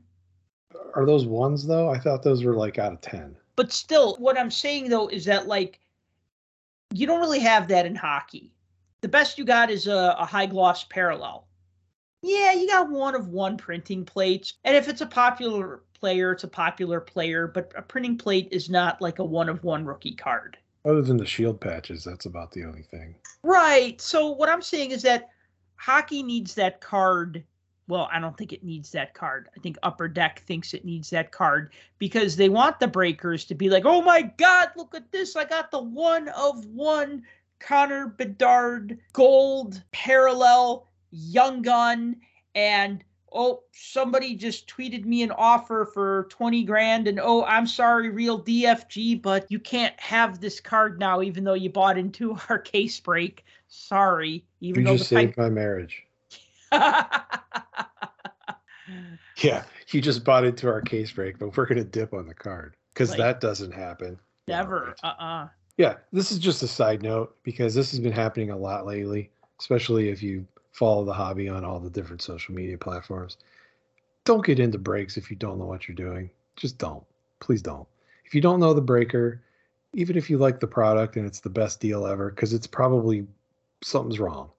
[0.95, 1.89] Are those ones though?
[1.89, 3.35] I thought those were like out of ten.
[3.57, 5.81] But still, what I'm saying though is that like
[6.95, 8.53] you don't really have that in hockey.
[9.01, 11.47] The best you got is a, a high gloss parallel.
[12.23, 14.55] yeah, you got one of one printing plates.
[14.65, 18.69] And if it's a popular player, it's a popular player, but a printing plate is
[18.69, 20.59] not like a one of one rookie card.
[20.85, 23.15] Other than the shield patches, that's about the only thing.
[23.43, 24.01] Right.
[24.01, 25.29] So what I'm saying is that
[25.77, 27.45] hockey needs that card.
[27.87, 29.49] Well, I don't think it needs that card.
[29.57, 33.55] I think Upper Deck thinks it needs that card because they want the breakers to
[33.55, 35.37] be like, oh my God, look at this.
[35.37, 37.25] I got the one of one
[37.61, 42.17] Connor Bedard gold parallel young gun.
[42.55, 47.07] And oh, somebody just tweeted me an offer for 20 grand.
[47.07, 51.55] And oh, I'm sorry, real DFG, but you can't have this card now, even though
[51.55, 53.45] you bought into our case break.
[53.69, 54.45] Sorry.
[54.61, 56.05] Even You though just saved my marriage.
[59.43, 62.77] Yeah, you just bought into our case break, but we're gonna dip on the card
[62.93, 64.19] because Like- that doesn't happen.
[64.47, 64.87] Never.
[64.87, 64.97] right.
[65.03, 65.49] Uh uh
[65.81, 69.31] Yeah, this is just a side note because this has been happening a lot lately,
[69.59, 73.39] especially if you follow the hobby on all the different social media platforms.
[74.27, 76.29] Don't get into breaks if you don't know what you're doing.
[76.55, 77.03] Just don't.
[77.39, 77.89] Please don't.
[78.27, 79.41] If you don't know the breaker,
[79.95, 83.27] even if you like the product and it's the best deal ever, because it's probably
[83.83, 84.51] something's wrong.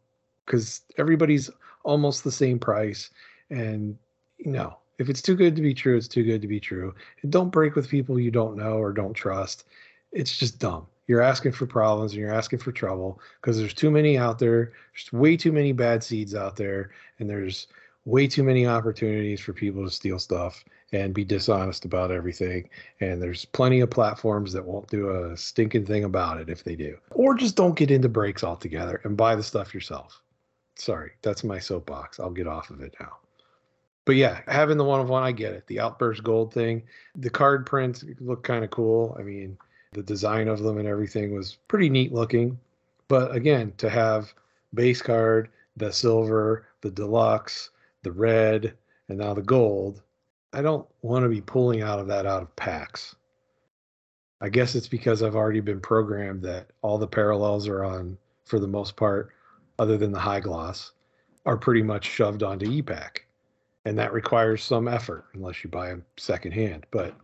[0.48, 1.52] Because everybody's
[1.84, 3.12] almost the same price.
[3.52, 3.96] And
[4.40, 6.96] you know, if it's too good to be true, it's too good to be true.
[7.22, 9.66] And don't break with people you don't know or don't trust.
[10.12, 10.88] It's just dumb.
[11.08, 14.74] You're asking for problems and you're asking for trouble because there's too many out there.
[14.94, 17.68] There's way too many bad seeds out there, and there's
[18.06, 22.70] way too many opportunities for people to steal stuff and be dishonest about everything.
[23.00, 26.76] And there's plenty of platforms that won't do a stinking thing about it if they
[26.76, 26.98] do.
[27.12, 30.22] Or just don't get into breaks altogether and buy the stuff yourself.
[30.76, 32.20] Sorry, that's my soapbox.
[32.20, 33.18] I'll get off of it now.
[34.06, 35.68] But yeah, having the one of one, I get it.
[35.68, 36.84] The outburst gold thing,
[37.16, 39.16] the card prints look kind of cool.
[39.20, 39.58] I mean,
[39.94, 42.58] the design of them and everything was pretty neat looking.
[43.08, 44.34] But again, to have
[44.74, 47.72] base card, the silver, the deluxe,
[48.04, 48.78] the red,
[49.10, 50.02] and now the gold,
[50.54, 53.16] I don't want to be pulling out of that out of packs.
[54.40, 58.60] I guess it's because I've already been programmed that all the parallels are on, for
[58.60, 59.32] the most part,
[59.78, 60.94] other than the high gloss,
[61.46, 63.20] are pretty much shoved onto ePack.
[63.86, 66.86] And that requires some effort unless you buy them secondhand.
[66.92, 67.16] But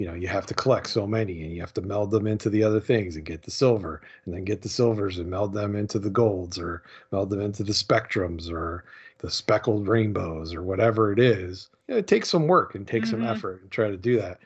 [0.00, 2.48] you know, you have to collect so many and you have to meld them into
[2.48, 5.76] the other things and get the silver and then get the silvers and meld them
[5.76, 6.82] into the golds or
[7.12, 8.86] meld them into the spectrums or
[9.18, 11.68] the speckled rainbows or whatever it is.
[11.86, 13.30] You know, it takes some work and takes some Mhm.
[13.30, 14.40] effort and try to do that.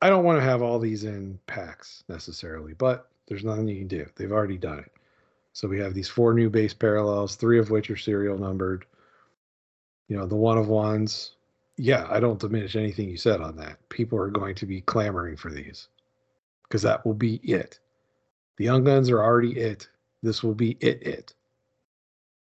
[0.00, 3.88] I don't want to have all these in packs necessarily, but there's nothing you can
[3.88, 4.06] do.
[4.16, 4.92] They've already done it.
[5.52, 8.86] So we have these four new base parallels, three of which are serial numbered.
[10.08, 11.35] You know, the one of ones,
[11.76, 13.76] yeah, I don't diminish anything you said on that.
[13.88, 15.88] People are going to be clamoring for these
[16.64, 17.78] because that will be it.
[18.56, 19.88] The Young Guns are already it.
[20.22, 21.34] This will be it, it.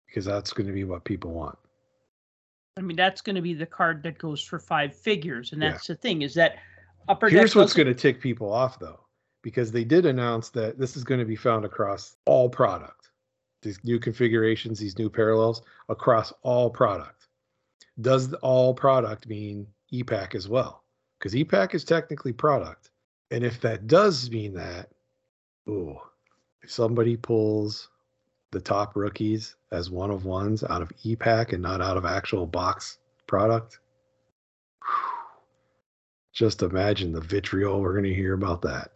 [0.06, 1.58] Because that's going to be what people want.
[2.76, 5.52] I mean, that's going to be the card that goes for five figures.
[5.52, 5.70] And Yeah.
[5.70, 6.56] that's the thing is that
[7.08, 9.00] Upper Here's what's going to tick people off, though,
[9.42, 13.10] because they did announce that this is going to be found across all product.
[13.62, 17.23] These new configurations, these new parallels across all product.
[18.00, 20.84] Does all product mean ePack as well?
[21.18, 22.90] Because ePack is technically product.
[23.30, 24.90] And if that does mean that,
[25.68, 25.96] ooh,
[26.62, 27.88] if somebody pulls
[28.50, 32.46] the top rookies as one of ones out of ePack and not out of actual
[32.46, 33.80] box product,
[36.32, 38.90] just imagine the vitriol we're going to hear about that.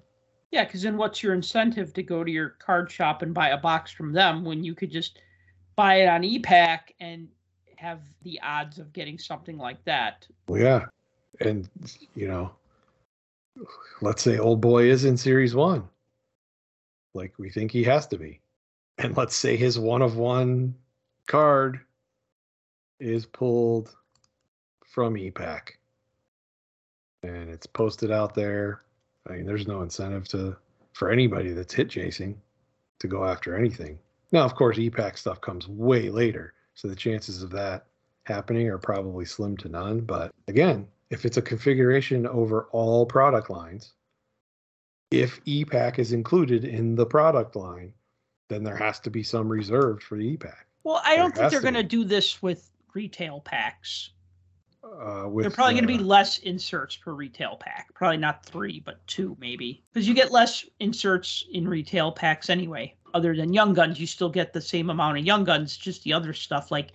[0.51, 3.59] Yeah, because then what's your incentive to go to your card shop and buy a
[3.59, 5.21] box from them when you could just
[5.77, 7.29] buy it on ePack and
[7.79, 10.27] have the odds of getting something like that?
[10.49, 10.87] Well, yeah.
[11.41, 11.69] And,
[12.17, 12.51] you know,
[14.01, 15.85] let's say old boy is in series one,
[17.15, 18.41] like we think he has to be.
[18.99, 20.75] And let's say his one of one
[21.29, 21.81] card
[22.99, 23.95] is pulled
[24.85, 25.75] from ePack
[27.23, 28.83] and it's posted out there.
[29.29, 30.57] I mean, there's no incentive to
[30.95, 32.41] for anybody that's hit chasing
[32.99, 34.01] to go after anything.
[34.33, 37.87] Now, of course, ePack stuff comes way later, so the chances of that
[38.27, 40.01] happening are probably slim to none.
[40.01, 43.95] But again, if it's a configuration over all product lines,
[45.11, 47.93] if ePack is included in the product line,
[48.49, 50.67] then there has to be some reserved for the ePack.
[50.85, 54.11] Well, I don't There think they're going to do this with retail packs.
[54.85, 57.93] Uh, with They're probably going to be uh, less inserts per retail pack.
[57.93, 59.83] Probably not three, but two maybe.
[59.93, 62.95] Because you get less inserts in retail packs anyway.
[63.15, 65.77] Other than Young Guns, you still get the same amount of Young Guns.
[65.77, 66.93] Just the other stuff like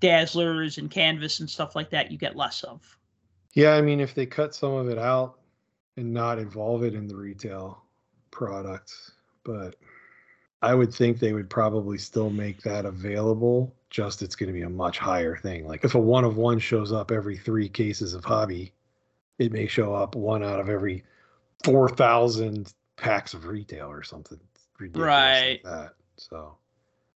[0.00, 2.98] Dazzlers and Canvas and stuff like that, you get less of.
[3.54, 5.38] Yeah, I mean, if they cut some of it out
[5.96, 7.82] and not involve it in the retail
[8.30, 8.92] product,
[9.44, 9.76] but
[10.62, 13.74] I would think they would probably still make that available.
[13.90, 15.66] Just it's going to be a much higher thing.
[15.66, 18.72] Like if a one of one shows up every three cases of hobby,
[19.38, 21.04] it may show up one out of every
[21.62, 24.40] four thousand packs of retail or something
[24.78, 25.60] ridiculous Right.
[25.64, 25.94] like that.
[26.16, 26.56] So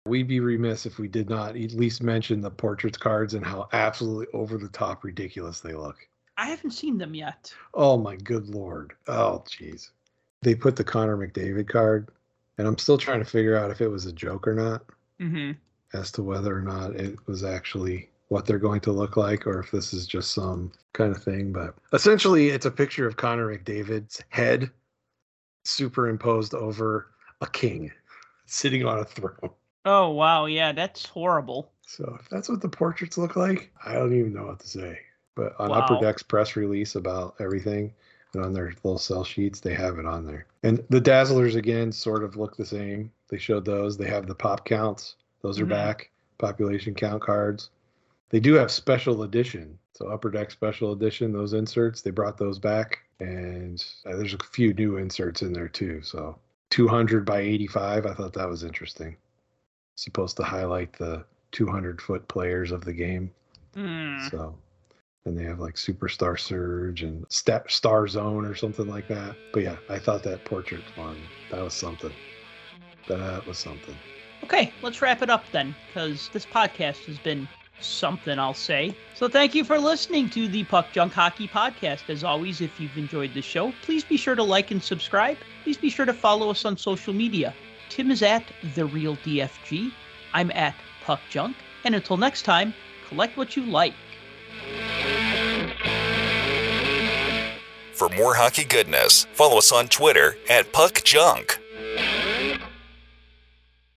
[0.06, 3.68] we'd be remiss if we did not at least mention the portraits cards and how
[3.72, 5.96] absolutely over the top ridiculous they look.
[6.36, 7.52] I haven't seen them yet.
[7.74, 8.94] Oh my good lord.
[9.06, 9.90] Oh jeez.
[10.42, 12.10] They put the Connor McDavid card,
[12.58, 14.84] and I'm still trying to figure out if it was a joke or not,
[15.18, 15.52] hmm
[15.92, 19.60] as to whether or not it was actually what they're going to look like, or
[19.60, 21.52] if this is just some kind of thing.
[21.52, 24.70] But essentially, it's a picture of Connor McDavid's head
[25.64, 27.90] superimposed over a king
[28.46, 29.50] sitting on a throne.
[29.84, 31.70] Oh wow, yeah, that's horrible.
[31.86, 34.98] So if that's what the portraits look like, I don't even know what to say.
[35.34, 35.78] But on Wow.
[35.80, 37.92] Upper Deck's press release about everything
[38.32, 40.46] and on their little sell sheets, they have it on there.
[40.62, 43.10] And the Dazzlers again sort of look the same.
[43.28, 43.96] They showed those.
[43.96, 45.16] They have the pop counts.
[45.42, 45.70] Those are Mhm.
[45.70, 46.10] back.
[46.38, 47.70] Population count cards.
[48.30, 49.78] They do have special edition.
[49.92, 53.00] So Upper Deck special edition, those inserts, they brought those back.
[53.20, 56.00] And uh, there's a few new inserts in there too.
[56.02, 56.38] So
[56.74, 59.14] 200 by 85, I thought that was interesting.
[59.96, 63.30] Supposed to highlight the 200 foot players of the game.
[63.76, 64.28] Mm.
[64.28, 64.56] So,
[65.24, 69.36] and they have like Superstar Surge and Step Star Zone or something like that.
[69.52, 71.16] But yeah, I thought that portrait one
[71.52, 72.10] that was something.
[73.06, 73.94] That was something.
[74.42, 77.46] Okay, let's wrap it up then, because this podcast has been
[77.80, 78.96] something, I'll say.
[79.14, 82.08] So thank you for listening to the Puck Junk Hockey Podcast.
[82.08, 85.36] As always, if you've enjoyed the show, please be sure to like and subscribe.
[85.62, 87.54] Please be sure to follow us on social media.
[87.88, 88.44] Tim is at
[88.74, 89.92] The Real DFG.
[90.32, 90.74] I'm at
[91.04, 91.56] Puck Junk.
[91.84, 92.74] And until next time,
[93.08, 93.94] collect what you like.
[97.92, 101.60] For more hockey goodness, follow us on Twitter at Puck Junk.